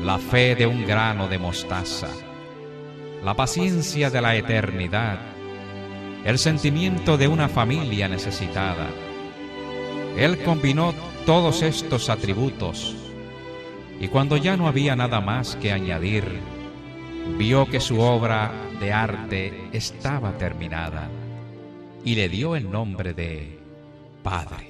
la 0.03 0.19
fe 0.19 0.55
de 0.55 0.67
un 0.67 0.87
grano 0.87 1.29
de 1.29 1.39
mostaza, 1.39 2.09
la 3.23 3.35
paciencia 3.35 4.09
de 4.09 4.23
la 4.23 4.35
eternidad, 4.35 5.19
el 6.25 6.39
sentimiento 6.39 7.19
de 7.19 7.29
una 7.29 7.49
familia 7.49 8.09
necesitada. 8.09 8.89
Él 10.17 10.43
combinó 10.43 10.95
todos 11.27 11.63
estos 11.63 12.09
atributos 12.09 12.97
y 14.01 14.09
cuando 14.09 14.39
ya 14.39 14.57
no 14.57 14.69
había 14.69 14.97
nada 14.97 15.21
más 15.21 15.57
que 15.57 15.71
añadir, 15.71 16.25
vio 17.37 17.67
que 17.67 17.81
su 17.81 18.01
obra 18.01 18.51
de 18.81 18.95
arte 18.95 19.69
estaba 19.73 20.39
terminada 20.39 21.11
y 22.05 22.15
le 22.15 22.31
dio 22.31 22.57
el 22.57 22.71
nombre 22.71 23.13
de 23.13 23.59
Padre. 24.23 24.70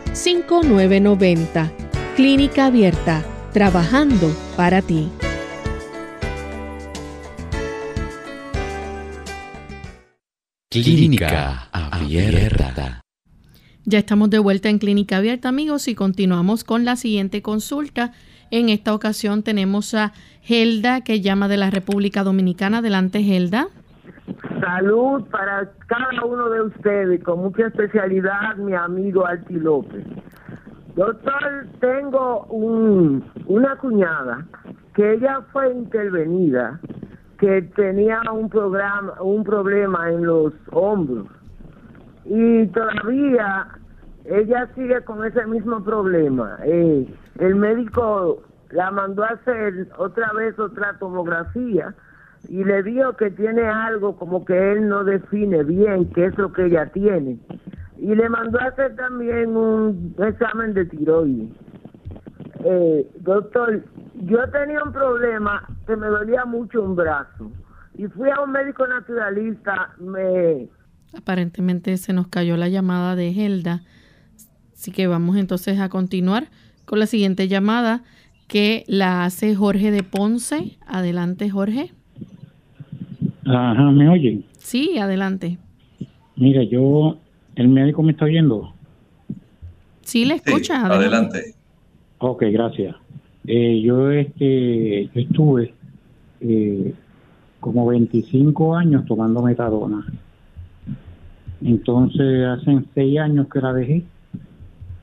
5990. 0.13 1.71
Clínica 2.17 2.65
Abierta, 2.65 3.23
trabajando 3.53 4.35
para 4.57 4.81
ti. 4.81 5.09
Clínica 10.69 11.69
Abierta. 11.71 13.01
Ya 13.85 13.99
estamos 13.99 14.29
de 14.29 14.39
vuelta 14.39 14.69
en 14.69 14.79
Clínica 14.79 15.17
Abierta, 15.17 15.49
amigos, 15.49 15.87
y 15.87 15.95
continuamos 15.95 16.65
con 16.65 16.83
la 16.83 16.97
siguiente 16.97 17.41
consulta. 17.41 18.11
En 18.51 18.67
esta 18.67 18.93
ocasión 18.93 19.43
tenemos 19.43 19.93
a 19.93 20.11
Gelda, 20.41 21.01
que 21.01 21.21
llama 21.21 21.47
de 21.47 21.57
la 21.57 21.69
República 21.69 22.23
Dominicana. 22.23 22.79
Adelante, 22.79 23.23
Gelda. 23.23 23.69
Salud 24.59 25.23
para 25.29 25.69
cada 25.87 26.25
uno 26.25 26.49
de 26.49 26.61
ustedes, 26.61 27.23
con 27.23 27.39
mucha 27.39 27.67
especialidad, 27.67 28.55
mi 28.57 28.73
amigo 28.73 29.25
Alti 29.25 29.55
López. 29.55 30.05
Doctor, 30.95 31.67
tengo 31.79 32.45
un, 32.45 33.23
una 33.47 33.75
cuñada 33.77 34.45
que 34.93 35.13
ella 35.13 35.41
fue 35.51 35.73
intervenida, 35.73 36.79
que 37.39 37.61
tenía 37.75 38.21
un 38.31 38.49
programa, 38.49 39.13
un 39.21 39.43
problema 39.43 40.09
en 40.11 40.25
los 40.25 40.53
hombros 40.71 41.27
y 42.25 42.67
todavía 42.67 43.67
ella 44.25 44.69
sigue 44.75 45.01
con 45.03 45.25
ese 45.25 45.45
mismo 45.47 45.83
problema. 45.83 46.57
Eh, 46.63 47.07
el 47.39 47.55
médico 47.55 48.43
la 48.69 48.91
mandó 48.91 49.23
a 49.23 49.29
hacer 49.29 49.87
otra 49.97 50.31
vez 50.33 50.57
otra 50.59 50.97
tomografía 50.99 51.93
y 52.47 52.63
le 52.63 52.83
dijo 52.83 53.15
que 53.17 53.31
tiene 53.31 53.63
algo 53.63 54.15
como 54.15 54.43
que 54.45 54.73
él 54.73 54.87
no 54.87 55.03
define 55.03 55.63
bien 55.63 56.09
qué 56.13 56.25
es 56.25 56.37
lo 56.37 56.51
que 56.51 56.65
ella 56.65 56.91
tiene. 56.91 57.37
Y 57.97 58.15
le 58.15 58.29
mandó 58.29 58.59
a 58.59 58.65
hacer 58.65 58.95
también 58.95 59.55
un 59.55 60.15
examen 60.17 60.73
de 60.73 60.85
tiroides. 60.85 61.49
Eh, 62.63 63.07
doctor, 63.19 63.83
yo 64.15 64.49
tenía 64.49 64.83
un 64.83 64.91
problema 64.91 65.67
que 65.87 65.95
me 65.95 66.07
dolía 66.07 66.45
mucho 66.45 66.81
un 66.83 66.95
brazo 66.95 67.51
y 67.97 68.07
fui 68.07 68.29
a 68.29 68.41
un 68.41 68.51
médico 68.51 68.85
naturalista, 68.87 69.93
me... 69.99 70.69
Aparentemente 71.17 71.97
se 71.97 72.13
nos 72.13 72.27
cayó 72.27 72.55
la 72.57 72.69
llamada 72.69 73.15
de 73.15 73.29
Helda, 73.29 73.81
así 74.73 74.91
que 74.91 75.07
vamos 75.07 75.35
entonces 75.35 75.79
a 75.79 75.89
continuar 75.89 76.49
con 76.85 76.99
la 76.99 77.05
siguiente 77.05 77.47
llamada 77.47 78.03
que 78.47 78.83
la 78.87 79.25
hace 79.25 79.55
Jorge 79.55 79.91
de 79.91 80.03
Ponce. 80.03 80.77
Adelante, 80.87 81.49
Jorge. 81.49 81.93
Ajá, 83.53 83.91
¿me 83.91 84.07
oyen? 84.09 84.45
Sí, 84.57 84.97
adelante. 84.97 85.57
Mira, 86.35 86.63
yo, 86.63 87.17
el 87.55 87.67
médico 87.67 88.01
me 88.03 88.13
está 88.13 88.25
oyendo. 88.25 88.73
Sí, 90.01 90.25
le 90.25 90.35
escucha. 90.35 90.85
adelante. 90.85 91.55
Ok, 92.19 92.43
gracias. 92.51 92.95
Eh, 93.45 93.81
yo, 93.81 94.11
este, 94.11 95.05
yo 95.13 95.21
estuve 95.21 95.73
eh, 96.39 96.93
como 97.59 97.87
25 97.87 98.75
años 98.75 99.05
tomando 99.05 99.41
metadona. 99.41 100.05
Entonces, 101.63 102.45
hace 102.45 102.81
seis 102.93 103.19
años 103.19 103.47
que 103.51 103.59
la 103.59 103.73
dejé 103.73 104.03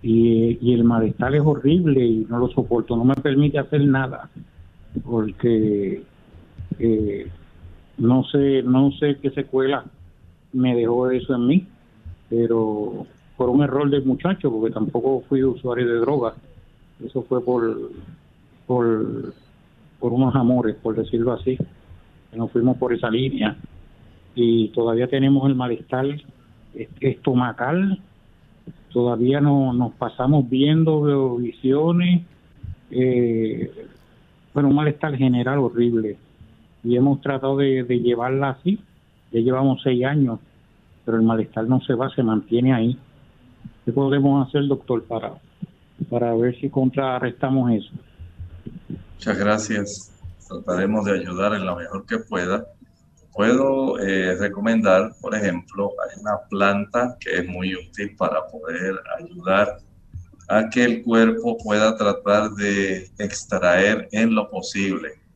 y, 0.03 0.59
y 0.61 0.73
el 0.73 0.85
malestar 0.85 1.35
es 1.35 1.43
horrible 1.45 2.05
y 2.05 2.27
no 2.29 2.39
lo 2.39 2.49
soporto, 2.49 2.97
no 2.97 3.05
me 3.05 3.15
permite 3.15 3.59
hacer 3.59 3.85
nada 3.85 4.31
porque 5.05 6.03
eh, 6.79 7.27
no 7.99 8.25
sé, 8.25 8.63
no 8.63 8.93
sé 8.93 9.19
qué 9.21 9.31
secuela 9.31 9.85
me 10.53 10.75
dejó 10.75 11.11
eso 11.11 11.35
en 11.35 11.47
mí, 11.47 11.67
pero 12.31 13.07
por 13.37 13.51
un 13.51 13.63
error 13.63 13.89
del 13.91 14.05
muchacho, 14.05 14.51
porque 14.51 14.73
tampoco 14.73 15.23
fui 15.29 15.43
usuario 15.43 15.87
de 15.87 16.01
drogas. 16.01 16.35
Eso 17.05 17.23
fue 17.23 17.45
por, 17.45 17.91
por, 18.67 19.35
por 19.99 20.13
unos 20.13 20.35
amores, 20.35 20.77
por 20.77 20.97
decirlo 20.97 21.33
así. 21.33 21.57
Nos 22.35 22.51
fuimos 22.51 22.77
por 22.77 22.93
esa 22.93 23.11
línea 23.11 23.57
y 24.35 24.69
todavía 24.69 25.09
tenemos 25.09 25.49
el 25.49 25.55
malestar 25.55 26.07
estomacal. 27.01 28.01
Todavía 28.93 29.41
no, 29.41 29.73
nos 29.73 29.93
pasamos 29.95 30.49
viendo 30.49 31.37
visiones. 31.37 32.23
Eh, 32.91 33.71
bueno, 34.55 34.71
un 34.71 34.75
malestar 34.75 35.17
general 35.17 35.59
horrible 35.59 36.17
y 36.89 36.97
hemos 36.97 37.21
tratado 37.21 37.59
de, 37.59 37.85
llevarla 37.85 38.51
así. 38.51 38.81
Ya 39.31 39.41
llevamos 39.41 39.83
seis 39.83 40.03
años, 40.07 40.41
pero 41.05 41.19
el 41.19 41.23
malestar 41.23 41.69
no 41.69 41.83
se 41.83 41.93
va, 41.93 42.09
se 42.15 42.23
mantiene 42.23 42.73
ahí. 42.73 42.99
¿Qué 43.85 43.93
podemos 43.93 44.49
hacer, 44.49 44.67
doctor, 44.67 45.05
para, 45.05 45.35
para 46.09 46.35
ver 46.35 46.59
si 46.59 46.71
contrarrestamos 46.71 47.73
eso? 47.73 47.91
Muchas 48.89 49.39
gracias. 49.39 50.13
Trataremos 50.49 51.05
de 51.05 51.21
ayudar 51.21 51.55
en 51.57 51.67
lo 51.67 51.77
mejor 51.77 52.07
que 52.07 52.21
pueda. 52.21 52.65
Puedo 53.35 53.99
eh, 53.99 54.35
recomendar, 54.37 55.13
por 55.21 55.35
ejemplo, 55.35 55.91
hay 56.03 56.21
una 56.23 56.39
planta 56.49 57.19
que 57.21 57.37
es 57.41 57.49
muy 57.49 57.75
útil 57.75 58.17
para 58.17 58.47
poder 58.47 58.95
ayudar 59.19 59.77
a 60.49 60.71
que 60.71 60.85
el 60.85 61.03
cuerpo 61.03 61.59
pueda 61.59 61.95
tratar 61.99 62.49
de 62.53 63.11
extraer 63.19 64.09
en 64.13 64.35
lo 64.35 64.49
posible 64.49 65.28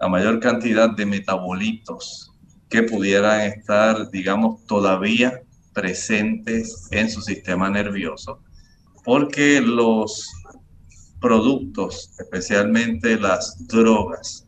la 0.00 0.08
mayor 0.08 0.40
cantidad 0.40 0.90
de 0.90 1.04
metabolitos 1.04 2.32
que 2.70 2.82
pudieran 2.82 3.42
estar, 3.42 4.10
digamos, 4.10 4.64
todavía 4.66 5.42
presentes 5.74 6.88
en 6.90 7.10
su 7.10 7.20
sistema 7.20 7.68
nervioso, 7.68 8.42
porque 9.04 9.60
los 9.60 10.26
productos, 11.20 12.12
especialmente 12.18 13.20
las 13.20 13.66
drogas, 13.66 14.46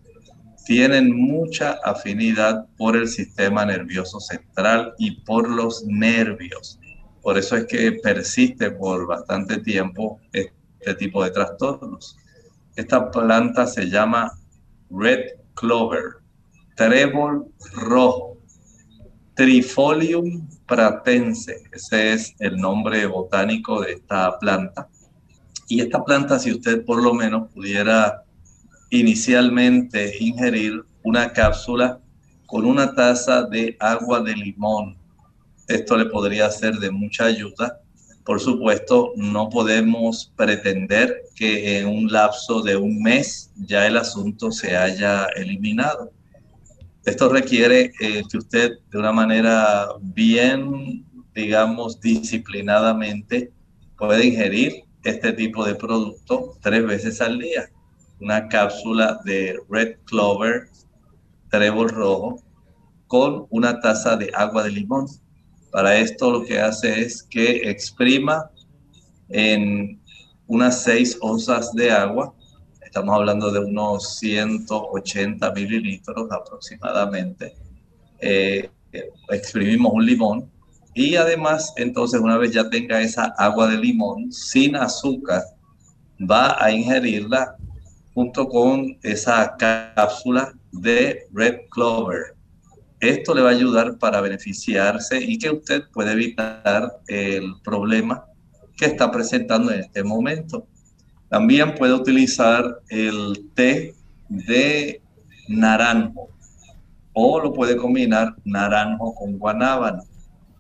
tienen 0.65 1.15
mucha 1.15 1.73
afinidad 1.85 2.67
por 2.79 2.97
el 2.97 3.09
sistema 3.09 3.67
nervioso 3.67 4.21
central 4.21 4.95
y 4.99 5.23
por 5.23 5.51
los 5.51 5.85
nervios. 5.85 6.79
Por 7.21 7.37
eso 7.37 7.57
es 7.57 7.67
que 7.67 7.93
persiste 7.93 8.71
por 8.71 9.07
bastante 9.07 9.59
tiempo 9.59 10.21
este 10.33 10.95
tipo 10.95 11.23
de 11.23 11.31
trastornos. 11.31 12.17
Esta 12.75 13.11
planta 13.11 13.67
se 13.67 13.91
llama 13.91 14.33
Red 14.89 15.42
Clover, 15.63 16.17
trébol 16.75 17.47
rojo, 17.75 18.37
Trifolium 19.37 20.49
pratense, 20.67 21.63
ese 21.71 22.15
es 22.15 22.35
el 22.41 22.57
nombre 22.57 23.07
botánico 23.07 23.81
de 23.81 23.93
esta 23.93 24.37
planta. 24.41 24.89
Y 25.69 25.81
esta 25.81 26.05
planta, 26.05 26.41
si 26.41 26.51
usted 26.51 26.85
por 26.85 27.01
lo 27.01 27.15
menos 27.15 27.49
pudiera 27.53 28.25
inicialmente 28.91 30.13
ingerir 30.19 30.83
una 31.05 31.33
cápsula 31.33 32.01
con 32.47 32.67
una 32.67 32.93
taza 32.93 33.45
de 33.45 33.77
agua 33.79 34.21
de 34.21 34.35
limón, 34.35 34.99
esto 35.69 35.97
le 35.97 36.07
podría 36.07 36.51
ser 36.51 36.75
de 36.75 36.91
mucha 36.91 37.27
ayuda. 37.27 37.81
Por 38.25 38.41
supuesto, 38.41 39.13
no 39.17 39.49
podemos 39.49 40.33
pretender 40.37 41.23
que 41.35 41.79
en 41.79 41.89
un 41.89 42.13
lapso 42.13 42.63
de 42.63 42.77
un 42.77 43.03
mes 43.03 43.51
ya 43.57 43.87
el 43.87 43.97
asunto 43.97 44.53
se 44.53 44.77
haya 44.77 45.27
eliminado 45.37 46.13
esto 47.05 47.29
requiere 47.29 47.93
eh, 48.01 48.23
que 48.31 48.39
usted 48.39 48.79
de 48.93 48.99
una 48.99 49.11
manera 49.11 49.89
bien, 50.01 51.05
digamos, 51.35 52.01
disciplinadamente 52.01 53.53
pueda 53.99 54.25
ingerir 54.25 54.85
este 55.03 55.33
tipo 55.33 55.65
de 55.65 55.75
producto 55.75 56.57
tres 56.61 56.87
veces 56.87 57.21
al 57.21 57.41
día. 57.41 57.69
Una 58.21 58.47
cápsula 58.47 59.21
de 59.25 59.59
Red 59.69 59.97
Clover, 60.05 60.69
trébol 61.51 61.89
rojo, 61.89 62.41
con 63.09 63.47
una 63.51 63.81
taza 63.81 64.17
de 64.17 64.31
agua 64.33 64.63
de 64.63 64.71
limón. 64.71 65.07
Para 65.73 65.97
esto 65.97 66.31
lo 66.31 66.45
que 66.45 66.61
hace 66.61 67.01
es 67.01 67.25
que 67.25 67.69
exprima 67.69 68.49
en 69.29 70.01
unas 70.47 70.85
seis 70.85 71.19
onzas 71.21 71.73
de 71.73 71.91
agua 71.91 72.33
Estamos 72.93 73.15
hablando 73.17 73.51
de 73.51 73.59
unos 73.59 74.19
180 74.19 75.51
mililitros 75.53 76.31
aproximadamente. 76.31 77.57
Eh, 78.21 78.69
exprimimos 79.31 79.95
un 79.95 80.05
limón 80.05 80.51
y 80.93 81.17
además 81.17 81.73
entonces 81.79 82.21
una 82.21 82.37
vez 82.37 82.53
ya 82.53 82.69
tenga 82.69 83.01
esa 83.01 83.33
agua 83.39 83.69
de 83.69 83.79
limón 83.79 84.31
sin 84.31 84.77
azúcar, 84.77 85.43
va 86.21 86.63
a 86.63 86.71
ingerirla 86.71 87.57
junto 88.13 88.47
con 88.47 88.99
esa 89.03 89.57
cápsula 89.57 90.53
de 90.73 91.27
Red 91.33 91.61
Clover. 91.71 92.37
Esto 93.03 93.35
le 93.35 93.43
va 93.43 93.49
a 93.49 93.53
ayudar 93.53 93.99
para 93.99 94.21
beneficiarse 94.21 95.21
y 95.21 95.37
que 95.37 95.51
usted 95.51 95.83
puede 95.93 96.13
evitar 96.13 97.01
el 97.09 97.55
problema 97.65 98.25
que 98.77 98.85
está 98.85 99.11
presentando 99.11 99.73
en 99.73 99.81
este 99.81 100.05
momento. 100.05 100.69
También 101.29 101.75
puede 101.75 101.95
utilizar 101.95 102.65
el 102.91 103.51
té 103.55 103.97
de 104.29 105.03
naranjo 105.49 106.29
o 107.13 107.41
lo 107.41 107.53
puede 107.53 107.77
combinar 107.77 108.37
naranjo 108.45 109.17
con 109.17 109.37
guanábana, 109.37 110.05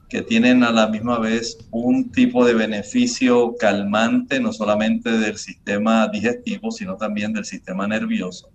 que 0.08 0.20
tienen 0.20 0.64
a 0.64 0.72
la 0.72 0.88
misma 0.88 1.20
vez 1.20 1.56
un 1.70 2.10
tipo 2.10 2.44
de 2.44 2.54
beneficio 2.54 3.54
calmante, 3.56 4.40
no 4.40 4.52
solamente 4.52 5.12
del 5.12 5.38
sistema 5.38 6.08
digestivo, 6.08 6.72
sino 6.72 6.96
también 6.96 7.32
del 7.32 7.44
sistema 7.44 7.86
nervioso. 7.86 8.51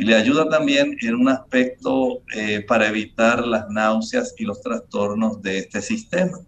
Y 0.00 0.04
le 0.04 0.14
ayuda 0.16 0.48
también 0.48 0.96
en 1.02 1.14
un 1.14 1.28
aspecto 1.28 2.22
eh, 2.34 2.64
para 2.66 2.88
evitar 2.88 3.46
las 3.46 3.68
náuseas 3.68 4.34
y 4.38 4.44
los 4.44 4.62
trastornos 4.62 5.42
de 5.42 5.58
este 5.58 5.82
sistema. 5.82 6.38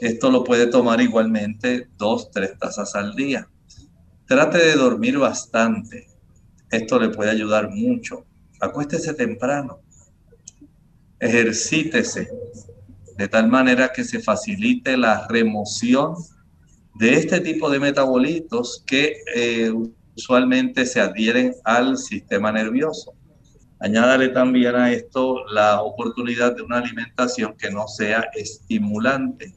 Esto 0.00 0.30
lo 0.30 0.42
puede 0.42 0.68
tomar 0.68 0.98
igualmente 1.02 1.90
dos, 1.98 2.30
tres 2.30 2.58
tazas 2.58 2.94
al 2.94 3.14
día. 3.14 3.46
Trate 4.26 4.56
de 4.56 4.72
dormir 4.72 5.18
bastante. 5.18 6.06
Esto 6.70 6.98
le 6.98 7.10
puede 7.10 7.30
ayudar 7.30 7.68
mucho. 7.68 8.24
Acuéstese 8.58 9.12
temprano. 9.12 9.80
Ejercítese 11.20 12.30
de 13.18 13.28
tal 13.28 13.48
manera 13.48 13.92
que 13.92 14.02
se 14.02 14.20
facilite 14.20 14.96
la 14.96 15.28
remoción 15.28 16.14
de 16.94 17.16
este 17.16 17.40
tipo 17.40 17.68
de 17.68 17.80
metabolitos 17.80 18.82
que 18.86 19.18
eh, 19.36 19.74
usualmente 20.18 20.84
se 20.84 21.00
adhieren 21.00 21.54
al 21.64 21.96
sistema 21.96 22.52
nervioso. 22.52 23.14
Añádale 23.80 24.28
también 24.28 24.74
a 24.74 24.92
esto 24.92 25.46
la 25.52 25.80
oportunidad 25.80 26.54
de 26.56 26.62
una 26.62 26.78
alimentación 26.78 27.54
que 27.56 27.70
no 27.70 27.86
sea 27.86 28.28
estimulante 28.34 29.54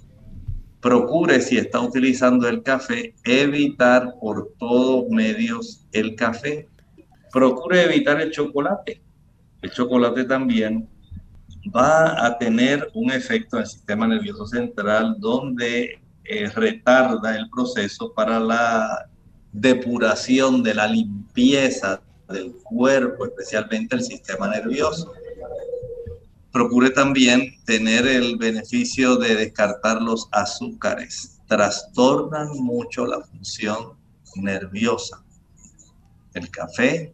procure 0.81 1.39
si 1.41 1.57
está 1.57 1.79
utilizando 1.79 2.47
el 2.47 2.63
café, 2.63 3.13
evitar 3.23 4.15
por 4.19 4.53
todos 4.57 5.07
medios 5.09 5.85
el 5.91 6.15
café. 6.15 6.67
Procure 7.31 7.83
evitar 7.83 8.19
el 8.19 8.31
chocolate. 8.31 9.01
El 9.61 9.71
chocolate 9.71 10.25
también 10.25 10.89
va 11.73 12.25
a 12.25 12.37
tener 12.39 12.89
un 12.95 13.11
efecto 13.11 13.57
en 13.57 13.61
el 13.61 13.69
sistema 13.69 14.07
nervioso 14.07 14.47
central 14.47 15.15
donde 15.19 16.01
eh, 16.23 16.49
retarda 16.49 17.37
el 17.37 17.47
proceso 17.49 18.11
para 18.13 18.39
la 18.39 19.07
depuración 19.53 20.63
de 20.63 20.73
la 20.73 20.87
limpieza 20.87 22.01
del 22.29 22.53
cuerpo, 22.63 23.25
especialmente 23.25 23.95
el 23.95 24.03
sistema 24.03 24.49
nervioso 24.49 25.11
procure 26.51 26.89
también 26.89 27.55
tener 27.65 28.05
el 28.05 28.37
beneficio 28.37 29.15
de 29.15 29.35
descartar 29.35 30.01
los 30.01 30.27
azúcares. 30.31 31.39
Trastornan 31.47 32.49
mucho 32.57 33.05
la 33.05 33.21
función 33.21 33.93
nerviosa. 34.35 35.23
El 36.33 36.49
café, 36.49 37.13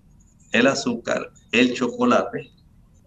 el 0.52 0.68
azúcar, 0.68 1.32
el 1.52 1.74
chocolate. 1.74 2.52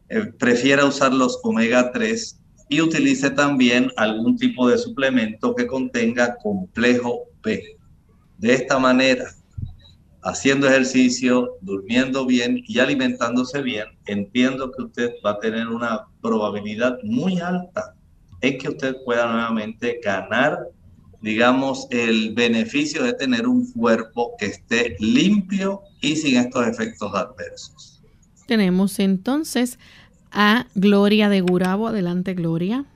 Eh, 0.08 0.26
prefiera 0.38 0.84
usar 0.84 1.12
los 1.12 1.38
omega 1.42 1.92
3 1.92 2.38
y 2.68 2.80
utilice 2.80 3.30
también 3.30 3.90
algún 3.96 4.36
tipo 4.36 4.68
de 4.68 4.78
suplemento 4.78 5.54
que 5.54 5.66
contenga 5.66 6.36
complejo 6.36 7.24
B. 7.42 7.76
De 8.40 8.54
esta 8.54 8.78
manera, 8.78 9.24
haciendo 10.22 10.66
ejercicio, 10.66 11.58
durmiendo 11.60 12.24
bien 12.24 12.62
y 12.66 12.78
alimentándose 12.78 13.60
bien, 13.60 13.84
entiendo 14.06 14.72
que 14.72 14.84
usted 14.84 15.10
va 15.24 15.32
a 15.32 15.40
tener 15.40 15.68
una 15.68 16.06
probabilidad 16.22 16.96
muy 17.02 17.38
alta 17.38 17.94
en 18.40 18.56
que 18.56 18.70
usted 18.70 18.96
pueda 19.04 19.30
nuevamente 19.30 20.00
ganar, 20.02 20.58
digamos, 21.20 21.86
el 21.90 22.32
beneficio 22.34 23.02
de 23.02 23.12
tener 23.12 23.46
un 23.46 23.70
cuerpo 23.72 24.32
que 24.38 24.46
esté 24.46 24.96
limpio 25.00 25.82
y 26.00 26.16
sin 26.16 26.38
estos 26.38 26.66
efectos 26.66 27.12
adversos. 27.14 28.02
Tenemos 28.46 28.98
entonces 29.00 29.78
a 30.32 30.64
Gloria 30.74 31.28
de 31.28 31.42
Gurabo. 31.42 31.88
Adelante, 31.88 32.32
Gloria. 32.32 32.86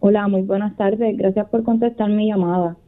Hola, 0.00 0.28
muy 0.28 0.40
buenas 0.40 0.74
tardes. 0.78 1.14
Gracias 1.18 1.46
por 1.50 1.62
contestar 1.62 2.08
mi 2.08 2.28
llamada. 2.28 2.78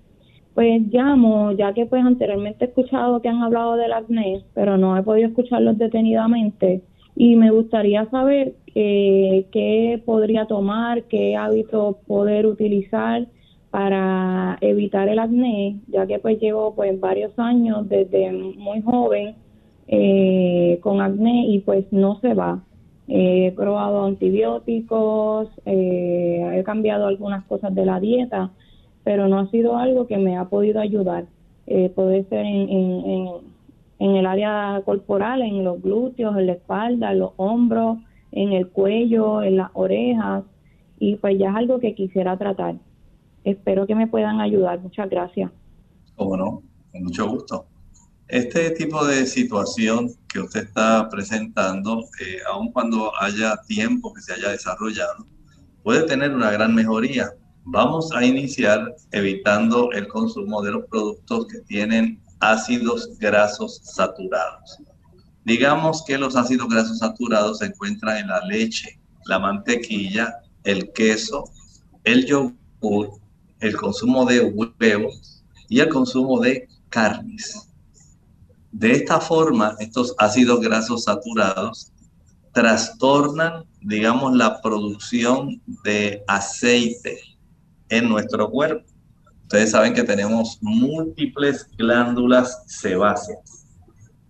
Pues 0.55 0.83
llamo, 0.91 1.53
ya 1.53 1.73
que 1.73 1.87
pues 1.87 2.05
anteriormente 2.05 2.65
he 2.65 2.69
escuchado 2.69 3.23
que 3.23 3.29
han 3.29 3.43
hablado 3.43 3.77
del 3.77 3.93
acné, 3.93 4.43
pero 4.55 4.77
no 4.77 4.97
he 4.97 5.03
podido 5.03 5.29
escucharlos 5.29 5.79
detenidamente 5.79 6.83
y 7.17 7.37
me 7.37 7.51
gustaría 7.51 8.09
saber 8.11 8.55
eh, 8.75 9.47
qué 9.53 10.03
podría 10.05 10.47
tomar, 10.47 11.05
qué 11.05 11.37
hábitos 11.37 11.97
poder 12.07 12.47
utilizar 12.47 13.27
para 13.71 14.59
evitar 14.61 15.09
el 15.09 15.19
acné, 15.19 15.79
ya 15.89 16.07
que 16.07 16.19
pues 16.19 16.41
llevo 16.41 16.75
pues 16.75 16.99
varios 16.99 17.39
años 17.39 17.89
desde 17.89 18.33
muy 18.33 18.83
joven 18.83 19.35
eh, 19.89 20.79
con 20.83 21.01
acné 21.01 21.47
y 21.49 21.61
pues 21.61 21.85
no 21.93 22.19
se 22.21 22.35
va. 22.35 22.63
he 23.09 23.53
probado 23.57 24.05
antibióticos, 24.05 25.49
eh, 25.67 26.59
he 26.59 26.65
cambiado 26.65 27.07
algunas 27.07 27.45
cosas 27.45 27.75
de 27.75 27.85
la 27.85 28.01
dieta, 28.01 28.51
pero 29.11 29.27
no 29.27 29.41
ha 29.41 29.51
sido 29.51 29.77
algo 29.77 30.07
que 30.07 30.17
me 30.19 30.37
ha 30.37 30.45
podido 30.45 30.81
ayudar. 30.81 31.27
Eh, 31.67 31.91
puede 31.93 32.23
ser 32.29 32.47
en, 32.47 32.69
en, 32.69 33.29
en, 33.99 34.11
el 34.15 34.25
área 34.25 34.81
corporal, 34.85 35.43
en 35.43 35.65
los 35.65 35.83
glúteos, 35.83 36.37
en 36.37 36.47
la 36.47 36.53
espalda, 36.53 37.11
en 37.11 37.19
los 37.19 37.33
hombros, 37.37 37.99
en 38.31 38.53
el 38.53 38.69
cuello, 38.69 39.43
en 39.43 39.57
las 39.57 39.71
orejas, 39.73 40.45
y 41.01 41.17
pues 41.17 41.37
ya 41.41 41.51
es 41.51 41.57
algo 41.57 41.81
que 41.81 41.97
quisiera 41.97 42.39
tratar. 42.39 42.77
Espero 43.43 43.85
que 43.85 43.97
me 43.97 44.07
puedan 44.07 44.41
ayudar. 44.41 44.79
Muchas 44.79 45.11
gracias. 45.11 45.51
Cómo 46.15 46.37
no, 46.37 46.63
con 46.93 47.03
mucho 47.03 47.29
gusto. 47.29 47.67
Este 48.29 48.71
tipo 48.71 49.05
de 49.05 49.27
situación 49.27 50.11
que 50.33 50.39
usted 50.39 50.67
está 50.67 51.09
presentando, 51.09 51.99
eh, 52.25 52.39
aun 52.49 52.71
cuando 52.71 53.11
haya 53.21 53.57
tiempo 53.67 54.15
que 54.15 54.21
se 54.21 54.35
haya 54.35 54.51
desarrollado, 54.51 55.27
puede 55.83 56.05
tener 56.05 56.33
una 56.33 56.53
gran 56.53 56.73
mejoría 56.77 57.33
Vamos 57.73 58.11
a 58.11 58.25
iniciar 58.25 58.97
evitando 59.13 59.93
el 59.93 60.09
consumo 60.09 60.61
de 60.61 60.73
los 60.73 60.87
productos 60.87 61.47
que 61.47 61.61
tienen 61.61 62.21
ácidos 62.41 63.17
grasos 63.21 63.81
saturados. 63.85 64.79
Digamos 65.45 66.03
que 66.05 66.19
los 66.19 66.35
ácidos 66.35 66.69
grasos 66.69 66.99
saturados 66.99 67.59
se 67.59 67.67
encuentran 67.67 68.17
en 68.17 68.27
la 68.27 68.45
leche, 68.45 68.99
la 69.27 69.39
mantequilla, 69.39 70.35
el 70.65 70.91
queso, 70.91 71.45
el 72.03 72.27
yogur, 72.27 73.21
el 73.61 73.77
consumo 73.77 74.25
de 74.25 74.41
huevos 74.41 75.45
y 75.69 75.79
el 75.79 75.91
consumo 75.91 76.41
de 76.41 76.67
carnes. 76.89 77.69
De 78.73 78.91
esta 78.91 79.21
forma, 79.21 79.77
estos 79.79 80.13
ácidos 80.19 80.61
grasos 80.61 81.05
saturados 81.05 81.93
trastornan, 82.53 83.65
digamos, 83.81 84.35
la 84.35 84.61
producción 84.61 85.63
de 85.85 86.25
aceite 86.27 87.30
en 87.91 88.09
nuestro 88.09 88.51
cuerpo. 88.51 88.85
Ustedes 89.43 89.73
saben 89.73 89.95
que 89.95 90.05
tenemos 90.05 90.59
múltiples 90.63 91.69
glándulas 91.77 92.63
sebáceas. 92.67 93.67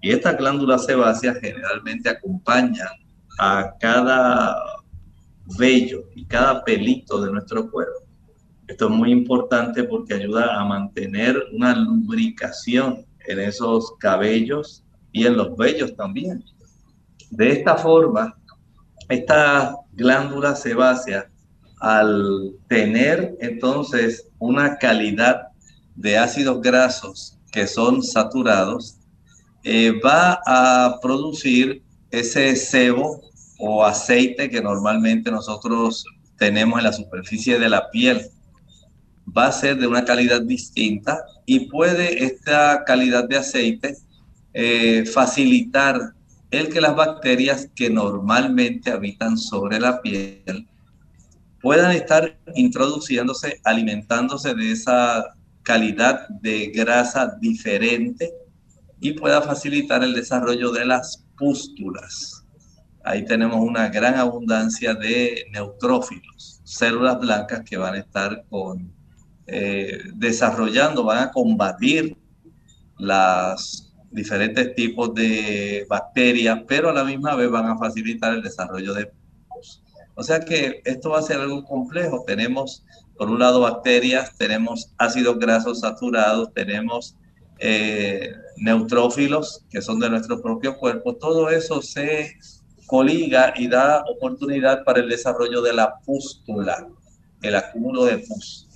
Y 0.01 0.11
estas 0.11 0.37
glándulas 0.39 0.87
sebáceas 0.87 1.39
generalmente 1.41 2.09
acompañan 2.09 2.89
a 3.39 3.75
cada 3.79 4.57
vello 5.59 6.05
y 6.15 6.25
cada 6.25 6.65
pelito 6.65 7.21
de 7.23 7.33
nuestro 7.33 7.71
cuerpo. 7.71 8.01
Esto 8.67 8.87
es 8.87 8.91
muy 8.93 9.11
importante 9.11 9.85
porque 9.85 10.15
ayuda 10.15 10.59
a 10.59 10.65
mantener 10.65 11.37
una 11.53 11.75
lubricación 11.75 13.05
en 13.27 13.41
esos 13.41 13.93
cabellos 13.99 14.85
y 15.13 15.27
en 15.27 15.37
los 15.37 15.57
vellos 15.57 15.95
también. 15.97 16.45
De 17.31 17.53
esta 17.53 17.77
forma, 17.77 18.39
esta 19.09 19.77
glándula 19.93 20.55
sebácea, 20.55 21.30
al 21.81 22.53
tener 22.69 23.37
entonces 23.41 24.29
una 24.39 24.77
calidad 24.77 25.49
de 25.97 26.19
ácidos 26.19 26.61
grasos 26.61 27.39
que 27.51 27.67
son 27.67 28.03
saturados, 28.03 28.97
eh, 29.65 29.93
va 30.05 30.41
a 30.47 30.99
producir 31.03 31.83
ese 32.11 32.55
sebo 32.57 33.21
o 33.59 33.85
aceite 33.85 34.49
que 34.49 34.63
normalmente 34.63 35.31
nosotros 35.31 36.05
tenemos 36.39 36.79
en 36.79 36.85
la 36.85 36.93
superficie 36.93 37.59
de 37.59 37.69
la 37.69 37.91
piel. 37.91 38.23
Va 39.37 39.47
a 39.47 39.53
ser 39.53 39.79
de 39.79 39.87
una 39.87 40.05
calidad 40.05 40.43
distinta 40.43 41.23
y 41.45 41.69
puede 41.69 42.25
esta 42.25 42.85
calidad 42.85 43.29
de 43.29 43.37
aceite 43.37 43.97
eh, 44.55 45.05
facilitar 45.07 46.15
el 46.51 46.69
que 46.69 46.81
las 46.81 46.97
bacterias 46.97 47.69
que 47.75 47.91
normalmente 47.91 48.91
habitan 48.91 49.39
sobre 49.39 49.79
la 49.79 50.01
piel 50.03 50.67
puedan 51.61 51.93
estar 51.93 52.39
introduciéndose, 52.55 53.61
alimentándose 53.65 54.55
de 54.55 54.73
esa 54.73 55.35
calidad 55.63 56.29
de 56.29 56.69
grasa 56.69 57.37
diferente 57.41 58.33
y 59.01 59.13
pueda 59.13 59.43
facilitar 59.43 60.03
el 60.03 60.15
desarrollo 60.15 60.73
de 60.73 60.85
las 60.87 61.25
pústulas. 61.37 62.45
Ahí 63.05 63.25
tenemos 63.25 63.61
una 63.61 63.89
gran 63.89 64.15
abundancia 64.17 64.95
de 64.95 65.47
neutrófilos, 65.53 66.61
células 66.65 67.19
blancas 67.19 67.63
que 67.65 67.77
van 67.77 67.95
a 67.95 67.99
estar 67.99 68.45
eh, 69.47 69.99
desarrollando, 70.15 71.05
van 71.05 71.25
a 71.25 71.31
combatir 71.31 72.17
las 72.99 73.91
diferentes 74.11 74.75
tipos 74.75 75.15
de 75.15 75.87
bacterias, 75.89 76.61
pero 76.67 76.91
a 76.91 76.93
la 76.93 77.05
misma 77.05 77.35
vez 77.37 77.51
van 77.51 77.67
a 77.67 77.79
facilitar 77.79 78.35
el 78.35 78.43
desarrollo 78.43 78.93
de 78.93 79.11
O 80.21 80.23
sea 80.23 80.41
que 80.41 80.83
esto 80.85 81.09
va 81.09 81.21
a 81.21 81.23
ser 81.23 81.39
algo 81.41 81.65
complejo. 81.65 82.25
Tenemos, 82.27 82.85
por 83.17 83.31
un 83.31 83.39
lado, 83.39 83.61
bacterias, 83.61 84.37
tenemos 84.37 84.93
ácidos 84.99 85.39
grasos 85.39 85.81
saturados, 85.81 86.53
tenemos 86.53 87.17
eh, 87.59 88.35
neutrófilos, 88.59 89.65
que 89.71 89.81
son 89.81 89.99
de 89.99 90.11
nuestro 90.11 90.43
propio 90.43 90.77
cuerpo. 90.77 91.17
Todo 91.17 91.49
eso 91.49 91.81
se 91.81 92.37
coliga 92.85 93.55
y 93.57 93.67
da 93.67 94.05
oportunidad 94.15 94.85
para 94.85 95.01
el 95.01 95.09
desarrollo 95.09 95.63
de 95.63 95.73
la 95.73 96.01
pústula, 96.01 96.87
el 97.41 97.57
acúmulo 97.57 98.05
de 98.05 98.19
pus. 98.19 98.69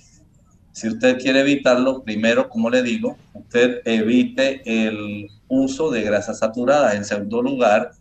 Si 0.71 0.87
usted 0.87 1.19
quiere 1.19 1.41
evitarlo, 1.41 2.03
primero, 2.03 2.49
como 2.49 2.71
le 2.71 2.81
digo, 2.81 3.17
usted 3.35 3.83
evite 3.85 4.63
el 4.65 5.27
uso 5.47 5.91
de 5.91 6.01
grasas 6.01 6.39
saturadas. 6.39 6.95
En 6.95 7.05
segundo 7.05 7.43
lugar, 7.43 7.91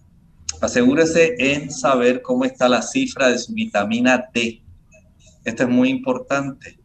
asegúrese 0.64 1.34
en 1.38 1.70
saber 1.70 2.22
cómo 2.22 2.44
está 2.44 2.68
la 2.68 2.82
cifra 2.82 3.28
de 3.28 3.38
su 3.38 3.52
vitamina 3.52 4.28
D. 4.32 4.62
Esto 5.44 5.64
es 5.64 5.68
muy 5.68 5.90
importante 5.90 6.78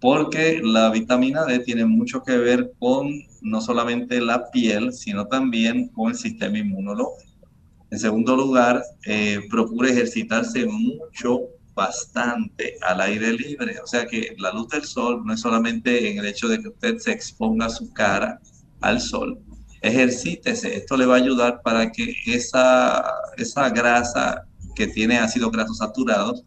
porque 0.00 0.60
la 0.62 0.90
vitamina 0.90 1.46
D 1.46 1.60
tiene 1.60 1.86
mucho 1.86 2.22
que 2.22 2.36
ver 2.36 2.72
con 2.78 3.10
no 3.40 3.60
solamente 3.62 4.20
la 4.20 4.50
piel, 4.50 4.92
sino 4.92 5.26
también 5.26 5.88
con 5.88 6.10
el 6.10 6.16
sistema 6.16 6.58
inmunológico. 6.58 7.48
En 7.90 7.98
segundo 7.98 8.36
lugar, 8.36 8.82
eh, 9.06 9.40
ejercitarse 9.86 10.66
mucho 10.66 11.42
bastante 11.74 12.76
al 12.82 13.00
aire 13.00 13.32
libre. 13.32 13.78
O 13.82 13.86
sea 13.86 14.06
que 14.06 14.34
la 14.38 14.52
luz 14.52 14.68
del 14.68 14.84
sol 14.84 15.22
no 15.24 15.32
es 15.32 15.40
solamente 15.40 16.10
en 16.10 16.18
el 16.18 16.26
hecho 16.26 16.48
de 16.48 16.60
que 16.60 16.68
usted 16.68 16.98
se 16.98 17.12
exponga 17.12 17.68
su 17.68 17.92
cara 17.92 18.40
al 18.80 19.00
sol. 19.00 19.38
Ejercítese, 19.84 20.78
esto 20.78 20.96
le 20.96 21.04
va 21.04 21.16
a 21.16 21.18
ayudar 21.18 21.60
para 21.60 21.92
que 21.92 22.16
esa, 22.24 23.04
esa 23.36 23.68
grasa 23.68 24.46
que 24.74 24.86
tiene 24.86 25.18
ácidos 25.18 25.52
grasos 25.52 25.76
saturados 25.76 26.42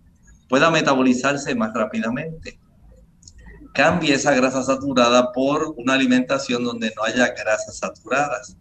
pueda 0.50 0.72
metabolizarse 0.72 1.54
más 1.54 1.72
rápidamente. 1.72 2.60
Cambie 3.76 4.16
esa 4.16 4.34
grasa 4.34 4.64
saturada 4.64 5.32
por 5.34 5.76
una 5.78 5.94
alimentación 5.94 6.64
donde 6.64 6.92
no 6.96 7.04
haya 7.04 7.28
grasas 7.28 7.78
saturadas. 7.78 8.58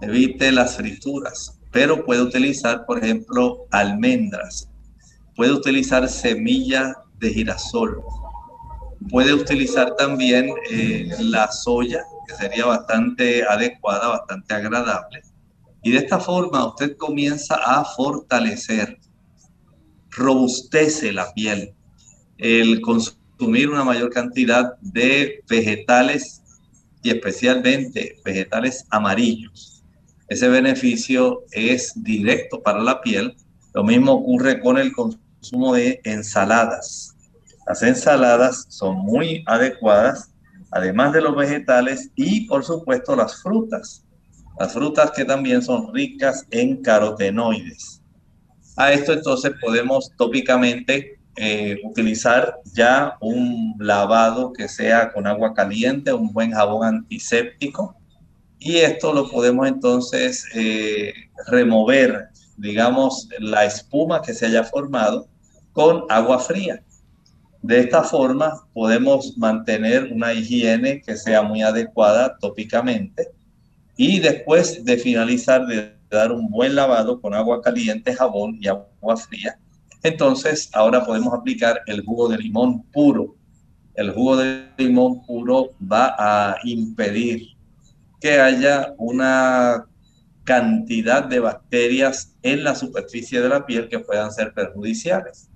Evite 0.00 0.50
las 0.50 0.74
frituras, 0.76 1.60
pero 1.70 2.04
puede 2.04 2.22
utilizar, 2.22 2.86
por 2.86 2.98
ejemplo, 2.98 3.66
almendras, 3.70 4.68
Puede 5.36 5.52
utilizar 5.52 6.08
semilla 6.08 6.96
de 7.20 7.30
girasol. 7.30 8.02
Puede 9.10 9.32
utilizar 9.32 9.94
también 9.96 10.50
eh, 10.70 11.08
la 11.20 11.50
soya, 11.50 12.02
que 12.26 12.34
sería 12.34 12.66
bastante 12.66 13.44
adecuada, 13.44 14.08
bastante 14.08 14.54
agradable. 14.54 15.22
Y 15.82 15.92
de 15.92 15.98
esta 15.98 16.18
forma 16.18 16.66
usted 16.66 16.96
comienza 16.96 17.54
a 17.54 17.84
fortalecer, 17.84 18.98
robustece 20.10 21.12
la 21.12 21.32
piel. 21.32 21.74
El 22.36 22.80
consumir 22.80 23.70
una 23.70 23.84
mayor 23.84 24.10
cantidad 24.10 24.76
de 24.80 25.42
vegetales 25.48 26.42
y 27.02 27.10
especialmente 27.10 28.16
vegetales 28.24 28.84
amarillos. 28.90 29.84
Ese 30.28 30.48
beneficio 30.48 31.44
es 31.52 31.92
directo 32.02 32.62
para 32.62 32.82
la 32.82 33.00
piel. 33.00 33.34
Lo 33.72 33.84
mismo 33.84 34.12
ocurre 34.12 34.60
con 34.60 34.76
el 34.76 34.92
consumo 34.92 35.74
de 35.74 36.00
ensaladas. 36.04 37.07
Las 37.68 37.82
ensaladas 37.82 38.66
son 38.68 38.96
muy 38.98 39.44
adecuadas, 39.46 40.30
además 40.70 41.12
de 41.12 41.20
los 41.20 41.36
vegetales 41.36 42.10
y 42.14 42.46
por 42.46 42.64
supuesto 42.64 43.14
las 43.14 43.42
frutas. 43.42 44.04
Las 44.58 44.72
frutas 44.72 45.12
que 45.12 45.24
también 45.24 45.62
son 45.62 45.92
ricas 45.92 46.46
en 46.50 46.82
carotenoides. 46.82 48.02
A 48.76 48.92
esto 48.92 49.12
entonces 49.12 49.52
podemos 49.60 50.10
tópicamente 50.16 51.20
eh, 51.36 51.78
utilizar 51.84 52.56
ya 52.74 53.16
un 53.20 53.74
lavado 53.78 54.52
que 54.52 54.68
sea 54.68 55.12
con 55.12 55.26
agua 55.26 55.54
caliente, 55.54 56.12
un 56.12 56.32
buen 56.32 56.52
jabón 56.52 56.86
antiséptico. 56.86 57.94
Y 58.58 58.78
esto 58.78 59.12
lo 59.12 59.30
podemos 59.30 59.68
entonces 59.68 60.44
eh, 60.54 61.12
remover 61.46 62.30
digamos, 62.58 63.28
la 63.38 63.64
espuma 63.64 64.20
que 64.20 64.34
se 64.34 64.46
haya 64.46 64.64
formado 64.64 65.28
con 65.72 66.04
agua 66.08 66.38
fría. 66.38 66.82
De 67.62 67.80
esta 67.80 68.02
forma 68.02 68.66
podemos 68.72 69.36
mantener 69.36 70.12
una 70.12 70.32
higiene 70.32 71.02
que 71.02 71.16
sea 71.16 71.42
muy 71.42 71.62
adecuada 71.62 72.36
tópicamente 72.38 73.28
y 73.96 74.20
después 74.20 74.84
de 74.84 74.96
finalizar 74.96 75.66
de 75.66 75.96
dar 76.08 76.32
un 76.32 76.48
buen 76.48 76.74
lavado 76.74 77.20
con 77.20 77.34
agua 77.34 77.60
caliente, 77.60 78.14
jabón 78.14 78.56
y 78.60 78.68
agua 78.68 79.16
fría, 79.16 79.58
entonces 80.02 80.70
ahora 80.72 81.04
podemos 81.04 81.34
aplicar 81.34 81.80
el 81.86 82.04
jugo 82.04 82.28
de 82.28 82.38
limón 82.38 82.82
puro. 82.84 83.34
El 83.94 84.12
jugo 84.12 84.36
de 84.36 84.68
limón 84.78 85.26
puro 85.26 85.70
va 85.80 86.14
a 86.16 86.56
impedir 86.62 87.48
que 88.20 88.38
haya 88.38 88.94
una 88.96 89.84
cantidad 90.44 91.24
de 91.24 91.40
bacterias 91.40 92.34
en 92.42 92.64
la 92.64 92.74
superficie 92.74 93.40
de 93.40 93.48
la 93.48 93.66
piel 93.66 93.88
que 93.88 93.98
puedan 93.98 94.32
ser 94.32 94.54
perjudiciales. 94.54 95.47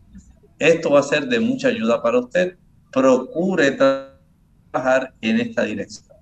Esto 0.63 0.93
va 0.93 1.01
a 1.01 1.03
ser 1.03 1.27
de 1.27 1.41
mucha 1.41 1.69
ayuda 1.69 2.01
para 2.01 2.21
usted. 2.21 2.57
Procure 2.93 3.73
trabajar 3.73 5.13
en 5.21 5.41
esta 5.41 5.65
dirección. 5.65 6.17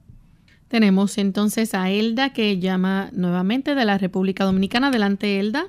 Tenemos 0.69 1.19
entonces 1.19 1.75
a 1.75 1.91
Elda 1.91 2.33
que 2.33 2.59
llama 2.59 3.11
nuevamente 3.13 3.75
de 3.75 3.85
la 3.85 3.99
República 3.99 4.45
Dominicana. 4.45 4.89
Adelante, 4.89 5.39
Elda. 5.41 5.67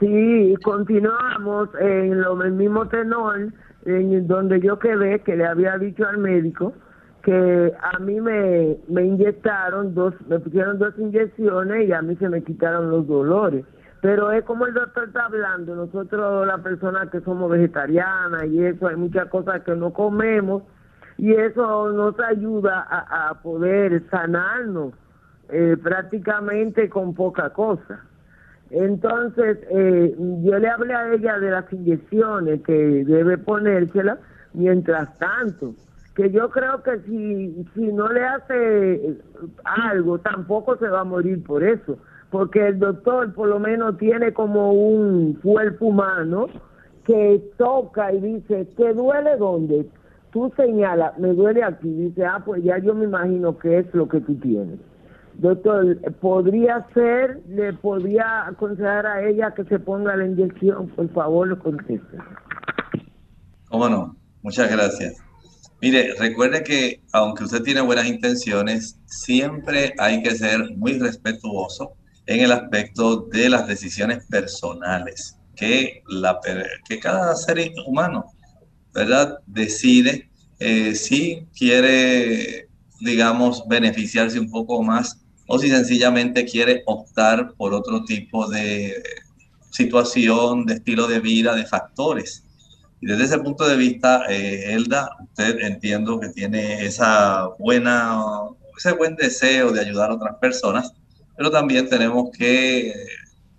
Sí, 0.00 0.54
continuamos 0.62 1.70
en 1.80 2.20
lo 2.20 2.36
mismo 2.36 2.86
tenor, 2.88 3.52
en 3.86 4.26
donde 4.26 4.60
yo 4.60 4.78
quedé, 4.78 5.20
que 5.20 5.36
le 5.36 5.46
había 5.46 5.78
dicho 5.78 6.06
al 6.06 6.18
médico 6.18 6.74
que 7.22 7.72
a 7.82 7.98
mí 7.98 8.20
me, 8.20 8.76
me 8.88 9.04
inyectaron 9.04 9.94
dos, 9.94 10.14
me 10.28 10.38
pusieron 10.38 10.78
dos 10.78 10.94
inyecciones 10.96 11.88
y 11.88 11.92
a 11.92 12.00
mí 12.02 12.14
se 12.16 12.28
me 12.28 12.42
quitaron 12.44 12.90
los 12.90 13.06
dolores. 13.06 13.64
Pero 14.00 14.30
es 14.30 14.44
como 14.44 14.66
el 14.66 14.74
doctor 14.74 15.04
está 15.04 15.24
hablando, 15.26 15.74
nosotros 15.74 16.46
las 16.46 16.60
personas 16.60 17.08
que 17.10 17.20
somos 17.20 17.50
vegetarianas 17.50 18.44
y 18.46 18.64
eso, 18.64 18.88
hay 18.88 18.96
muchas 18.96 19.28
cosas 19.28 19.62
que 19.62 19.74
no 19.74 19.92
comemos 19.92 20.62
y 21.16 21.32
eso 21.32 21.90
nos 21.92 22.18
ayuda 22.20 22.86
a, 22.90 23.34
poder 23.42 24.02
sanarnos 24.10 24.92
eh, 25.48 25.76
prácticamente 25.82 26.88
con 26.90 27.14
poca 27.14 27.50
cosa. 27.50 28.00
Entonces, 28.70 29.58
eh, 29.70 30.14
yo 30.42 30.58
le 30.58 30.68
hablé 30.68 30.94
a 30.94 31.14
ella 31.14 31.38
de 31.38 31.50
las 31.50 31.72
inyecciones 31.72 32.62
que 32.62 33.04
debe 33.04 33.38
ponérselas 33.38 34.18
mientras 34.52 35.16
tanto 35.18 35.74
que 36.16 36.30
yo 36.30 36.50
creo 36.50 36.82
que 36.82 36.98
si, 37.00 37.66
si 37.74 37.92
no 37.92 38.08
le 38.08 38.24
hace 38.24 39.18
algo, 39.64 40.18
tampoco 40.18 40.76
se 40.78 40.88
va 40.88 41.00
a 41.00 41.04
morir 41.04 41.44
por 41.44 41.62
eso, 41.62 41.98
porque 42.30 42.68
el 42.68 42.78
doctor 42.78 43.32
por 43.34 43.48
lo 43.48 43.58
menos 43.58 43.98
tiene 43.98 44.32
como 44.32 44.72
un 44.72 45.34
cuerpo 45.34 45.86
humano 45.86 46.48
que 47.04 47.42
toca 47.56 48.12
y 48.12 48.20
dice, 48.20 48.64
¿te 48.76 48.92
duele 48.92 49.36
dónde? 49.36 49.88
Tú 50.32 50.52
señalas, 50.56 51.16
me 51.18 51.28
duele 51.28 51.62
aquí, 51.62 51.88
dice, 51.88 52.24
ah, 52.24 52.42
pues 52.44 52.62
ya 52.64 52.78
yo 52.78 52.94
me 52.94 53.04
imagino 53.04 53.56
que 53.58 53.78
es 53.78 53.94
lo 53.94 54.08
que 54.08 54.20
tú 54.20 54.34
tienes. 54.36 54.78
Doctor, 55.34 56.00
¿podría 56.20 56.86
ser, 56.94 57.42
le 57.48 57.72
podría 57.74 58.46
aconsejar 58.46 59.06
a 59.06 59.28
ella 59.28 59.54
que 59.54 59.64
se 59.64 59.78
ponga 59.78 60.16
la 60.16 60.26
inyección? 60.26 60.88
Por 60.88 61.08
favor, 61.10 61.46
lo 61.46 61.58
conteste. 61.58 62.18
¿Cómo 63.68 63.88
no? 63.88 64.16
Muchas 64.42 64.70
gracias. 64.70 65.22
Mire, 65.80 66.14
recuerde 66.18 66.62
que 66.62 67.02
aunque 67.12 67.44
usted 67.44 67.62
tiene 67.62 67.82
buenas 67.82 68.06
intenciones, 68.06 68.98
siempre 69.04 69.92
hay 69.98 70.22
que 70.22 70.30
ser 70.30 70.74
muy 70.76 70.98
respetuoso 70.98 71.92
en 72.26 72.40
el 72.40 72.52
aspecto 72.52 73.16
de 73.32 73.48
las 73.48 73.66
decisiones 73.66 74.24
personales 74.26 75.36
que, 75.54 76.02
la, 76.08 76.38
que 76.88 76.98
cada 76.98 77.34
ser 77.36 77.72
humano, 77.86 78.26
¿verdad? 78.92 79.38
Decide 79.46 80.28
eh, 80.58 80.94
si 80.94 81.46
quiere, 81.56 82.68
digamos, 83.00 83.64
beneficiarse 83.68 84.38
un 84.38 84.50
poco 84.50 84.82
más 84.82 85.20
o 85.46 85.58
si 85.58 85.68
sencillamente 85.70 86.44
quiere 86.44 86.82
optar 86.86 87.54
por 87.54 87.72
otro 87.72 88.04
tipo 88.04 88.48
de 88.48 89.02
situación, 89.70 90.66
de 90.66 90.74
estilo 90.74 91.06
de 91.06 91.20
vida, 91.20 91.54
de 91.54 91.66
factores 91.66 92.46
y 93.00 93.06
desde 93.06 93.24
ese 93.24 93.38
punto 93.38 93.68
de 93.68 93.76
vista, 93.76 94.24
eh, 94.28 94.74
Elda, 94.74 95.10
usted 95.22 95.60
entiendo 95.60 96.18
que 96.18 96.30
tiene 96.30 96.84
esa 96.84 97.48
buena, 97.58 98.18
ese 98.76 98.92
buen 98.92 99.16
deseo 99.16 99.70
de 99.70 99.80
ayudar 99.80 100.10
a 100.10 100.14
otras 100.14 100.36
personas, 100.36 100.92
pero 101.36 101.50
también 101.50 101.88
tenemos 101.88 102.30
que 102.36 102.92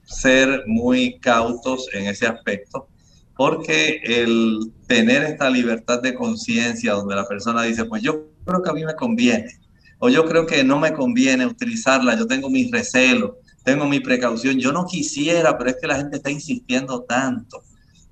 ser 0.03 0.63
muy 0.67 1.19
cautos 1.19 1.87
en 1.93 2.07
ese 2.07 2.25
aspecto, 2.25 2.87
porque 3.35 4.01
el 4.03 4.71
tener 4.87 5.23
esta 5.23 5.49
libertad 5.49 6.01
de 6.01 6.13
conciencia 6.13 6.93
donde 6.93 7.15
la 7.15 7.27
persona 7.27 7.63
dice, 7.63 7.85
pues 7.85 8.01
yo 8.01 8.27
creo 8.45 8.63
que 8.63 8.69
a 8.69 8.73
mí 8.73 8.85
me 8.85 8.95
conviene, 8.95 9.59
o 9.99 10.09
yo 10.09 10.25
creo 10.25 10.45
que 10.45 10.63
no 10.63 10.79
me 10.79 10.93
conviene 10.93 11.45
utilizarla, 11.45 12.17
yo 12.17 12.25
tengo 12.25 12.49
mis 12.49 12.71
recelos, 12.71 13.31
tengo 13.63 13.85
mi 13.85 13.99
precaución, 13.99 14.57
yo 14.59 14.71
no 14.71 14.85
quisiera, 14.85 15.57
pero 15.57 15.71
es 15.71 15.75
que 15.81 15.87
la 15.87 15.97
gente 15.97 16.17
está 16.17 16.31
insistiendo 16.31 17.03
tanto. 17.03 17.63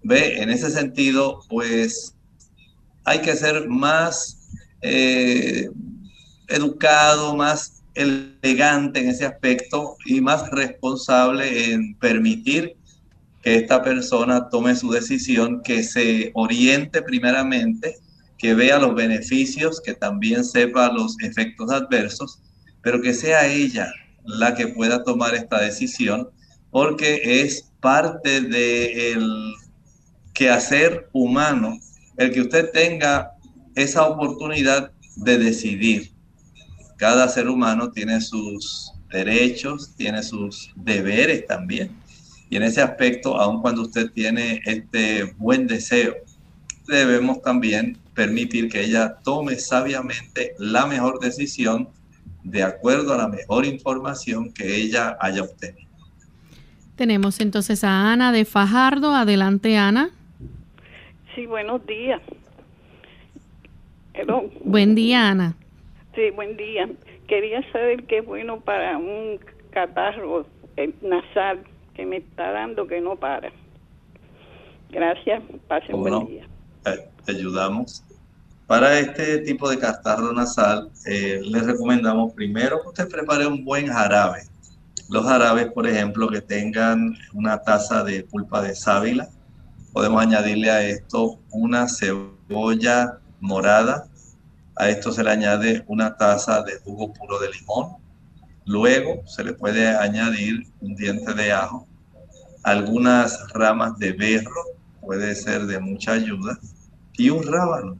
Ve, 0.03 0.41
en 0.41 0.49
ese 0.49 0.70
sentido, 0.70 1.39
pues 1.47 2.13
hay 3.05 3.20
que 3.20 3.36
ser 3.36 3.70
más 3.70 4.49
eh, 4.82 5.70
educado, 6.49 7.36
más 7.36 7.84
elegante 7.96 9.00
en 9.00 9.10
ese 9.10 9.26
aspecto 9.26 9.96
y 10.06 10.22
más 10.22 10.50
responsable 10.52 11.74
en 11.74 11.96
permitir 11.96 12.76
que 13.41 13.56
esta 13.56 13.82
persona 13.84 14.50
tome 14.50 14.76
su 14.76 14.91
decisión, 14.91 15.62
que 15.64 15.84
se 15.84 16.32
oriente 16.34 17.02
primeramente, 17.02 17.96
que 18.38 18.54
vea 18.54 18.80
los 18.80 18.96
beneficios, 18.96 19.82
que 19.82 19.93
también 19.93 20.43
sepa 20.43 20.91
los 20.91 21.16
efectos 21.22 21.72
adversos, 21.72 22.41
pero 22.82 23.02
que 23.02 23.14
sea 23.14 23.48
ella 23.48 23.91
la 24.26 24.56
que 24.56 24.68
pueda 24.68 25.04
tomar 25.04 25.36
esta 25.36 25.62
decisión, 25.62 26.30
porque 26.72 27.41
es 27.41 27.72
parte 27.80 28.41
del 28.41 29.54
que 30.34 30.50
hacer 30.50 31.08
humano 31.14 31.80
el 32.18 32.32
que 32.32 32.41
usted 32.41 32.72
tenga 32.72 33.32
esa 33.76 34.08
oportunidad 34.08 34.91
de 35.18 35.38
decidir. 35.38 36.14
Cada 36.98 37.28
ser 37.28 37.50
humano 37.50 37.91
tiene 37.91 38.22
sus 38.22 38.91
derechos, 39.12 39.96
tiene 39.96 40.24
sus 40.24 40.72
deberes 40.76 41.46
también. 41.46 41.91
Y 42.50 42.58
en 42.58 42.64
ese 42.64 42.82
aspecto, 42.82 43.38
aun 43.38 43.62
cuando 43.62 43.82
usted 43.82 44.12
tiene 44.12 44.62
este 44.66 45.34
buen 45.38 45.68
deseo, 45.68 46.16
debemos 46.88 47.41
también 47.41 47.98
permitir 48.14 48.70
que 48.70 48.84
ella 48.84 49.18
tome 49.24 49.56
sabiamente 49.56 50.54
la 50.60 50.86
mejor 50.86 51.20
decisión 51.20 51.89
de 52.43 52.64
acuerdo 52.64 53.14
a 53.14 53.18
la 53.18 53.28
mejor 53.28 53.66
información 53.66 54.54
que 54.54 54.76
ella 54.76 55.18
haya 55.20 55.41
obtenido. 55.41 55.89
Tenemos 56.96 57.41
entonces 57.41 57.84
a 57.84 58.14
Ana 58.14 58.32
de 58.32 58.46
Fajardo. 58.46 59.14
Adelante, 59.14 59.78
Ana. 59.78 60.12
Sí, 61.34 61.46
buenos 61.46 61.86
días. 61.86 62.22
Buen 64.64 64.96
día, 64.96 65.28
Ana. 65.28 65.58
Sí, 66.16 66.32
buen 66.32 66.55
día. 66.57 66.89
Quería 67.28 67.61
saber 67.72 68.05
qué 68.05 68.20
es 68.20 68.26
bueno 68.26 68.61
para 68.61 68.97
un 68.97 69.39
catarro 69.72 70.45
eh, 70.78 70.93
nasal 71.01 71.63
que 71.93 72.05
me 72.05 72.18
está 72.18 72.51
dando 72.51 72.88
que 72.88 73.01
no 73.01 73.16
para. 73.16 73.51
Gracias, 74.89 75.43
pase 75.68 75.93
un 75.93 76.01
buen 76.01 76.28
día. 76.28 76.47
Eh, 76.86 77.09
te 77.26 77.32
ayudamos. 77.34 78.03
Para 78.68 78.97
este 78.99 79.39
tipo 79.39 79.70
de 79.70 79.78
catarro 79.78 80.34
nasal, 80.34 80.89
eh, 81.05 81.41
les 81.43 81.66
recomendamos 81.66 82.34
primero 82.34 82.82
que 82.82 82.88
usted 82.88 83.09
prepare 83.09 83.45
un 83.45 83.63
buen 83.63 83.88
jarabe. 83.88 84.43
Los 85.09 85.26
jarabes, 85.26 85.72
por 85.72 85.86
ejemplo, 85.86 86.28
que 86.30 86.41
tengan 86.41 87.13
una 87.34 87.61
taza 87.61 88.03
de 88.03 88.24
pulpa 88.24 88.61
de 88.61 88.74
sábila, 88.74 89.30
Podemos 89.95 90.22
añadirle 90.22 90.70
a 90.70 90.86
esto 90.86 91.39
una 91.51 91.88
cebolla 91.88 93.18
morada. 93.39 94.09
A 94.78 94.90
esto 94.90 95.12
se 95.12 95.24
le 95.24 95.32
añade 95.32 95.84
una 95.88 96.18
taza 96.18 96.62
de 96.64 96.80
jugo 96.80 97.14
puro 97.14 97.40
de 97.40 97.50
limón. 97.52 97.96
Luego 98.66 99.26
se 99.26 99.44
le 99.44 99.54
puede 99.54 99.88
añadir 99.88 100.68
un 100.82 100.96
diente 100.96 101.34
de 101.34 101.52
ajo, 101.52 101.88
algunas 102.64 103.48
ramas 103.54 103.98
de 104.00 104.12
berro, 104.12 104.64
puede 105.00 105.36
ser 105.36 105.68
de 105.68 105.80
mucha 105.80 106.14
ayuda, 106.14 106.60
y 107.14 107.30
un 107.30 107.44
rábano. 107.44 107.98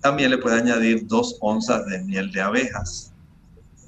También 0.00 0.30
le 0.30 0.38
puede 0.38 0.58
añadir 0.58 1.06
dos 1.06 1.36
onzas 1.40 1.86
de 1.86 2.00
miel 2.00 2.30
de 2.32 2.40
abejas. 2.40 3.12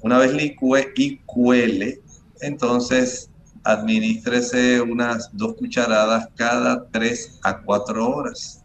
Una 0.01 0.17
vez 0.17 0.33
licue 0.33 0.93
y 0.95 1.17
cuele, 1.19 2.01
entonces 2.41 3.29
administrese 3.63 4.81
unas 4.81 5.29
dos 5.33 5.55
cucharadas 5.55 6.29
cada 6.35 6.87
tres 6.87 7.37
a 7.43 7.61
cuatro 7.61 8.09
horas. 8.09 8.58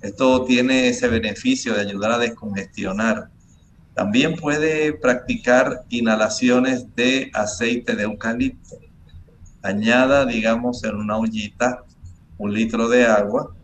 Esto 0.00 0.44
tiene 0.44 0.88
ese 0.88 1.08
beneficio 1.08 1.74
de 1.74 1.82
ayudar 1.82 2.12
a 2.12 2.18
descongestionar. 2.18 3.30
También 3.94 4.36
puede 4.36 4.94
practicar 4.94 5.84
inhalaciones 5.90 6.86
de 6.96 7.30
aceite 7.34 7.94
de 7.96 8.04
eucalipto. 8.04 8.78
Añada, 9.62 10.24
digamos, 10.24 10.84
en 10.84 10.96
una 10.96 11.18
ollita 11.18 11.84
un 12.40 12.54
litro 12.54 12.88
de 12.88 13.06
agua. 13.06 13.54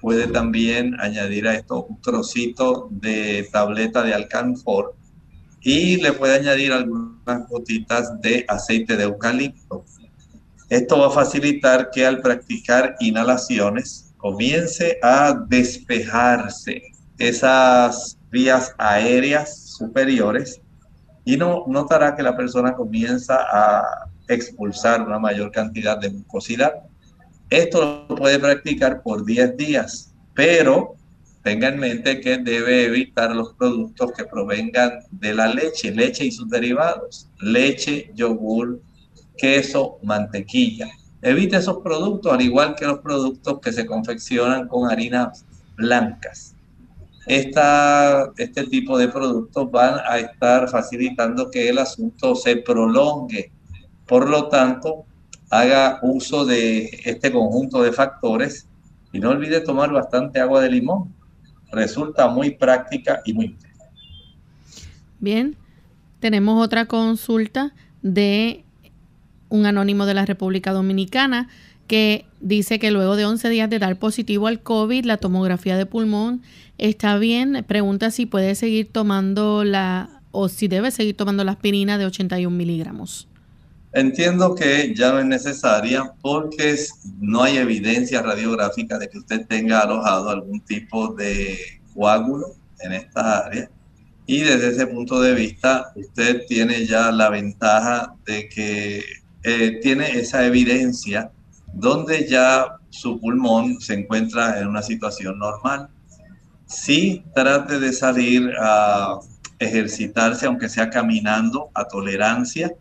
Puede 0.00 0.26
también 0.26 0.98
añadir 1.00 1.46
a 1.46 1.54
esto 1.54 1.84
un 1.84 2.00
trocito 2.00 2.88
de 2.90 3.48
tableta 3.52 4.02
de 4.02 4.14
alcanfor 4.14 4.96
y 5.60 5.98
le 5.98 6.12
puede 6.12 6.38
añadir 6.38 6.72
algunas 6.72 7.48
gotitas 7.48 8.20
de 8.20 8.44
aceite 8.48 8.96
de 8.96 9.04
eucalipto. 9.04 9.84
Esto 10.68 10.98
va 10.98 11.08
a 11.08 11.10
facilitar 11.10 11.90
que 11.90 12.04
al 12.04 12.20
practicar 12.20 12.96
inhalaciones 12.98 14.09
comience 14.20 14.98
a 15.02 15.34
despejarse 15.48 16.82
esas 17.18 18.18
vías 18.30 18.74
aéreas 18.78 19.76
superiores 19.76 20.60
y 21.24 21.36
no 21.36 21.64
notará 21.66 22.16
que 22.16 22.22
la 22.22 22.36
persona 22.36 22.74
comienza 22.74 23.38
a 23.50 24.10
expulsar 24.28 25.02
una 25.02 25.18
mayor 25.18 25.50
cantidad 25.50 25.98
de 25.98 26.10
mucosidad. 26.10 26.72
Esto 27.50 28.06
lo 28.08 28.14
puede 28.14 28.38
practicar 28.38 29.02
por 29.02 29.24
10 29.24 29.56
días, 29.56 30.14
pero 30.34 30.94
tenga 31.42 31.68
en 31.68 31.78
mente 31.78 32.20
que 32.20 32.38
debe 32.38 32.84
evitar 32.84 33.34
los 33.34 33.54
productos 33.54 34.12
que 34.12 34.24
provengan 34.24 35.00
de 35.10 35.34
la 35.34 35.48
leche, 35.48 35.90
leche 35.90 36.26
y 36.26 36.30
sus 36.30 36.48
derivados, 36.48 37.28
leche, 37.40 38.10
yogur, 38.14 38.80
queso, 39.36 39.98
mantequilla. 40.02 40.88
Evite 41.22 41.56
esos 41.56 41.78
productos, 41.78 42.32
al 42.32 42.40
igual 42.40 42.74
que 42.74 42.86
los 42.86 43.00
productos 43.00 43.60
que 43.60 43.72
se 43.72 43.86
confeccionan 43.86 44.68
con 44.68 44.90
harinas 44.90 45.44
blancas. 45.76 46.54
esta, 47.26 48.32
este 48.38 48.64
tipo 48.64 48.98
de 48.98 49.08
productos 49.08 49.70
van 49.70 50.00
a 50.08 50.18
estar 50.18 50.68
facilitando 50.68 51.50
que 51.50 51.68
el 51.68 51.78
asunto 51.78 52.34
se 52.34 52.56
prolongue. 52.56 53.52
Por 54.06 54.28
lo 54.28 54.48
tanto, 54.48 55.04
haga 55.50 55.98
uso 56.02 56.44
de 56.44 56.90
este 57.04 57.30
conjunto 57.30 57.82
de 57.82 57.92
factores 57.92 58.66
y 59.12 59.20
no 59.20 59.30
olvide 59.30 59.60
tomar 59.60 59.92
bastante 59.92 60.40
agua 60.40 60.62
de 60.62 60.70
limón. 60.70 61.14
Resulta 61.70 62.28
muy 62.28 62.50
práctica 62.50 63.20
y 63.24 63.32
muy 63.32 63.56
Bien, 65.20 65.54
tenemos 66.18 66.64
otra 66.64 66.86
consulta 66.86 67.74
de 68.00 68.64
un 69.50 69.66
anónimo 69.66 70.06
de 70.06 70.14
la 70.14 70.24
República 70.24 70.72
Dominicana 70.72 71.48
que 71.86 72.24
dice 72.40 72.78
que 72.78 72.90
luego 72.90 73.16
de 73.16 73.26
11 73.26 73.48
días 73.48 73.68
de 73.68 73.80
dar 73.80 73.98
positivo 73.98 74.46
al 74.46 74.60
COVID, 74.60 75.04
la 75.04 75.16
tomografía 75.16 75.76
de 75.76 75.86
pulmón 75.86 76.40
está 76.78 77.18
bien. 77.18 77.64
Pregunta 77.66 78.10
si 78.10 78.26
puede 78.26 78.54
seguir 78.54 78.90
tomando 78.90 79.64
la 79.64 80.08
o 80.30 80.48
si 80.48 80.68
debe 80.68 80.92
seguir 80.92 81.16
tomando 81.16 81.42
la 81.42 81.52
aspirina 81.52 81.98
de 81.98 82.06
81 82.06 82.56
miligramos. 82.56 83.26
Entiendo 83.92 84.54
que 84.54 84.94
ya 84.94 85.10
no 85.10 85.18
es 85.18 85.26
necesaria 85.26 86.12
porque 86.22 86.76
no 87.18 87.42
hay 87.42 87.56
evidencia 87.56 88.22
radiográfica 88.22 88.98
de 88.98 89.08
que 89.08 89.18
usted 89.18 89.46
tenga 89.48 89.80
alojado 89.80 90.30
algún 90.30 90.60
tipo 90.60 91.12
de 91.14 91.58
coágulo 91.92 92.54
en 92.80 92.92
esta 92.92 93.46
área. 93.46 93.68
Y 94.26 94.42
desde 94.42 94.68
ese 94.68 94.86
punto 94.86 95.20
de 95.20 95.34
vista, 95.34 95.90
usted 95.96 96.46
tiene 96.46 96.86
ya 96.86 97.10
la 97.10 97.30
ventaja 97.30 98.14
de 98.24 98.48
que 98.48 99.02
eh, 99.42 99.78
tiene 99.82 100.18
esa 100.18 100.44
evidencia 100.46 101.30
donde 101.72 102.28
ya 102.28 102.66
su 102.90 103.20
pulmón 103.20 103.80
se 103.80 103.94
encuentra 103.94 104.60
en 104.60 104.68
una 104.68 104.82
situación 104.82 105.38
normal. 105.38 105.88
Sí, 106.66 107.24
trate 107.34 107.78
de 107.78 107.92
salir 107.92 108.52
a 108.60 109.18
ejercitarse, 109.58 110.46
aunque 110.46 110.68
sea 110.68 110.90
caminando, 110.90 111.70
a 111.74 111.84
tolerancia 111.84 112.72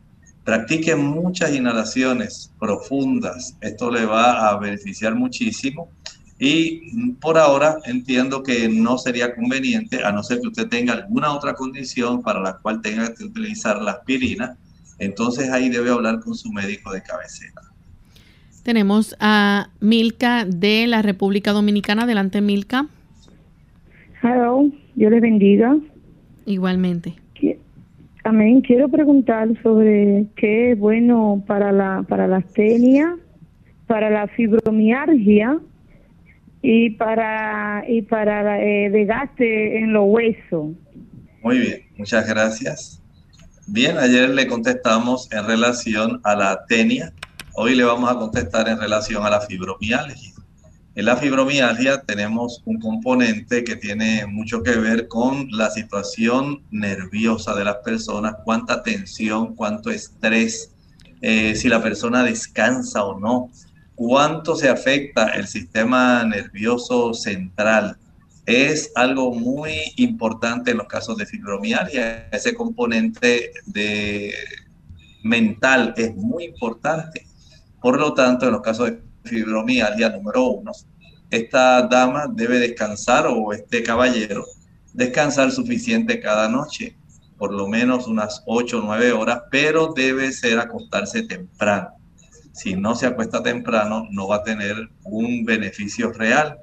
Practique 0.49 0.95
muchas 0.95 1.53
inhalaciones 1.53 2.51
profundas. 2.59 3.55
Esto 3.61 3.91
le 3.91 4.05
va 4.05 4.49
a 4.49 4.57
beneficiar 4.57 5.13
muchísimo. 5.13 5.91
Y 6.39 7.11
por 7.21 7.37
ahora 7.37 7.77
entiendo 7.85 8.41
que 8.41 8.67
no 8.67 8.97
sería 8.97 9.35
conveniente, 9.35 10.03
a 10.03 10.11
no 10.11 10.23
ser 10.23 10.39
que 10.41 10.47
usted 10.47 10.67
tenga 10.67 10.93
alguna 10.93 11.33
otra 11.33 11.53
condición 11.53 12.23
para 12.23 12.41
la 12.41 12.57
cual 12.57 12.81
tenga 12.81 13.13
que 13.13 13.25
utilizar 13.25 13.79
la 13.79 13.91
aspirina. 13.91 14.57
Entonces 14.99 15.49
ahí 15.49 15.69
debe 15.69 15.89
hablar 15.89 16.19
con 16.19 16.35
su 16.35 16.51
médico 16.51 16.91
de 16.91 17.01
cabecera. 17.01 17.61
Tenemos 18.63 19.15
a 19.19 19.69
Milka 19.79 20.45
de 20.45 20.85
la 20.87 21.01
República 21.01 21.53
Dominicana. 21.53 22.03
Adelante, 22.03 22.41
Milka. 22.41 22.87
Hello, 24.21 24.69
Dios 24.95 25.11
les 25.11 25.21
bendiga. 25.21 25.77
Igualmente. 26.45 27.15
Amén. 28.23 28.61
Quiero 28.61 28.89
preguntar 28.89 29.47
sobre 29.63 30.25
qué 30.35 30.73
es 30.73 30.79
bueno 30.79 31.43
para 31.47 31.71
la 31.71 32.03
para 32.07 32.27
la 32.27 32.37
astenia, 32.37 33.15
para 33.87 34.09
la 34.09 34.27
fibromialgia 34.27 35.57
y 36.61 36.91
para 36.91 37.85
y 37.87 38.01
para 38.03 38.61
eh, 38.61 38.89
desgaste 38.89 39.79
en 39.79 39.93
los 39.93 40.03
huesos. 40.07 40.75
Muy 41.41 41.59
bien, 41.59 41.79
muchas 41.97 42.27
gracias. 42.27 43.01
Bien, 43.71 43.99
ayer 43.99 44.31
le 44.31 44.47
contestamos 44.47 45.31
en 45.31 45.45
relación 45.45 46.19
a 46.23 46.35
la 46.35 46.65
tenia. 46.65 47.13
Hoy 47.53 47.75
le 47.75 47.83
vamos 47.83 48.09
a 48.09 48.15
contestar 48.15 48.67
en 48.67 48.79
relación 48.79 49.23
a 49.23 49.29
la 49.29 49.41
fibromialgia. 49.41 50.33
En 50.95 51.05
la 51.05 51.15
fibromialgia 51.15 52.01
tenemos 52.01 52.63
un 52.65 52.79
componente 52.79 53.63
que 53.63 53.75
tiene 53.75 54.25
mucho 54.25 54.63
que 54.63 54.71
ver 54.71 55.07
con 55.07 55.49
la 55.51 55.69
situación 55.69 56.63
nerviosa 56.71 57.53
de 57.53 57.63
las 57.63 57.75
personas, 57.85 58.37
cuánta 58.43 58.81
tensión, 58.81 59.53
cuánto 59.53 59.91
estrés, 59.91 60.71
eh, 61.21 61.55
si 61.55 61.69
la 61.69 61.83
persona 61.83 62.23
descansa 62.23 63.03
o 63.03 63.19
no, 63.19 63.51
cuánto 63.93 64.55
se 64.55 64.67
afecta 64.67 65.27
el 65.27 65.45
sistema 65.45 66.23
nervioso 66.23 67.13
central. 67.13 67.97
Es 68.49 68.91
algo 68.95 69.31
muy 69.31 69.93
importante 69.97 70.71
en 70.71 70.77
los 70.77 70.87
casos 70.87 71.15
de 71.17 71.27
fibromialgia. 71.27 72.29
Ese 72.31 72.55
componente 72.55 73.51
de 73.67 74.33
mental 75.21 75.93
es 75.95 76.15
muy 76.15 76.45
importante. 76.45 77.27
Por 77.79 77.99
lo 77.99 78.15
tanto, 78.15 78.47
en 78.47 78.53
los 78.53 78.61
casos 78.61 78.89
de 78.89 79.01
fibromialgia 79.23 80.09
número 80.09 80.45
uno, 80.45 80.71
esta 81.29 81.83
dama 81.83 82.25
debe 82.27 82.57
descansar 82.57 83.27
o 83.27 83.53
este 83.53 83.83
caballero 83.83 84.43
descansar 84.95 85.51
suficiente 85.51 86.19
cada 86.19 86.49
noche, 86.49 86.95
por 87.37 87.53
lo 87.53 87.67
menos 87.67 88.07
unas 88.07 88.41
8 88.47 88.79
o 88.79 88.81
9 88.81 89.11
horas, 89.11 89.43
pero 89.51 89.93
debe 89.93 90.31
ser 90.31 90.57
acostarse 90.57 91.21
temprano. 91.21 91.89
Si 92.51 92.75
no 92.75 92.95
se 92.95 93.05
acuesta 93.05 93.43
temprano, 93.43 94.07
no 94.09 94.27
va 94.27 94.37
a 94.37 94.43
tener 94.43 94.89
un 95.03 95.45
beneficio 95.45 96.11
real. 96.11 96.57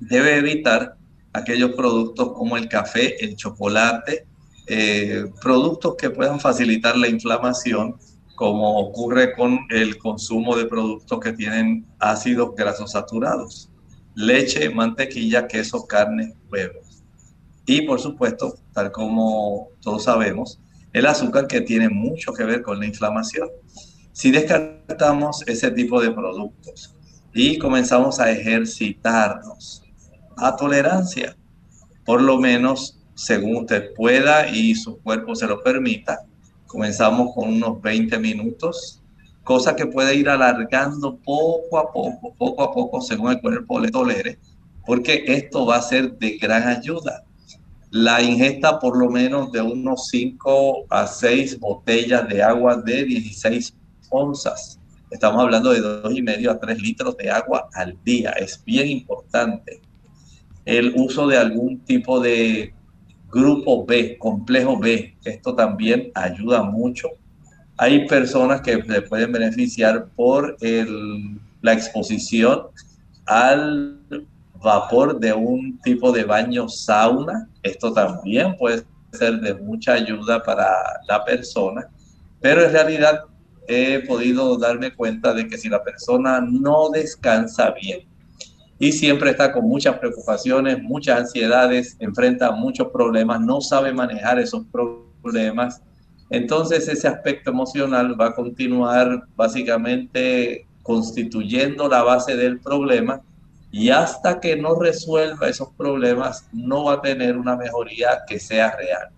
Debe 0.00 0.36
evitar 0.36 0.96
aquellos 1.32 1.72
productos 1.72 2.32
como 2.32 2.56
el 2.56 2.68
café, 2.68 3.22
el 3.24 3.36
chocolate, 3.36 4.26
eh, 4.66 5.24
productos 5.40 5.96
que 5.96 6.10
puedan 6.10 6.40
facilitar 6.40 6.96
la 6.96 7.08
inflamación 7.08 7.96
como 8.34 8.78
ocurre 8.78 9.34
con 9.34 9.58
el 9.70 9.98
consumo 9.98 10.56
de 10.56 10.66
productos 10.66 11.18
que 11.18 11.32
tienen 11.32 11.84
ácidos 11.98 12.54
grasos 12.54 12.92
saturados, 12.92 13.68
leche, 14.14 14.70
mantequilla, 14.70 15.48
queso, 15.48 15.86
carne, 15.86 16.34
huevos. 16.50 17.02
Y 17.66 17.82
por 17.82 17.98
supuesto, 18.00 18.54
tal 18.72 18.92
como 18.92 19.70
todos 19.80 20.04
sabemos, 20.04 20.60
el 20.92 21.06
azúcar 21.06 21.48
que 21.48 21.62
tiene 21.62 21.88
mucho 21.88 22.32
que 22.32 22.44
ver 22.44 22.62
con 22.62 22.78
la 22.78 22.86
inflamación. 22.86 23.48
Si 24.12 24.30
descartamos 24.30 25.42
ese 25.46 25.70
tipo 25.72 26.00
de 26.00 26.12
productos 26.12 26.94
y 27.34 27.58
comenzamos 27.58 28.20
a 28.20 28.30
ejercitarnos 28.30 29.82
a 30.38 30.56
tolerancia, 30.56 31.36
por 32.04 32.22
lo 32.22 32.38
menos 32.38 32.98
según 33.14 33.56
usted 33.56 33.94
pueda 33.94 34.48
y 34.48 34.74
su 34.74 34.98
cuerpo 34.98 35.34
se 35.34 35.46
lo 35.46 35.62
permita, 35.62 36.24
Comenzamos 36.68 37.34
con 37.34 37.48
unos 37.48 37.80
20 37.80 38.18
minutos, 38.18 39.00
cosa 39.42 39.74
que 39.74 39.86
puede 39.86 40.14
ir 40.14 40.28
alargando 40.28 41.16
poco 41.16 41.78
a 41.78 41.90
poco, 41.90 42.34
poco 42.36 42.62
a 42.62 42.70
poco, 42.70 43.00
según 43.00 43.32
el 43.32 43.40
cuerpo 43.40 43.80
le 43.80 43.90
tolere, 43.90 44.38
porque 44.84 45.24
esto 45.26 45.64
va 45.64 45.76
a 45.76 45.82
ser 45.82 46.18
de 46.18 46.36
gran 46.36 46.68
ayuda. 46.68 47.24
La 47.90 48.20
ingesta 48.20 48.78
por 48.78 48.98
lo 48.98 49.08
menos 49.08 49.50
de 49.50 49.62
unos 49.62 50.08
5 50.08 50.84
a 50.90 51.06
6 51.06 51.58
botellas 51.58 52.28
de 52.28 52.42
agua 52.42 52.76
de 52.76 53.02
16 53.06 53.74
onzas. 54.10 54.78
Estamos 55.10 55.40
hablando 55.40 55.70
de 55.70 55.80
2,5 55.80 56.50
a 56.50 56.60
3 56.60 56.82
litros 56.82 57.16
de 57.16 57.30
agua 57.30 57.70
al 57.72 57.96
día. 58.04 58.32
Es 58.32 58.62
bien 58.62 58.88
importante. 58.88 59.80
El 60.68 60.92
uso 60.96 61.26
de 61.26 61.38
algún 61.38 61.80
tipo 61.80 62.20
de 62.20 62.74
Grupo 63.32 63.86
B, 63.86 64.18
complejo 64.18 64.78
B, 64.78 65.16
esto 65.24 65.54
también 65.54 66.12
ayuda 66.14 66.62
mucho. 66.62 67.08
Hay 67.78 68.06
personas 68.06 68.60
que 68.60 68.82
se 68.82 69.00
pueden 69.00 69.32
beneficiar 69.32 70.08
por 70.14 70.58
la 71.62 71.72
exposición 71.72 72.64
al 73.24 73.98
vapor 74.62 75.18
de 75.18 75.32
un 75.32 75.80
tipo 75.80 76.12
de 76.12 76.24
baño 76.24 76.68
sauna. 76.68 77.48
Esto 77.62 77.94
también 77.94 78.54
puede 78.58 78.84
ser 79.14 79.40
de 79.40 79.54
mucha 79.54 79.94
ayuda 79.94 80.42
para 80.42 80.68
la 81.08 81.24
persona, 81.24 81.88
pero 82.42 82.62
en 82.66 82.72
realidad 82.72 83.20
he 83.66 84.00
podido 84.00 84.58
darme 84.58 84.94
cuenta 84.94 85.32
de 85.32 85.48
que 85.48 85.56
si 85.56 85.70
la 85.70 85.82
persona 85.82 86.42
no 86.42 86.90
descansa 86.90 87.70
bien, 87.70 88.00
y 88.78 88.92
siempre 88.92 89.30
está 89.30 89.52
con 89.52 89.66
muchas 89.66 89.98
preocupaciones, 89.98 90.80
muchas 90.82 91.20
ansiedades, 91.20 91.96
enfrenta 91.98 92.52
muchos 92.52 92.88
problemas, 92.88 93.40
no 93.40 93.60
sabe 93.60 93.92
manejar 93.92 94.38
esos 94.38 94.64
problemas. 94.70 95.82
Entonces 96.30 96.86
ese 96.88 97.08
aspecto 97.08 97.50
emocional 97.50 98.18
va 98.20 98.28
a 98.28 98.34
continuar 98.34 99.24
básicamente 99.36 100.66
constituyendo 100.82 101.88
la 101.88 102.02
base 102.02 102.36
del 102.36 102.60
problema 102.60 103.20
y 103.70 103.90
hasta 103.90 104.40
que 104.40 104.56
no 104.56 104.78
resuelva 104.78 105.48
esos 105.48 105.68
problemas 105.76 106.48
no 106.52 106.84
va 106.84 106.94
a 106.94 107.02
tener 107.02 107.36
una 107.36 107.56
mejoría 107.56 108.20
que 108.26 108.38
sea 108.38 108.74
real. 108.76 109.08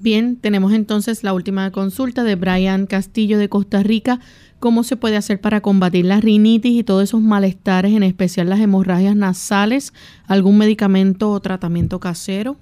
Bien, 0.00 0.36
tenemos 0.36 0.72
entonces 0.72 1.22
la 1.22 1.34
última 1.34 1.70
consulta 1.70 2.24
de 2.24 2.34
Brian 2.34 2.86
Castillo 2.86 3.36
de 3.38 3.50
Costa 3.50 3.82
Rica 3.82 4.18
cómo 4.60 4.84
se 4.84 4.96
puede 4.96 5.16
hacer 5.16 5.40
para 5.40 5.62
combatir 5.62 6.04
la 6.04 6.20
rinitis 6.20 6.78
y 6.78 6.84
todos 6.84 7.04
esos 7.04 7.20
malestares, 7.20 7.92
en 7.92 8.02
especial 8.02 8.48
las 8.48 8.60
hemorragias 8.60 9.16
nasales, 9.16 9.92
algún 10.26 10.58
medicamento 10.58 11.30
o 11.30 11.40
tratamiento 11.40 11.98
casero. 11.98 12.56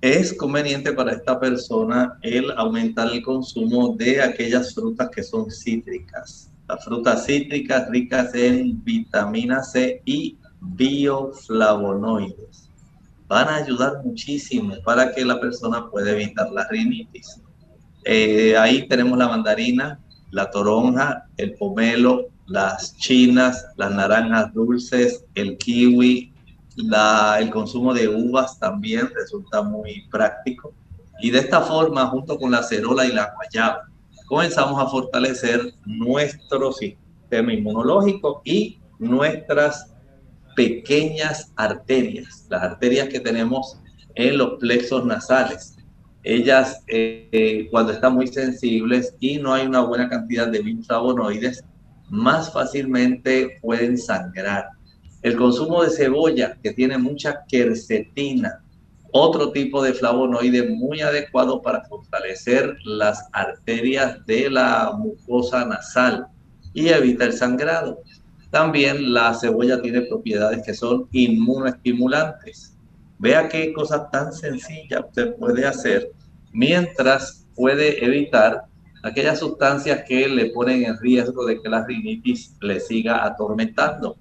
Es 0.00 0.34
conveniente 0.34 0.92
para 0.92 1.12
esta 1.12 1.40
persona 1.40 2.18
el 2.22 2.50
aumentar 2.52 3.10
el 3.12 3.22
consumo 3.22 3.94
de 3.96 4.20
aquellas 4.20 4.74
frutas 4.74 5.08
que 5.10 5.22
son 5.22 5.50
cítricas. 5.50 6.50
Las 6.68 6.84
frutas 6.84 7.24
cítricas 7.24 7.88
ricas 7.88 8.34
en 8.34 8.82
vitamina 8.84 9.62
C 9.62 10.02
y 10.04 10.36
bioflavonoides. 10.60 12.68
van 13.28 13.48
a 13.48 13.56
ayudar 13.56 14.02
muchísimo 14.04 14.74
para 14.84 15.12
que 15.12 15.24
la 15.24 15.40
persona 15.40 15.88
pueda 15.90 16.12
evitar 16.12 16.50
la 16.50 16.66
rinitis. 16.68 17.40
Eh, 18.04 18.56
ahí 18.56 18.88
tenemos 18.88 19.18
la 19.18 19.28
mandarina, 19.28 20.00
la 20.30 20.50
toronja, 20.50 21.26
el 21.36 21.54
pomelo, 21.54 22.28
las 22.46 22.96
chinas, 22.96 23.66
las 23.76 23.90
naranjas 23.90 24.52
dulces, 24.54 25.24
el 25.34 25.56
kiwi, 25.58 26.32
el 27.38 27.50
consumo 27.50 27.92
de 27.92 28.08
uvas 28.08 28.58
también 28.58 29.10
resulta 29.14 29.62
muy 29.62 30.06
práctico. 30.10 30.72
Y 31.20 31.30
de 31.30 31.40
esta 31.40 31.60
forma, 31.60 32.06
junto 32.06 32.38
con 32.38 32.50
la 32.50 32.62
cerola 32.62 33.04
y 33.04 33.12
la 33.12 33.32
guayaba, 33.34 33.88
comenzamos 34.26 34.80
a 34.80 34.86
fortalecer 34.86 35.74
nuestro 35.84 36.72
sistema 36.72 37.52
inmunológico 37.52 38.42
y 38.44 38.78
nuestras 38.98 39.92
pequeñas 40.54 41.52
arterias, 41.56 42.46
las 42.48 42.62
arterias 42.62 43.08
que 43.08 43.20
tenemos 43.20 43.78
en 44.14 44.38
los 44.38 44.58
plexos 44.58 45.04
nasales. 45.04 45.77
Ellas, 46.30 46.84
eh, 46.88 47.68
cuando 47.70 47.90
están 47.90 48.12
muy 48.12 48.26
sensibles 48.26 49.14
y 49.18 49.38
no 49.38 49.54
hay 49.54 49.66
una 49.66 49.80
buena 49.80 50.10
cantidad 50.10 50.46
de 50.46 50.62
flavonoides, 50.86 51.64
más 52.10 52.52
fácilmente 52.52 53.58
pueden 53.62 53.96
sangrar. 53.96 54.68
El 55.22 55.38
consumo 55.38 55.82
de 55.82 55.88
cebolla, 55.88 56.58
que 56.62 56.74
tiene 56.74 56.98
mucha 56.98 57.46
quercetina, 57.48 58.62
otro 59.10 59.52
tipo 59.52 59.82
de 59.82 59.94
flavonoide 59.94 60.68
muy 60.68 61.00
adecuado 61.00 61.62
para 61.62 61.86
fortalecer 61.86 62.76
las 62.84 63.26
arterias 63.32 64.18
de 64.26 64.50
la 64.50 64.92
mucosa 64.98 65.64
nasal 65.64 66.26
y 66.74 66.88
evita 66.88 67.24
el 67.24 67.32
sangrado. 67.32 68.02
También 68.50 69.14
la 69.14 69.32
cebolla 69.32 69.80
tiene 69.80 70.02
propiedades 70.02 70.62
que 70.62 70.74
son 70.74 71.08
inmunoestimulantes. 71.10 72.74
Vea 73.18 73.48
qué 73.48 73.72
cosa 73.72 74.10
tan 74.10 74.30
sencilla 74.30 75.00
usted 75.00 75.34
puede 75.36 75.66
hacer 75.66 76.12
mientras 76.52 77.46
puede 77.54 78.04
evitar 78.04 78.64
aquellas 79.02 79.38
sustancias 79.38 80.04
que 80.06 80.28
le 80.28 80.50
ponen 80.50 80.84
en 80.84 80.98
riesgo 80.98 81.44
de 81.46 81.60
que 81.60 81.68
la 81.68 81.84
rinitis 81.84 82.54
le 82.60 82.80
siga 82.80 83.24
atormentando. 83.24 84.16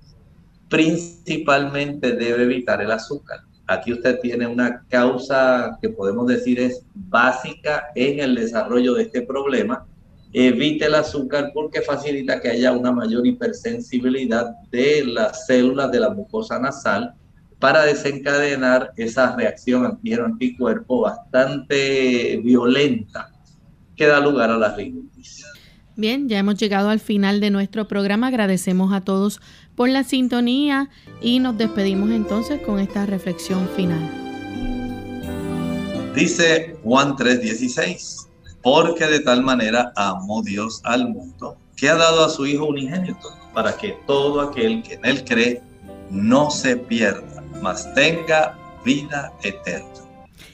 Principalmente 0.70 2.14
debe 2.14 2.44
evitar 2.44 2.82
el 2.82 2.92
azúcar. 2.92 3.42
Aquí 3.68 3.92
usted 3.92 4.20
tiene 4.22 4.48
una 4.48 4.86
causa 4.88 5.78
que 5.82 5.90
podemos 5.90 6.28
decir 6.28 6.60
es 6.60 6.84
básica 6.94 7.88
en 7.96 8.20
el 8.20 8.36
desarrollo 8.36 8.94
de 8.94 9.04
este 9.04 9.22
problema. 9.22 9.86
Evite 10.32 10.86
el 10.86 10.96
azúcar 10.96 11.52
porque 11.54 11.82
facilita 11.82 12.40
que 12.40 12.50
haya 12.50 12.72
una 12.72 12.92
mayor 12.92 13.26
hipersensibilidad 13.26 14.52
de 14.72 15.06
las 15.06 15.46
células 15.46 15.92
de 15.92 16.00
la 16.00 16.10
mucosa 16.10 16.60
nasal 16.60 17.14
para 17.60 17.84
desencadenar 17.84 18.92
esa 18.98 19.36
reacción 19.36 19.86
anticuerpo 19.86 21.02
bastante 21.02 22.40
violenta 22.44 23.32
que 23.96 24.06
da 24.06 24.20
lugar 24.20 24.52
a 24.52 24.58
la 24.58 24.76
rinitis. 24.76 25.44
Bien, 25.96 26.30
ya 26.30 26.38
hemos 26.38 26.58
llegado 26.58 26.90
al 26.90 27.00
final 27.00 27.40
de 27.40 27.50
nuestro 27.50 27.88
programa. 27.88 28.28
Agradecemos 28.28 28.94
a 28.94 29.02
todos 29.02 29.42
por 29.76 29.90
la 29.90 30.04
sintonía 30.04 30.90
y 31.22 31.40
nos 31.40 31.58
despedimos 31.58 32.12
entonces 32.12 32.62
con 32.62 32.80
esta 32.80 33.08
reflexión 33.08 33.68
final. 33.76 34.08
Dice 36.14 36.76
Juan 36.84 37.16
3:16, 37.16 38.28
porque 38.62 39.06
de 39.06 39.22
tal 39.22 39.42
manera 39.44 39.92
amó 39.96 40.44
Dios 40.44 40.82
al 40.84 41.10
mundo 41.10 41.58
que 41.76 41.90
ha 41.90 41.96
dado 41.96 42.26
a 42.26 42.30
su 42.30 42.46
Hijo 42.46 42.66
unigénito 42.66 43.30
para 43.54 43.76
que 43.76 43.98
todo 44.06 44.42
aquel 44.42 44.84
que 44.84 44.96
en 44.96 45.06
él 45.06 45.24
cree 45.24 45.62
no 46.10 46.52
se 46.52 46.78
pierda, 46.78 47.37
mas 47.62 47.94
tenga 47.94 48.58
vida 48.84 49.32
eterna. 49.44 50.08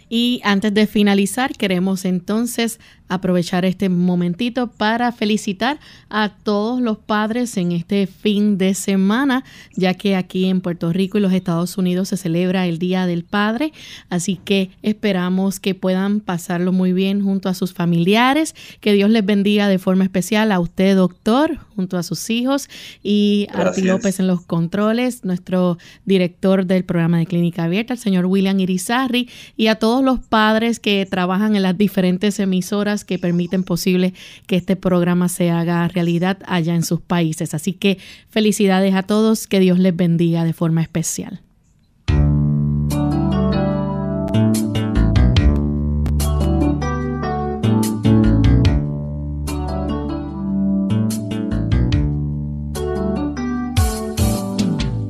Y 0.10 0.41
antes 0.43 0.74
de 0.74 0.86
finalizar, 0.86 1.54
queremos 1.58 2.06
entonces 2.06 2.80
aprovechar 3.14 3.66
este 3.66 3.89
momentito 3.89 4.68
para 4.68 5.11
felicitar 5.11 5.80
a 6.09 6.30
todos 6.30 6.82
los 6.82 6.97
padres 6.97 7.57
en 7.57 7.72
este 7.72 8.07
fin 8.07 8.57
de 8.57 8.74
semana, 8.74 9.43
ya 9.76 9.93
que 9.93 10.16
aquí 10.16 10.45
en 10.45 10.61
Puerto 10.61 10.91
Rico 10.91 11.18
y 11.18 11.22
los 11.22 11.34
Estados 11.34 11.78
Unidos 11.78 12.09
se 12.09 12.18
celebra 12.18 12.68
el 12.68 12.80
Día 12.80 13.05
del 13.05 13.24
Padre, 13.24 13.74
así 14.09 14.39
que 14.43 14.72
esperamos 14.82 15.59
que 15.59 15.76
puedan 15.76 16.20
pasarlo 16.20 16.72
muy 16.72 16.93
bien 16.93 17.24
junto 17.24 17.49
a 17.49 17.53
sus 17.53 17.74
familiares, 17.74 18.55
que 18.80 18.93
Dios 18.93 19.09
les 19.09 19.26
bendiga 19.26 19.68
de 19.68 19.80
forma 19.80 20.03
especial 20.03 20.51
a 20.51 20.59
usted, 20.59 20.95
doctor, 20.95 21.59
junto 21.76 21.97
a 21.97 22.03
sus 22.03 22.30
hijos 22.30 22.70
y 23.01 23.47
a 23.53 23.61
Arti 23.61 23.82
López 23.82 24.20
en 24.20 24.28
los 24.28 24.41
controles, 24.41 25.24
nuestro 25.24 25.78
director 26.05 26.66
del 26.66 26.84
programa 26.84 27.18
de 27.18 27.26
Clínica 27.26 27.64
Abierta, 27.64 27.93
el 27.93 27.99
señor 27.99 28.26
William 28.26 28.59
Irizarri, 28.59 29.30
y 29.57 29.68
a 29.68 29.76
todos 29.76 30.03
los 30.03 30.20
padres 30.20 30.80
que 30.80 31.05
trabajan 31.05 31.55
en 31.55 31.64
las 31.64 31.78
diferentes 31.78 32.39
emisoras 32.39 33.03
que 33.04 33.20
permiten 33.20 33.64
posible 33.64 34.14
que 34.47 34.56
este 34.56 34.76
programa 34.76 35.30
se 35.30 35.51
haga 35.51 35.88
realidad 35.88 36.39
allá 36.45 36.76
en 36.76 36.84
sus 36.84 37.01
países. 37.01 37.54
Así 37.54 37.74
que 37.74 37.97
felicidades 38.30 38.95
a 38.95 39.04
todos, 39.04 39.47
que 39.47 39.60
Dios 39.60 39.80
les 39.80 39.95
bendiga 39.95 40.43
de 40.43 40.54
forma 40.54 40.82
especial. 40.82 41.41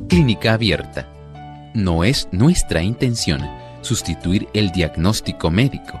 Clínica 0.08 0.54
Abierta. 0.54 1.08
No 1.74 2.04
es 2.04 2.28
nuestra 2.30 2.82
intención 2.82 3.40
sustituir 3.82 4.48
el 4.54 4.70
diagnóstico 4.70 5.50
médico 5.50 6.00